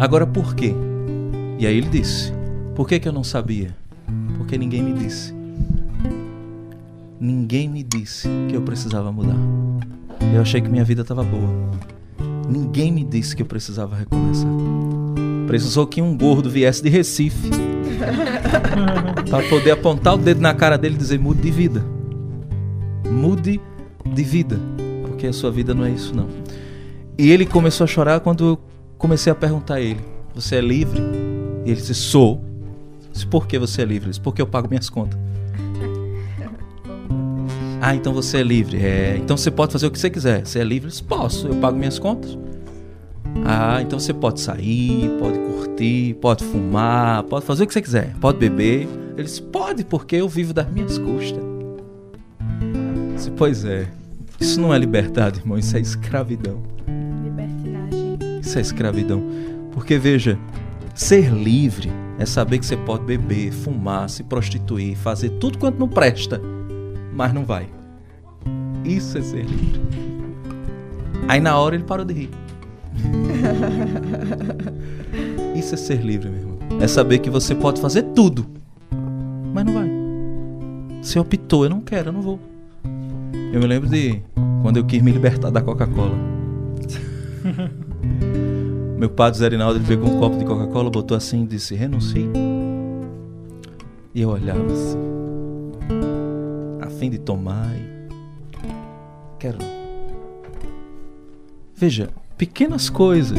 Agora 0.00 0.26
por 0.26 0.52
quê? 0.56 0.74
E 1.58 1.66
aí 1.66 1.76
ele 1.76 1.88
disse: 1.88 2.32
Por 2.74 2.86
que, 2.86 3.00
que 3.00 3.08
eu 3.08 3.12
não 3.12 3.24
sabia? 3.24 3.74
Porque 4.36 4.58
ninguém 4.58 4.82
me 4.82 4.92
disse. 4.92 5.34
Ninguém 7.18 7.68
me 7.68 7.82
disse 7.82 8.28
que 8.48 8.54
eu 8.54 8.60
precisava 8.60 9.10
mudar. 9.10 9.38
Eu 10.34 10.42
achei 10.42 10.60
que 10.60 10.68
minha 10.68 10.84
vida 10.84 11.00
estava 11.00 11.22
boa. 11.22 11.48
Ninguém 12.48 12.92
me 12.92 13.02
disse 13.02 13.34
que 13.34 13.40
eu 13.40 13.46
precisava 13.46 13.96
recomeçar. 13.96 14.48
Precisou 15.46 15.86
que 15.86 16.02
um 16.02 16.16
gordo 16.16 16.50
viesse 16.50 16.82
de 16.82 16.90
Recife 16.90 17.50
para 19.30 19.48
poder 19.48 19.70
apontar 19.70 20.14
o 20.14 20.18
dedo 20.18 20.40
na 20.40 20.52
cara 20.52 20.76
dele 20.76 20.96
e 20.96 20.98
dizer: 20.98 21.18
mude 21.18 21.40
de 21.40 21.50
vida. 21.50 21.82
Mude 23.10 23.60
de 24.04 24.22
vida. 24.22 24.60
Porque 25.06 25.26
a 25.26 25.32
sua 25.32 25.50
vida 25.50 25.72
não 25.72 25.86
é 25.86 25.90
isso, 25.90 26.14
não. 26.14 26.28
E 27.16 27.30
ele 27.30 27.46
começou 27.46 27.84
a 27.84 27.88
chorar 27.88 28.20
quando 28.20 28.44
eu 28.44 28.58
comecei 28.98 29.32
a 29.32 29.34
perguntar 29.34 29.76
a 29.76 29.80
ele: 29.80 30.00
Você 30.34 30.56
é 30.56 30.60
livre? 30.60 31.25
E 31.66 31.70
ele 31.70 31.80
disse: 31.80 31.94
Sou. 31.94 32.42
Eu 33.04 33.12
disse, 33.12 33.26
Por 33.26 33.46
que 33.46 33.58
você 33.58 33.82
é 33.82 33.84
livre? 33.84 34.06
Ele 34.06 34.10
disse, 34.10 34.20
Porque 34.20 34.40
eu 34.40 34.46
pago 34.46 34.68
minhas 34.68 34.88
contas. 34.88 35.18
Ah, 37.80 37.94
então 37.94 38.14
você 38.14 38.38
é 38.38 38.42
livre. 38.42 38.78
É, 38.78 39.16
então 39.16 39.36
você 39.36 39.50
pode 39.50 39.72
fazer 39.72 39.86
o 39.86 39.90
que 39.90 39.98
você 39.98 40.08
quiser. 40.08 40.46
Você 40.46 40.60
é 40.60 40.64
livre? 40.64 40.86
Eu 40.86 40.90
disse, 40.90 41.02
Posso, 41.02 41.46
eu 41.46 41.56
pago 41.56 41.76
minhas 41.76 41.98
contas. 41.98 42.38
Ah, 43.44 43.82
então 43.82 43.98
você 43.98 44.14
pode 44.14 44.40
sair, 44.40 45.10
pode 45.18 45.38
curtir, 45.38 46.14
pode 46.20 46.44
fumar, 46.44 47.22
pode 47.24 47.44
fazer 47.44 47.64
o 47.64 47.66
que 47.66 47.72
você 47.72 47.82
quiser, 47.82 48.14
pode 48.20 48.38
beber. 48.38 48.88
Ele 49.14 49.24
disse, 49.24 49.42
pode, 49.42 49.84
porque 49.84 50.16
eu 50.16 50.28
vivo 50.28 50.52
das 50.52 50.70
minhas 50.70 50.98
custas. 50.98 51.42
Eu 51.42 53.14
disse, 53.14 53.30
pois 53.30 53.64
é. 53.64 53.88
Isso 54.38 54.60
não 54.60 54.74
é 54.74 54.78
liberdade, 54.78 55.40
irmão, 55.40 55.58
isso 55.58 55.76
é 55.76 55.80
escravidão. 55.80 56.62
Libertinagem. 57.24 58.18
Isso 58.40 58.58
é 58.58 58.60
escravidão. 58.60 59.22
Porque 59.72 59.98
veja, 59.98 60.38
ser 60.96 61.30
livre 61.30 61.90
é 62.18 62.24
saber 62.24 62.58
que 62.58 62.66
você 62.66 62.76
pode 62.76 63.04
beber, 63.04 63.52
fumar, 63.52 64.08
se 64.08 64.24
prostituir, 64.24 64.96
fazer 64.96 65.30
tudo 65.38 65.58
quanto 65.58 65.78
não 65.78 65.88
presta, 65.88 66.40
mas 67.12 67.32
não 67.32 67.44
vai. 67.44 67.68
Isso 68.84 69.18
é 69.18 69.22
ser 69.22 69.44
livre. 69.44 69.80
Aí 71.28 71.40
na 71.40 71.58
hora 71.58 71.74
ele 71.74 71.84
parou 71.84 72.04
de 72.04 72.14
rir. 72.14 72.30
Isso 75.54 75.74
é 75.74 75.76
ser 75.76 76.00
livre, 76.00 76.30
meu 76.30 76.40
irmão. 76.40 76.58
É 76.80 76.86
saber 76.86 77.18
que 77.18 77.28
você 77.28 77.54
pode 77.54 77.80
fazer 77.80 78.02
tudo, 78.14 78.46
mas 79.52 79.64
não 79.64 79.74
vai. 79.74 79.90
Você 81.02 81.18
optou, 81.18 81.64
eu 81.64 81.70
não 81.70 81.80
quero, 81.80 82.08
eu 82.08 82.12
não 82.12 82.22
vou. 82.22 82.40
Eu 83.52 83.60
me 83.60 83.66
lembro 83.66 83.88
de 83.88 84.22
quando 84.62 84.78
eu 84.78 84.84
quis 84.84 85.02
me 85.02 85.12
libertar 85.12 85.50
da 85.50 85.60
Coca-Cola. 85.60 86.16
Meu 88.96 89.10
padre 89.10 89.38
Zé 89.38 89.48
Rinaldo, 89.48 89.78
ele 89.78 89.86
pegou 89.86 90.08
um 90.08 90.18
copo 90.18 90.38
de 90.38 90.44
Coca-Cola, 90.44 90.90
botou 90.90 91.16
assim 91.16 91.42
e 91.42 91.46
disse: 91.46 91.74
renuncie. 91.74 92.30
E 94.14 94.22
eu 94.22 94.30
olhava 94.30 94.64
assim, 94.72 94.98
a 96.80 96.88
fim 96.88 97.10
de 97.10 97.18
tomar 97.18 97.74
e. 97.76 97.96
Quero. 99.38 99.58
Veja, 101.74 102.08
pequenas 102.38 102.88
coisas 102.88 103.38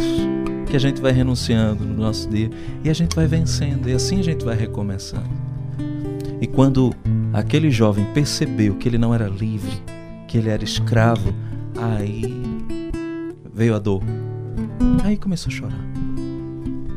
que 0.67 0.75
a 0.75 0.79
gente 0.79 1.01
vai 1.01 1.11
renunciando 1.11 1.83
no 1.83 1.95
nosso 1.95 2.29
dia 2.29 2.51
e 2.83 2.89
a 2.89 2.93
gente 2.93 3.15
vai 3.15 3.25
vencendo, 3.25 3.89
e 3.89 3.93
assim 3.93 4.19
a 4.19 4.23
gente 4.23 4.45
vai 4.45 4.55
recomeçando. 4.55 5.29
E 6.39 6.45
quando 6.45 6.93
aquele 7.33 7.71
jovem 7.71 8.05
percebeu 8.13 8.75
que 8.75 8.87
ele 8.87 8.99
não 8.99 9.11
era 9.11 9.27
livre, 9.27 9.81
que 10.27 10.37
ele 10.37 10.49
era 10.49 10.63
escravo, 10.63 11.33
aí 11.75 12.31
veio 13.51 13.73
a 13.73 13.79
dor. 13.79 14.03
Aí 15.03 15.17
começou 15.17 15.51
a 15.51 15.55
chorar. 15.55 15.87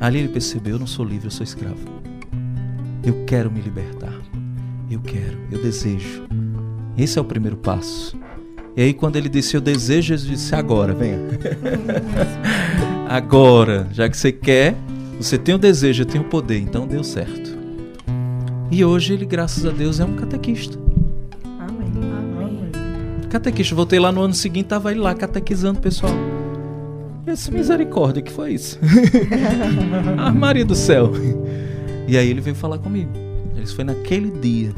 Ali 0.00 0.18
ele 0.18 0.28
percebeu: 0.28 0.74
eu 0.74 0.78
não 0.78 0.86
sou 0.86 1.04
livre, 1.04 1.26
eu 1.26 1.30
sou 1.30 1.44
escravo. 1.44 1.78
Eu 3.04 3.24
quero 3.26 3.50
me 3.50 3.60
libertar. 3.60 4.12
Eu 4.90 5.00
quero, 5.00 5.38
eu 5.50 5.62
desejo. 5.62 6.24
Esse 6.98 7.18
é 7.18 7.22
o 7.22 7.24
primeiro 7.24 7.56
passo. 7.56 8.18
E 8.76 8.82
aí, 8.82 8.94
quando 8.94 9.16
ele 9.16 9.28
disse 9.28 9.56
eu 9.56 9.60
desejo, 9.60 10.08
Jesus 10.08 10.28
disse: 10.28 10.54
agora, 10.54 10.92
venha. 10.92 11.18
agora, 13.08 13.88
já 13.92 14.08
que 14.08 14.16
você 14.16 14.32
quer, 14.32 14.74
você 15.20 15.36
tem 15.36 15.54
o 15.54 15.58
desejo, 15.58 16.02
eu 16.02 16.06
tenho 16.06 16.24
o 16.24 16.26
poder, 16.26 16.58
então 16.58 16.86
deu 16.86 17.04
certo. 17.04 17.58
E 18.70 18.84
hoje 18.84 19.12
ele, 19.12 19.26
graças 19.26 19.66
a 19.66 19.70
Deus, 19.70 20.00
é 20.00 20.04
um 20.04 20.14
catequista. 20.14 20.78
Amém. 21.58 21.90
Amém. 21.92 22.70
Catequista, 23.28 23.74
voltei 23.74 23.98
lá 23.98 24.10
no 24.12 24.22
ano 24.22 24.34
seguinte, 24.34 24.66
tava 24.66 24.90
ele 24.92 25.00
lá 25.00 25.14
catequizando 25.14 25.78
o 25.78 25.82
pessoal. 25.82 26.12
Essa 27.26 27.50
misericórdia, 27.50 28.22
que 28.22 28.32
foi 28.32 28.54
isso? 28.54 28.78
ah, 30.18 30.32
Maria 30.32 30.64
do 30.64 30.74
céu. 30.74 31.12
E 32.08 32.16
aí 32.16 32.28
ele 32.28 32.40
veio 32.40 32.56
falar 32.56 32.78
comigo. 32.78 33.10
Ele 33.54 33.66
foi 33.66 33.84
naquele 33.84 34.30
dia, 34.30 34.72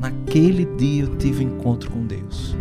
naquele 0.00 0.64
dia 0.76 1.04
eu 1.04 1.16
tive 1.16 1.44
um 1.44 1.48
encontro 1.48 1.90
com 1.90 2.04
Deus. 2.04 2.54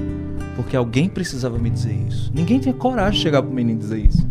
Porque 0.55 0.75
alguém 0.75 1.09
precisava 1.09 1.57
me 1.57 1.69
dizer 1.69 1.97
isso. 2.07 2.31
Ninguém 2.33 2.59
tinha 2.59 2.73
coragem 2.73 3.13
de 3.13 3.19
chegar 3.19 3.41
pro 3.41 3.51
menino 3.51 3.79
e 3.79 3.83
dizer 3.83 4.05
isso. 4.05 4.27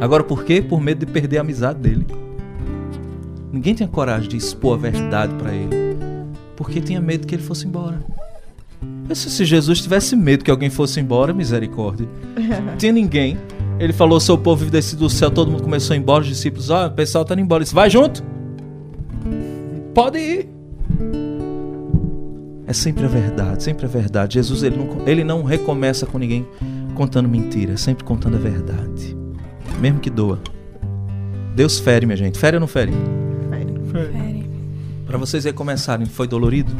Agora 0.00 0.24
por 0.24 0.44
quê? 0.44 0.62
Por 0.62 0.80
medo 0.80 1.04
de 1.04 1.12
perder 1.12 1.38
a 1.38 1.40
amizade 1.42 1.78
dele. 1.80 2.06
Ninguém 3.52 3.74
tinha 3.74 3.88
coragem 3.88 4.28
de 4.28 4.36
expor 4.36 4.78
a 4.78 4.80
verdade 4.80 5.34
para 5.34 5.52
ele. 5.52 5.76
Porque 6.56 6.80
tinha 6.80 7.00
medo 7.00 7.26
que 7.26 7.34
ele 7.34 7.42
fosse 7.42 7.66
embora. 7.66 8.00
Mas 9.08 9.18
se 9.18 9.44
Jesus 9.44 9.80
tivesse 9.80 10.16
medo 10.16 10.44
que 10.44 10.50
alguém 10.50 10.70
fosse 10.70 11.00
embora, 11.00 11.32
misericórdia. 11.32 12.06
Não 12.64 12.76
tinha 12.78 12.92
ninguém. 12.92 13.38
Ele 13.78 13.92
falou: 13.92 14.18
seu 14.20 14.36
povo 14.36 14.60
vive 14.60 14.70
descido 14.70 15.04
do 15.04 15.10
céu, 15.10 15.30
todo 15.30 15.50
mundo 15.50 15.62
começou 15.62 15.94
a 15.94 15.96
ir 15.96 16.00
embora, 16.00 16.22
os 16.22 16.28
discípulos, 16.28 16.70
ó, 16.70 16.86
o 16.86 16.90
pessoal 16.90 17.24
tá 17.24 17.34
indo 17.34 17.42
embora. 17.42 17.60
Ele 17.60 17.64
disse: 17.64 17.74
vai 17.74 17.88
junto. 17.88 18.22
Pode 19.94 20.18
ir. 20.18 20.48
É 22.66 22.72
sempre 22.72 23.04
a 23.04 23.08
verdade, 23.08 23.62
sempre 23.62 23.86
a 23.86 23.88
verdade. 23.88 24.34
Jesus 24.34 24.62
ele 24.62 24.76
não, 24.76 25.08
ele 25.08 25.24
não 25.24 25.42
recomeça 25.42 26.04
com 26.04 26.18
ninguém 26.18 26.46
contando 26.94 27.28
mentira, 27.28 27.72
é 27.72 27.76
sempre 27.76 28.04
contando 28.04 28.36
a 28.36 28.40
verdade. 28.40 29.16
Mesmo 29.80 30.00
que 30.00 30.10
doa. 30.10 30.38
Deus 31.54 31.78
fere, 31.78 32.04
minha 32.04 32.16
gente. 32.16 32.38
Fere 32.38 32.56
ou 32.56 32.60
não 32.60 32.66
fere? 32.66 32.92
Fere. 33.90 34.47
Para 35.08 35.16
vocês 35.16 35.44
recomeçarem, 35.44 36.04
foi 36.04 36.28
dolorido? 36.28 36.70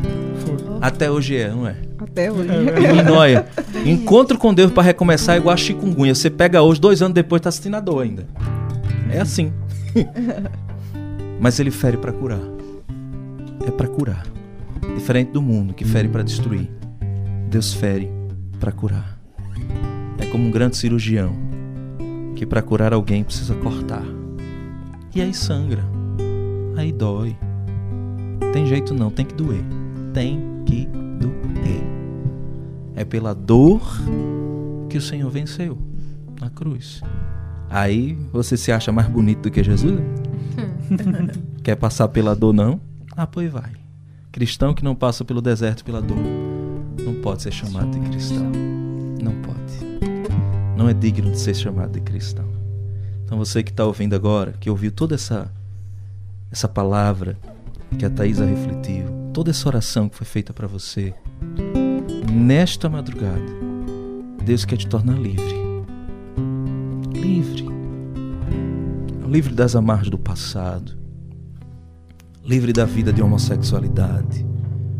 Até 0.83 1.11
hoje 1.11 1.35
é, 1.35 1.49
não 1.49 1.67
é? 1.67 1.77
Até 1.99 2.31
hoje. 2.31 2.51
Menino, 2.79 3.15
olha, 3.15 3.47
encontro 3.87 4.37
com 4.37 4.53
Deus 4.53 4.71
para 4.71 4.83
recomeçar 4.83 5.37
é 5.37 5.39
igual 5.39 5.55
a 5.55 5.57
chikungunya. 5.57 6.15
Você 6.15 6.29
pega 6.29 6.61
hoje, 6.61 6.79
dois 6.79 7.01
anos 7.01 7.15
depois, 7.15 7.41
tá 7.41 7.51
sentindo 7.51 7.77
a 7.77 7.81
dor 7.81 8.03
ainda. 8.03 8.27
É 9.11 9.19
assim. 9.19 9.51
Mas 11.41 11.59
ele 11.59 11.71
fere 11.71 11.97
para 11.97 12.13
curar. 12.13 12.39
É 13.67 13.71
para 13.71 13.89
curar. 13.89 14.27
Diferente 14.95 15.33
do 15.33 15.41
mundo 15.41 15.73
que 15.73 15.87
fere 15.87 16.07
para 16.07 16.23
destruir. 16.23 16.71
Deus 17.49 17.73
fere 17.73 18.11
para 18.61 18.73
curar. 18.73 19.19
É 20.19 20.27
como 20.27 20.47
um 20.47 20.51
grande 20.51 20.77
cirurgião 20.77 21.33
que 22.37 22.45
para 22.45 22.61
curar 22.61 22.93
alguém 22.93 23.25
precisa 23.25 23.55
cortar. 23.55 24.05
E 25.15 25.23
aí 25.23 25.33
sangra. 25.33 25.83
Aí 26.77 26.93
dói. 26.93 27.35
Tem 28.59 28.67
jeito 28.67 28.93
não, 28.93 29.09
tem 29.09 29.25
que 29.25 29.35
doer. 29.35 29.63
Tem 30.13 30.65
que 30.67 30.85
doer. 30.87 31.81
É 32.97 33.05
pela 33.05 33.33
dor 33.33 33.81
que 34.91 34.99
o 34.99 35.01
Senhor 35.01 35.31
venceu 35.31 35.79
na 36.41 36.51
cruz. 36.51 37.01
Aí 37.71 38.19
você 38.33 38.57
se 38.57 38.73
acha 38.73 38.91
mais 38.91 39.07
bonito 39.07 39.43
do 39.43 39.51
que 39.53 39.63
Jesus? 39.63 40.01
Quer 41.63 41.77
passar 41.77 42.09
pela 42.09 42.35
dor 42.35 42.53
não? 42.53 42.81
Ah, 43.17 43.29
pois 43.29 43.49
vai. 43.49 43.71
Cristão 44.33 44.75
que 44.75 44.83
não 44.83 44.97
passa 44.97 45.25
pelo 45.25 45.41
deserto 45.41 45.85
pela 45.85 46.03
dor 46.03 46.19
não 46.99 47.15
pode 47.23 47.43
ser 47.45 47.53
chamado 47.53 47.93
de 47.93 48.01
cristão. 48.11 48.51
Não 49.23 49.41
pode. 49.41 50.03
Não 50.77 50.89
é 50.89 50.93
digno 50.93 51.31
de 51.31 51.39
ser 51.39 51.55
chamado 51.55 51.93
de 51.93 52.01
cristão. 52.01 52.49
Então 53.25 53.39
você 53.39 53.63
que 53.63 53.71
está 53.71 53.85
ouvindo 53.85 54.17
agora, 54.17 54.51
que 54.59 54.69
ouviu 54.69 54.91
toda 54.91 55.15
essa 55.15 55.49
essa 56.51 56.67
palavra 56.67 57.37
que 57.97 58.05
a 58.05 58.11
Thaisa 58.11 58.45
refletiu, 58.45 59.07
toda 59.33 59.51
essa 59.51 59.69
oração 59.69 60.09
que 60.09 60.17
foi 60.17 60.27
feita 60.27 60.53
para 60.53 60.67
você, 60.67 61.15
nesta 62.33 62.89
madrugada, 62.89 63.59
Deus 64.45 64.65
quer 64.65 64.77
te 64.77 64.87
tornar 64.87 65.19
livre. 65.19 65.57
livre. 67.13 67.67
Livre 69.29 69.55
das 69.55 69.77
amarras 69.77 70.09
do 70.09 70.19
passado. 70.19 70.97
Livre 72.45 72.73
da 72.73 72.87
vida 72.87 73.13
de 73.13 73.21
homossexualidade. 73.21 74.47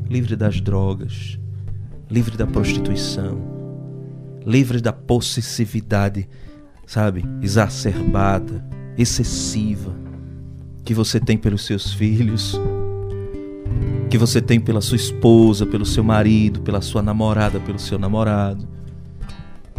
Livre 0.09 0.37
das 0.37 0.61
drogas. 0.61 1.39
Livre 2.11 2.37
da 2.37 2.47
prostituição. 2.47 3.41
Livre 4.45 4.81
da 4.81 4.93
possessividade, 4.93 6.29
sabe, 6.87 7.25
exacerbada, 7.43 8.65
excessiva 8.97 9.95
que 10.85 10.95
você 10.95 11.21
tem 11.21 11.37
pelos 11.37 11.67
seus 11.67 11.93
filhos, 11.93 12.59
que 14.09 14.19
você 14.19 14.41
tem 14.41 14.59
pela 14.59 14.81
sua 14.81 14.97
esposa, 14.97 15.67
pelo 15.67 15.87
seu 15.87 16.03
marido, 16.03 16.61
pela 16.61 16.81
sua 16.81 17.03
namorada, 17.03 17.61
pelo 17.61 17.79
seu 17.79 17.99
namorado. 17.99 18.67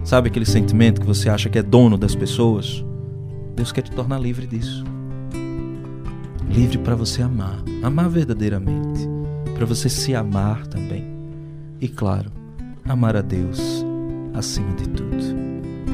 Sabe 0.03 0.29
aquele 0.29 0.45
sentimento 0.45 1.01
que 1.01 1.07
você 1.07 1.29
acha 1.29 1.49
que 1.49 1.57
é 1.57 1.63
dono 1.63 1.97
das 1.97 2.15
pessoas? 2.15 2.85
Deus 3.55 3.71
quer 3.71 3.81
te 3.81 3.91
tornar 3.91 4.19
livre 4.19 4.47
disso. 4.47 4.83
Livre 6.47 6.77
para 6.77 6.95
você 6.95 7.21
amar, 7.21 7.61
amar 7.83 8.09
verdadeiramente, 8.09 9.07
para 9.55 9.65
você 9.65 9.89
se 9.89 10.15
amar 10.15 10.65
também. 10.67 11.03
E 11.81 11.87
claro, 11.87 12.31
amar 12.87 13.15
a 13.15 13.21
Deus 13.21 13.83
acima 14.33 14.73
de 14.75 14.87
tudo. 14.89 15.23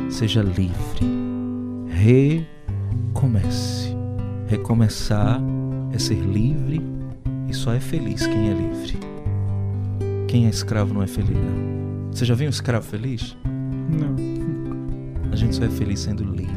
Seja 0.10 0.42
livre. 0.42 0.76
Recomece. 1.90 3.96
Recomeçar 4.48 5.42
é 5.92 5.98
ser 5.98 6.20
livre 6.20 6.95
e 7.48 7.54
só 7.54 7.74
é 7.74 7.80
feliz 7.80 8.26
quem 8.26 8.50
é 8.50 8.54
livre. 8.54 9.00
Quem 10.28 10.48
é 10.48 10.50
escravo 10.50 10.94
não 10.94 11.04
é 11.04 11.08
feliz, 11.08 11.36
não. 11.36 12.12
Você 12.12 12.26
já 12.26 12.36
viu 12.36 12.48
um 12.48 12.50
escravo 12.50 12.86
feliz? 12.86 13.36
Não. 13.44 14.16
A 15.32 15.36
gente 15.36 15.56
só 15.56 15.66
é 15.66 15.70
feliz 15.70 16.00
sendo 16.00 16.24
livre. 16.24 16.56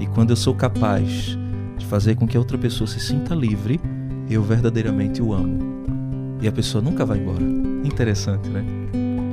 E 0.00 0.06
quando 0.06 0.30
eu 0.30 0.36
sou 0.36 0.54
capaz 0.54 1.38
de 1.78 1.86
fazer 1.86 2.14
com 2.14 2.26
que 2.26 2.36
a 2.36 2.40
outra 2.40 2.58
pessoa 2.58 2.86
se 2.86 3.00
sinta 3.00 3.34
livre, 3.34 3.80
eu 4.28 4.42
verdadeiramente 4.42 5.22
o 5.22 5.32
amo. 5.32 5.58
E 6.40 6.48
a 6.48 6.52
pessoa 6.52 6.82
nunca 6.82 7.06
vai 7.06 7.18
embora. 7.18 7.42
Interessante, 7.84 8.48
né? 8.48 8.64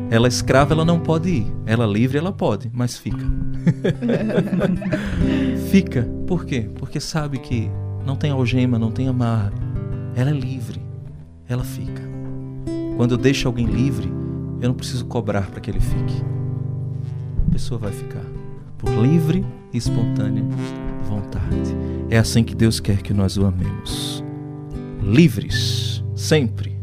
Ela 0.10 0.28
escrava, 0.28 0.74
ela 0.74 0.86
não 0.86 1.00
pode 1.00 1.30
ir. 1.30 1.48
Ela 1.66 1.86
livre, 1.86 2.18
ela 2.18 2.32
pode, 2.32 2.70
mas 2.74 2.98
fica. 2.98 3.26
fica. 5.70 6.04
Por 6.28 6.46
quê? 6.46 6.70
Porque 6.76 7.00
sabe 7.00 7.38
que 7.38 7.70
não 8.06 8.16
tem 8.16 8.32
algema, 8.32 8.78
não 8.78 8.92
tem 8.92 9.08
amarra. 9.08 9.54
Ela 10.16 10.32
é 10.32 10.34
livre. 10.34 10.82
Ela 11.48 11.64
fica. 11.64 12.02
Quando 12.98 13.12
eu 13.12 13.18
deixo 13.18 13.48
alguém 13.48 13.66
livre, 13.66 14.12
eu 14.62 14.70
não 14.70 14.76
preciso 14.76 15.06
cobrar 15.06 15.50
para 15.50 15.60
que 15.60 15.70
ele 15.70 15.80
fique. 15.80 16.24
A 17.48 17.52
pessoa 17.52 17.80
vai 17.80 17.92
ficar 17.92 18.26
por 18.78 18.90
livre 18.90 19.46
e 19.74 19.78
espontânea 19.78 20.44
vontade. 21.12 21.76
É 22.10 22.18
assim 22.18 22.44
que 22.44 22.56
Deus 22.56 22.80
quer 22.80 23.02
que 23.02 23.14
nós 23.14 23.38
o 23.38 23.46
amemos. 23.46 24.24
Livres, 25.04 26.04
sempre, 26.16 26.78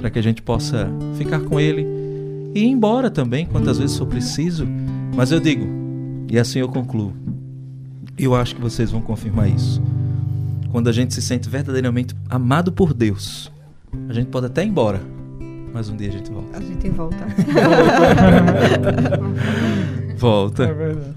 para 0.00 0.10
que 0.10 0.18
a 0.18 0.22
gente 0.22 0.42
possa 0.42 0.88
ficar 1.16 1.40
com 1.40 1.60
Ele 1.60 1.86
e 2.54 2.60
ir 2.60 2.68
embora 2.68 3.10
também, 3.10 3.46
quantas 3.46 3.78
vezes 3.78 3.96
for 3.96 4.06
preciso. 4.06 4.66
Mas 5.14 5.32
eu 5.32 5.40
digo, 5.40 5.66
e 6.30 6.38
assim 6.38 6.60
eu 6.60 6.68
concluo, 6.68 7.12
eu 8.16 8.34
acho 8.34 8.54
que 8.54 8.60
vocês 8.60 8.90
vão 8.90 9.00
confirmar 9.00 9.48
isso. 9.48 9.82
Quando 10.70 10.88
a 10.88 10.92
gente 10.92 11.14
se 11.14 11.22
sente 11.22 11.48
verdadeiramente 11.48 12.14
amado 12.28 12.70
por 12.70 12.92
Deus, 12.92 13.50
a 14.08 14.12
gente 14.12 14.28
pode 14.28 14.46
até 14.46 14.64
ir 14.64 14.68
embora, 14.68 15.00
mas 15.72 15.88
um 15.88 15.96
dia 15.96 16.08
a 16.08 16.12
gente 16.12 16.30
volta. 16.30 16.58
A 16.58 16.60
gente 16.60 16.90
volta. 16.90 17.26
volta. 20.16 20.64
É 20.64 20.72
verdade. 20.72 21.14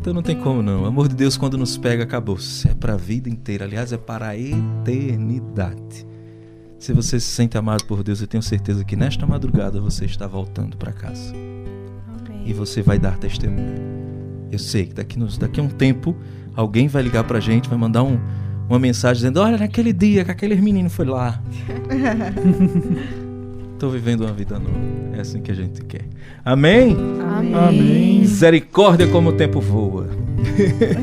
Então 0.00 0.14
não 0.14 0.22
tem 0.22 0.36
como 0.36 0.62
não. 0.62 0.84
O 0.84 0.86
amor 0.86 1.08
de 1.08 1.14
Deus 1.14 1.36
quando 1.36 1.58
nos 1.58 1.76
pega 1.76 2.04
acabou. 2.04 2.38
É 2.68 2.74
para 2.74 2.94
a 2.94 2.96
vida 2.96 3.28
inteira. 3.28 3.64
Aliás, 3.64 3.92
é 3.92 3.98
para 3.98 4.28
a 4.28 4.38
eternidade. 4.38 6.06
Se 6.78 6.92
você 6.92 7.18
se 7.18 7.26
sente 7.26 7.58
amado 7.58 7.84
por 7.84 8.02
Deus, 8.02 8.20
eu 8.20 8.26
tenho 8.26 8.42
certeza 8.42 8.84
que 8.84 8.94
nesta 8.94 9.26
madrugada 9.26 9.80
você 9.80 10.04
está 10.04 10.26
voltando 10.26 10.76
para 10.76 10.92
casa. 10.92 11.34
Amém. 11.34 12.44
E 12.46 12.52
você 12.52 12.80
vai 12.80 12.98
dar 12.98 13.18
testemunho. 13.18 13.98
Eu 14.50 14.58
sei 14.58 14.86
que 14.86 14.94
daqui, 14.94 15.18
nos, 15.18 15.36
daqui 15.36 15.60
a 15.60 15.62
um 15.62 15.68
tempo 15.68 16.16
alguém 16.54 16.88
vai 16.88 17.02
ligar 17.02 17.24
pra 17.24 17.40
gente, 17.40 17.68
vai 17.68 17.76
mandar 17.76 18.04
um, 18.04 18.18
uma 18.68 18.78
mensagem 18.78 19.16
dizendo: 19.16 19.40
Olha, 19.40 19.56
naquele 19.56 19.92
dia 19.92 20.24
que 20.24 20.30
aquele 20.30 20.56
menino 20.56 20.90
foi 20.90 21.06
lá. 21.06 21.40
Estou 23.74 23.90
vivendo 23.90 24.22
uma 24.22 24.32
vida 24.32 24.58
nova. 24.58 24.76
É 25.16 25.20
assim 25.20 25.40
que 25.40 25.52
a 25.52 25.54
gente 25.54 25.84
quer. 25.84 26.04
Amém? 26.44 26.96
Amém. 27.20 27.54
Amém. 27.54 28.20
Misericórdia 28.20 29.06
como 29.06 29.30
o 29.30 29.32
tempo 29.32 29.60
voa. 29.60 30.08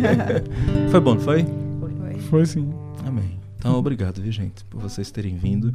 foi 0.92 1.00
bom, 1.00 1.16
não 1.16 1.22
foi? 1.22 1.46
Foi 2.30 2.46
sim. 2.46 2.70
Amém. 3.06 3.40
Então, 3.58 3.76
obrigado, 3.76 4.22
viu, 4.22 4.32
gente, 4.32 4.64
por 4.66 4.82
vocês 4.82 5.10
terem 5.10 5.38
vindo. 5.38 5.74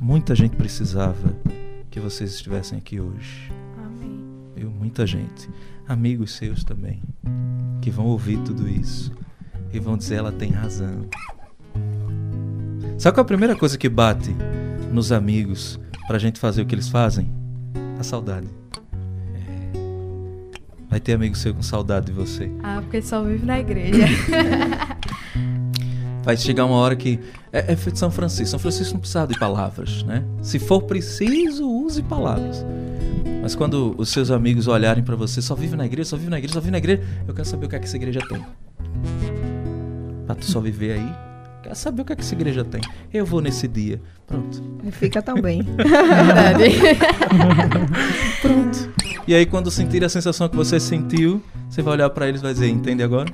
Muita 0.00 0.34
gente 0.34 0.56
precisava 0.56 1.34
que 1.90 2.00
vocês 2.00 2.34
estivessem 2.34 2.78
aqui 2.78 3.00
hoje. 3.00 3.52
Amém. 3.78 4.20
Viu? 4.56 4.70
Muita 4.70 5.06
gente. 5.06 5.48
Amigos 5.86 6.32
seus 6.32 6.64
também. 6.64 7.00
Que 7.80 7.90
vão 7.90 8.06
ouvir 8.06 8.38
tudo 8.38 8.68
isso. 8.68 9.12
E 9.74 9.80
vão 9.80 9.96
dizer, 9.96 10.14
ela 10.14 10.30
tem 10.30 10.52
razão. 10.52 11.06
Sabe 12.96 13.16
qual 13.16 13.22
é 13.22 13.22
a 13.22 13.24
primeira 13.24 13.56
coisa 13.56 13.76
que 13.76 13.88
bate 13.88 14.30
nos 14.92 15.10
amigos 15.10 15.80
pra 16.06 16.16
gente 16.16 16.38
fazer 16.38 16.62
o 16.62 16.66
que 16.66 16.76
eles 16.76 16.88
fazem? 16.88 17.28
A 17.98 18.04
saudade. 18.04 18.46
É. 19.34 19.72
Vai 20.88 21.00
ter 21.00 21.14
amigo 21.14 21.36
seu 21.36 21.52
com 21.52 21.60
saudade 21.60 22.06
de 22.06 22.12
você. 22.12 22.48
Ah, 22.62 22.78
porque 22.82 23.02
só 23.02 23.24
vive 23.24 23.44
na 23.44 23.58
igreja. 23.58 24.06
Vai 26.22 26.36
chegar 26.36 26.66
uma 26.66 26.76
hora 26.76 26.94
que. 26.94 27.18
É, 27.52 27.72
é 27.72 27.76
feito 27.76 27.98
São 27.98 28.12
Francisco. 28.12 28.50
São 28.50 28.60
Francisco 28.60 28.94
não 28.94 29.00
precisa 29.00 29.26
de 29.26 29.36
palavras, 29.38 30.04
né? 30.04 30.24
Se 30.40 30.60
for 30.60 30.82
preciso, 30.82 31.68
use 31.68 32.00
palavras. 32.02 32.64
Mas 33.42 33.56
quando 33.56 33.94
os 33.98 34.08
seus 34.08 34.30
amigos 34.30 34.68
olharem 34.68 35.02
pra 35.02 35.16
você, 35.16 35.42
só 35.42 35.56
vive 35.56 35.76
na 35.76 35.84
igreja, 35.84 36.10
só 36.10 36.16
vive 36.16 36.30
na 36.30 36.38
igreja, 36.38 36.54
só 36.54 36.60
vive 36.60 36.70
na 36.70 36.78
igreja, 36.78 37.02
eu 37.26 37.34
quero 37.34 37.46
saber 37.46 37.66
o 37.66 37.68
que 37.68 37.76
é 37.76 37.78
que 37.80 37.84
essa 37.84 37.96
igreja 37.96 38.20
tem. 38.26 38.42
Pra 40.26 40.34
tu 40.34 40.44
só 40.44 40.60
viver 40.60 40.92
aí, 40.92 41.14
quero 41.62 41.74
saber 41.74 42.02
o 42.02 42.04
que 42.04 42.12
é 42.12 42.16
que 42.16 42.22
essa 42.22 42.34
igreja 42.34 42.64
tem. 42.64 42.80
Eu 43.12 43.26
vou 43.26 43.40
nesse 43.40 43.68
dia. 43.68 44.00
Pronto. 44.26 44.62
Fica 44.92 45.20
também. 45.20 45.62
Verdade. 45.76 46.64
Pronto. 48.40 48.90
E 49.26 49.34
aí, 49.34 49.46
quando 49.46 49.70
sentir 49.70 50.04
a 50.04 50.08
sensação 50.08 50.48
que 50.48 50.56
você 50.56 50.78
sentiu, 50.78 51.42
você 51.68 51.82
vai 51.82 51.94
olhar 51.94 52.10
pra 52.10 52.28
eles 52.28 52.40
e 52.40 52.44
vai 52.44 52.52
dizer: 52.52 52.68
Entende 52.68 53.02
agora? 53.02 53.32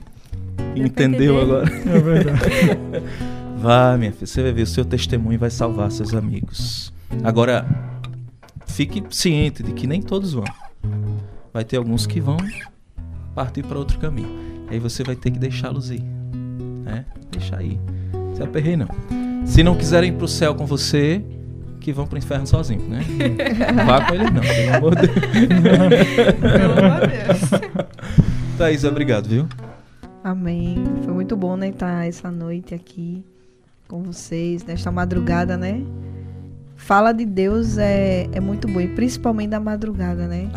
Entendeu 0.75 1.41
agora? 1.41 1.69
É 1.69 1.99
verdade. 1.99 2.41
Vai, 3.61 3.99
minha 3.99 4.11
filha, 4.11 4.27
você 4.27 4.43
vai 4.43 4.53
ver, 4.53 4.63
o 4.63 4.67
seu 4.67 4.87
testemunho 4.87 5.39
vai 5.39 5.51
salvar 5.51 5.91
seus 5.91 6.15
amigos. 6.15 6.91
Agora, 7.23 7.67
fique 8.67 9.05
ciente 9.11 9.63
de 9.63 9.73
que 9.73 9.87
nem 9.87 10.01
todos 10.01 10.33
vão. 10.33 10.45
Vai 11.53 11.63
ter 11.63 11.77
alguns 11.77 12.07
que 12.07 12.23
vão 12.23 12.39
partir 13.35 13.63
para 13.63 13.79
outro 13.79 13.99
caminho. 13.99 14.31
Aí 14.71 14.79
você 14.79 15.05
vai 15.05 15.15
ter 15.15 15.31
que 15.31 15.39
deixá-los 15.39 15.91
ir. 15.91 16.03
Né? 16.91 17.05
Deixa 17.31 17.57
aí. 17.57 17.81
Se 18.35 18.43
aperrei, 18.43 18.77
não. 18.77 18.89
Se 19.45 19.63
não 19.63 19.77
quiserem 19.77 20.11
ir 20.11 20.17
pro 20.17 20.29
céu 20.29 20.55
com 20.55 20.67
você, 20.67 21.25
que 21.81 21.93
vão 21.93 22.07
pro 22.07 22.19
inferno 22.19 22.47
sozinho, 22.47 22.83
né? 22.89 23.01
Não 23.75 23.87
vá 23.87 24.07
com 24.07 24.15
eles, 24.15 24.31
não, 24.33 24.41
pelo 24.41 24.77
amor 24.77 24.97
de 24.97 25.07
Deus. 25.07 25.21
Pelo 26.41 26.73
amor 26.79 27.09
de 27.09 27.17
Deus. 27.17 27.41
Thaís, 28.59 28.85
obrigado, 28.85 29.29
viu? 29.29 29.49
Amém. 30.23 30.85
Foi 31.03 31.15
muito 31.15 31.37
bom, 31.37 31.57
né, 31.57 31.69
estar 31.69 32.07
essa 32.07 32.31
noite 32.31 32.75
aqui 32.75 33.25
com 33.89 34.03
vocês, 34.03 34.63
nesta 34.65 34.93
madrugada, 34.93 35.57
né? 35.57 35.83
Fala 36.81 37.13
de 37.13 37.25
Deus 37.25 37.79
é, 37.79 38.27
é 38.33 38.41
muito 38.41 38.67
bom, 38.67 38.81
e 38.81 38.89
principalmente 38.89 39.51
da 39.51 39.61
madrugada, 39.61 40.27
né? 40.27 40.51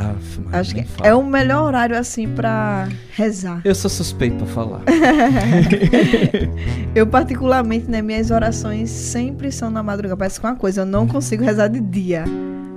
Acho 0.52 0.74
que 0.74 0.84
fala. 0.84 1.10
é 1.10 1.14
o 1.14 1.24
melhor 1.24 1.64
horário, 1.64 1.98
assim, 1.98 2.28
pra 2.28 2.88
rezar. 3.12 3.62
Eu 3.64 3.76
sou 3.76 3.90
suspeito 3.90 4.38
pra 4.38 4.48
falar. 4.48 4.82
Eu, 6.96 7.06
particularmente, 7.06 7.92
né, 7.92 8.02
minhas 8.02 8.32
orações 8.32 8.90
sempre 8.90 9.52
são 9.52 9.70
na 9.70 9.84
madrugada. 9.84 10.18
Parece 10.18 10.40
que 10.40 10.46
é 10.46 10.50
uma 10.50 10.56
coisa, 10.56 10.82
eu 10.82 10.86
não 10.86 11.08
consigo 11.08 11.44
rezar 11.44 11.68
de 11.68 11.80
dia. 11.80 12.24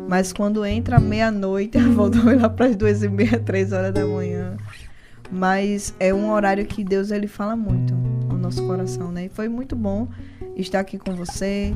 Mas 0.08 0.32
quando 0.32 0.64
entra 0.66 1.00
meia-noite, 1.00 1.78
eu 1.78 1.92
volto 1.92 2.18
lá 2.24 2.50
para 2.50 2.66
as 2.66 2.76
duas 2.76 3.02
e 3.02 3.08
meia, 3.08 3.38
três 3.38 3.72
horas 3.72 3.94
da 3.94 4.04
manhã. 4.04 4.56
Mas 5.30 5.94
é 5.98 6.12
um 6.12 6.30
horário 6.30 6.66
que 6.66 6.84
Deus 6.84 7.10
ele 7.10 7.26
fala 7.26 7.56
muito 7.56 7.94
ao 8.28 8.36
nosso 8.36 8.66
coração, 8.66 9.10
né? 9.10 9.26
E 9.26 9.28
foi 9.28 9.48
muito 9.48 9.74
bom 9.74 10.08
estar 10.56 10.80
aqui 10.80 10.98
com 10.98 11.14
você, 11.14 11.72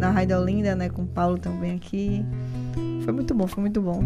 na 0.00 0.10
Rádio 0.10 0.38
Olinda, 0.40 0.74
né? 0.74 0.88
Com 0.88 1.02
o 1.02 1.06
Paulo 1.06 1.38
também 1.38 1.76
aqui. 1.76 2.24
Foi 3.04 3.12
muito 3.12 3.34
bom, 3.34 3.46
foi 3.46 3.60
muito 3.60 3.80
bom. 3.80 4.02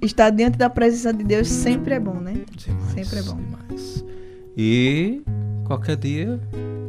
Estar 0.00 0.30
diante 0.30 0.58
da 0.58 0.68
presença 0.68 1.12
de 1.12 1.24
Deus 1.24 1.48
sempre 1.48 1.94
é 1.94 2.00
bom, 2.00 2.20
né? 2.20 2.34
Demais, 2.54 2.84
Sempre 2.92 3.18
é 3.18 3.22
bom. 3.22 3.36
Demais. 3.36 4.04
E 4.56 5.22
qualquer 5.64 5.96
dia 5.96 6.38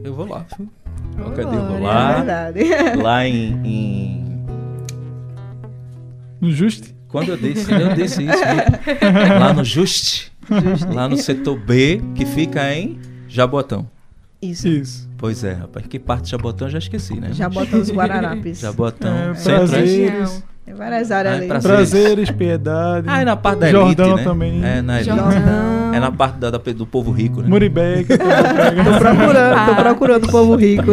eu 0.04 0.14
vou 0.14 0.28
lá, 0.28 0.46
viu? 0.58 0.70
Qualquer 1.16 1.46
dia 1.46 1.58
eu 1.60 1.66
vou 1.68 1.78
Glória. 1.78 1.80
É 1.80 1.84
lá. 1.84 2.16
verdade. 2.52 2.60
Lá 3.02 3.26
em, 3.26 3.62
em 3.66 4.46
No 6.42 6.52
Juste? 6.52 6.94
quando 7.08 7.30
eu 7.30 7.38
disse, 7.38 7.72
eu 7.72 7.94
disse 7.96 8.24
isso 8.24 8.44
lá 9.40 9.54
no 9.54 9.64
Juste, 9.64 10.34
lá 10.94 11.08
no 11.08 11.16
setor 11.16 11.58
B, 11.58 12.02
que 12.14 12.26
fica 12.26 12.74
em 12.76 13.00
Jabotão. 13.30 13.88
Isso. 14.52 14.68
Isso. 14.68 15.10
Pois 15.18 15.44
é, 15.44 15.54
rapaz. 15.54 15.86
Que 15.88 15.98
parte 16.00 16.26
de 16.26 16.32
Jabotão 16.32 16.68
eu 16.68 16.72
já 16.72 16.80
esqueci, 16.80 17.20
né? 17.20 17.30
Jabotão 17.34 17.80
dos 17.80 17.92
Guararapes. 17.92 18.60
Jabotão. 18.62 19.14
É, 19.16 19.32
é? 19.32 19.34
prazeres. 19.34 20.44
Tem 20.66 20.74
várias 20.74 21.12
áreas 21.12 21.34
Ah, 21.34 21.36
é 21.36 21.40
ali. 21.40 21.48
pra- 21.48 21.60
Prazeres, 21.60 22.32
piedade. 22.32 23.08
Ah, 23.08 23.22
é 23.22 23.26
na 23.26 23.36
parte 23.36 23.60
da 23.60 23.70
Jordão 23.70 24.06
elite, 24.08 24.18
né? 24.18 24.24
também. 24.24 24.66
É 24.66 24.82
na 24.82 24.96
elite. 25.00 25.16
Jordão. 25.16 25.94
É 25.94 26.00
na 26.00 26.12
parte 26.12 26.40
da- 26.40 26.50
da- 26.50 26.58
do 26.58 26.86
povo 26.88 27.12
rico, 27.12 27.42
né? 27.42 27.48
Muribeca. 27.48 28.18
Tô 28.18 29.00
procurando, 29.00 29.66
tô 29.68 29.76
procurando 29.76 30.24
o 30.26 30.32
povo 30.32 30.56
rico. 30.56 30.92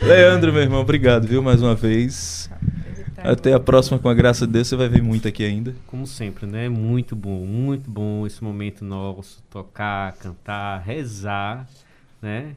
Leandro, 0.00 0.52
meu 0.52 0.62
irmão, 0.62 0.80
obrigado, 0.80 1.26
viu, 1.26 1.42
mais 1.42 1.60
uma 1.62 1.74
vez. 1.74 2.48
Até 3.24 3.52
a 3.52 3.60
próxima, 3.60 3.98
com 3.98 4.08
a 4.08 4.14
graça 4.14 4.46
de 4.46 4.52
Deus, 4.52 4.68
você 4.68 4.76
vai 4.76 4.88
ver 4.88 5.02
muito 5.02 5.28
aqui 5.28 5.44
ainda. 5.44 5.74
Como 5.86 6.06
sempre, 6.06 6.46
né? 6.46 6.68
Muito 6.68 7.14
bom, 7.14 7.46
muito 7.46 7.90
bom 7.90 8.26
esse 8.26 8.42
momento 8.42 8.84
nosso, 8.84 9.42
tocar, 9.50 10.12
cantar, 10.14 10.78
rezar, 10.80 11.68
né? 12.20 12.54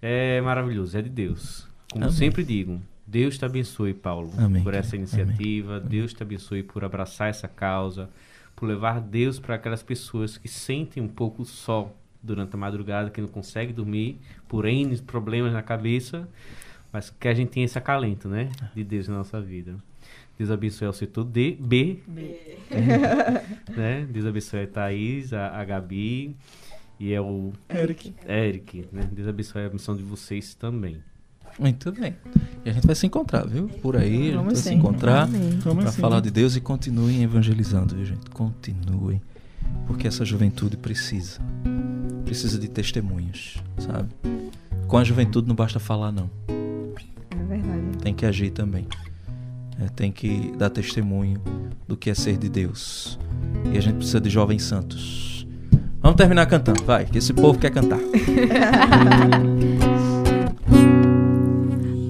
É 0.00 0.40
maravilhoso, 0.40 0.96
é 0.96 1.02
de 1.02 1.10
Deus. 1.10 1.68
Como 1.92 2.04
Amém. 2.04 2.16
sempre 2.16 2.42
digo, 2.42 2.80
Deus 3.06 3.36
te 3.36 3.44
abençoe, 3.44 3.92
Paulo, 3.92 4.32
Amém, 4.38 4.62
por 4.62 4.72
essa 4.72 4.96
iniciativa. 4.96 5.78
Deus 5.78 6.14
te 6.14 6.22
abençoe 6.22 6.62
por 6.62 6.84
abraçar 6.84 7.28
essa 7.28 7.46
causa, 7.46 8.08
por 8.56 8.66
levar 8.66 9.00
Deus 9.00 9.38
para 9.38 9.56
aquelas 9.56 9.82
pessoas 9.82 10.38
que 10.38 10.48
sentem 10.48 11.02
um 11.02 11.08
pouco 11.08 11.44
só 11.44 11.92
durante 12.22 12.54
a 12.54 12.56
madrugada, 12.56 13.10
que 13.10 13.20
não 13.20 13.28
conseguem 13.28 13.74
dormir 13.74 14.18
por 14.48 14.64
N 14.64 14.96
problemas 15.02 15.52
na 15.52 15.62
cabeça, 15.62 16.26
mas 16.92 17.10
que 17.10 17.28
a 17.28 17.34
gente 17.34 17.50
tenha 17.50 17.64
esse 17.64 17.78
acalento, 17.78 18.28
né? 18.28 18.50
De 18.74 18.84
Deus 18.84 19.08
na 19.08 19.16
nossa 19.16 19.40
vida. 19.40 19.76
Deus 20.38 20.50
abençoe 20.50 20.86
ao 20.86 20.92
setor 20.92 21.24
D, 21.24 21.56
B, 21.60 21.98
né? 23.76 24.06
Deus 24.10 24.26
abençoe 24.26 24.64
a 24.64 24.66
Thaís, 24.66 25.32
a, 25.32 25.60
a 25.60 25.64
Gabi 25.64 26.34
e 26.98 27.12
é 27.12 27.20
o 27.20 27.52
Eric. 27.68 28.14
Eric, 28.26 28.86
né? 28.92 29.08
Deus 29.12 29.28
abençoe 29.28 29.64
a 29.64 29.70
missão 29.70 29.96
de 29.96 30.02
vocês 30.02 30.54
também. 30.54 30.98
Muito 31.58 31.92
bem. 31.92 32.16
E 32.64 32.70
a 32.70 32.72
gente 32.72 32.86
vai 32.86 32.96
se 32.96 33.06
encontrar, 33.06 33.46
viu? 33.46 33.68
Por 33.68 33.96
aí, 33.96 34.06
a 34.06 34.22
gente 34.22 34.34
Vamos 34.36 34.52
vai 34.52 34.62
se 34.62 34.68
sim. 34.68 34.74
encontrar 34.74 35.24
Amém. 35.24 35.58
Vamos 35.58 35.84
para 35.84 35.92
falar 35.92 36.20
de 36.20 36.30
Deus 36.30 36.56
e 36.56 36.60
continuem 36.60 37.22
evangelizando, 37.22 37.94
viu, 37.94 38.06
gente? 38.06 38.30
Continuem. 38.30 39.20
Porque 39.86 40.08
essa 40.08 40.24
juventude 40.24 40.76
precisa. 40.76 41.40
Precisa 42.24 42.58
de 42.58 42.68
testemunhos, 42.68 43.62
sabe? 43.78 44.08
Com 44.88 44.96
a 44.96 45.04
juventude 45.04 45.46
não 45.46 45.54
basta 45.54 45.78
falar, 45.78 46.10
não. 46.10 46.30
Tem 48.12 48.16
que 48.18 48.26
agir 48.26 48.50
também. 48.50 48.86
É, 49.80 49.86
tem 49.96 50.12
que 50.12 50.52
dar 50.58 50.68
testemunho 50.68 51.40
do 51.88 51.96
que 51.96 52.10
é 52.10 52.14
ser 52.14 52.36
de 52.36 52.46
Deus. 52.46 53.18
E 53.72 53.78
a 53.78 53.80
gente 53.80 53.94
precisa 53.96 54.20
de 54.20 54.28
jovens 54.28 54.64
santos. 54.64 55.46
Vamos 56.02 56.18
terminar 56.18 56.44
cantando, 56.44 56.84
vai, 56.84 57.06
que 57.06 57.16
esse 57.16 57.32
povo 57.32 57.58
quer 57.58 57.70
cantar. 57.70 57.98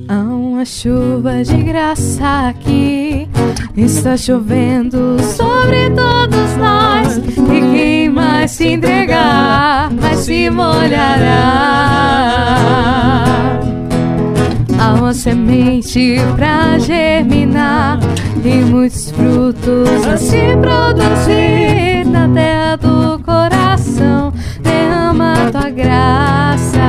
Há 0.08 0.22
uma 0.24 0.64
chuva 0.64 1.44
de 1.44 1.62
graça 1.62 2.48
aqui. 2.48 3.28
Está 3.76 4.16
chovendo 4.16 5.22
sobre 5.22 5.88
todos 5.90 6.56
nós. 6.56 7.18
E 7.18 7.60
quem 7.76 8.08
mais 8.08 8.50
se 8.50 8.66
entregar, 8.70 9.88
mais 9.92 10.18
se 10.18 10.50
molhará. 10.50 11.92
Há 14.82 14.94
uma 14.94 15.14
semente 15.14 16.16
pra 16.34 16.76
germinar 16.76 18.00
e 18.44 18.64
muitos 18.64 19.12
frutos 19.12 19.88
a 20.12 20.16
se 20.16 20.56
produzir 20.60 22.04
na 22.04 22.28
terra 22.28 22.76
do 22.78 23.16
coração. 23.20 24.32
Derrama 24.60 25.34
tua 25.52 25.70
graça. 25.70 26.80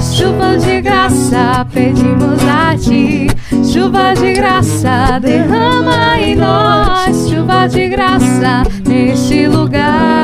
Chuva 0.00 0.58
de 0.58 0.80
graça, 0.80 1.64
pedimos 1.72 2.42
a 2.42 2.76
ti. 2.76 3.28
Chuva 3.72 4.14
de 4.14 4.32
graça, 4.32 5.20
derrama 5.20 6.18
em 6.18 6.34
nós. 6.34 7.28
Chuva 7.30 7.68
de 7.68 7.88
graça, 7.90 8.64
neste 8.84 9.46
lugar. 9.46 10.19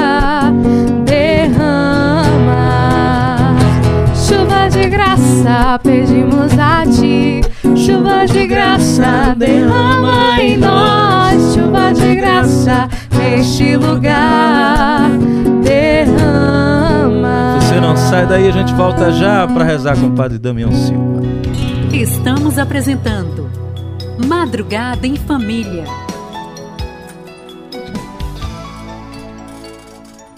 Graça, 4.97 5.78
pedimos 5.82 6.59
a 6.59 6.86
ti. 6.86 7.42
Chuva 7.76 8.24
de 8.26 8.47
graça, 8.47 9.34
derrama 9.36 10.40
em 10.40 10.57
nós. 10.57 11.55
Chuva 11.55 11.92
de 11.92 12.16
graça, 12.16 12.88
neste 13.12 13.76
lugar. 13.76 15.11
Derrama. 15.62 17.59
Você 17.61 17.78
não 17.78 17.94
sai 17.97 18.26
daí, 18.26 18.49
a 18.49 18.53
gente 18.53 18.72
volta 18.72 19.12
já 19.12 19.47
para 19.47 19.64
rezar 19.64 19.97
com 19.97 20.07
o 20.07 20.12
Padre 20.12 20.38
Damião 20.38 20.72
Silva. 20.72 21.22
Estamos 21.92 22.59
apresentando 22.59 23.51
Madrugada 24.26 25.07
em 25.07 25.16
Família. 25.16 25.84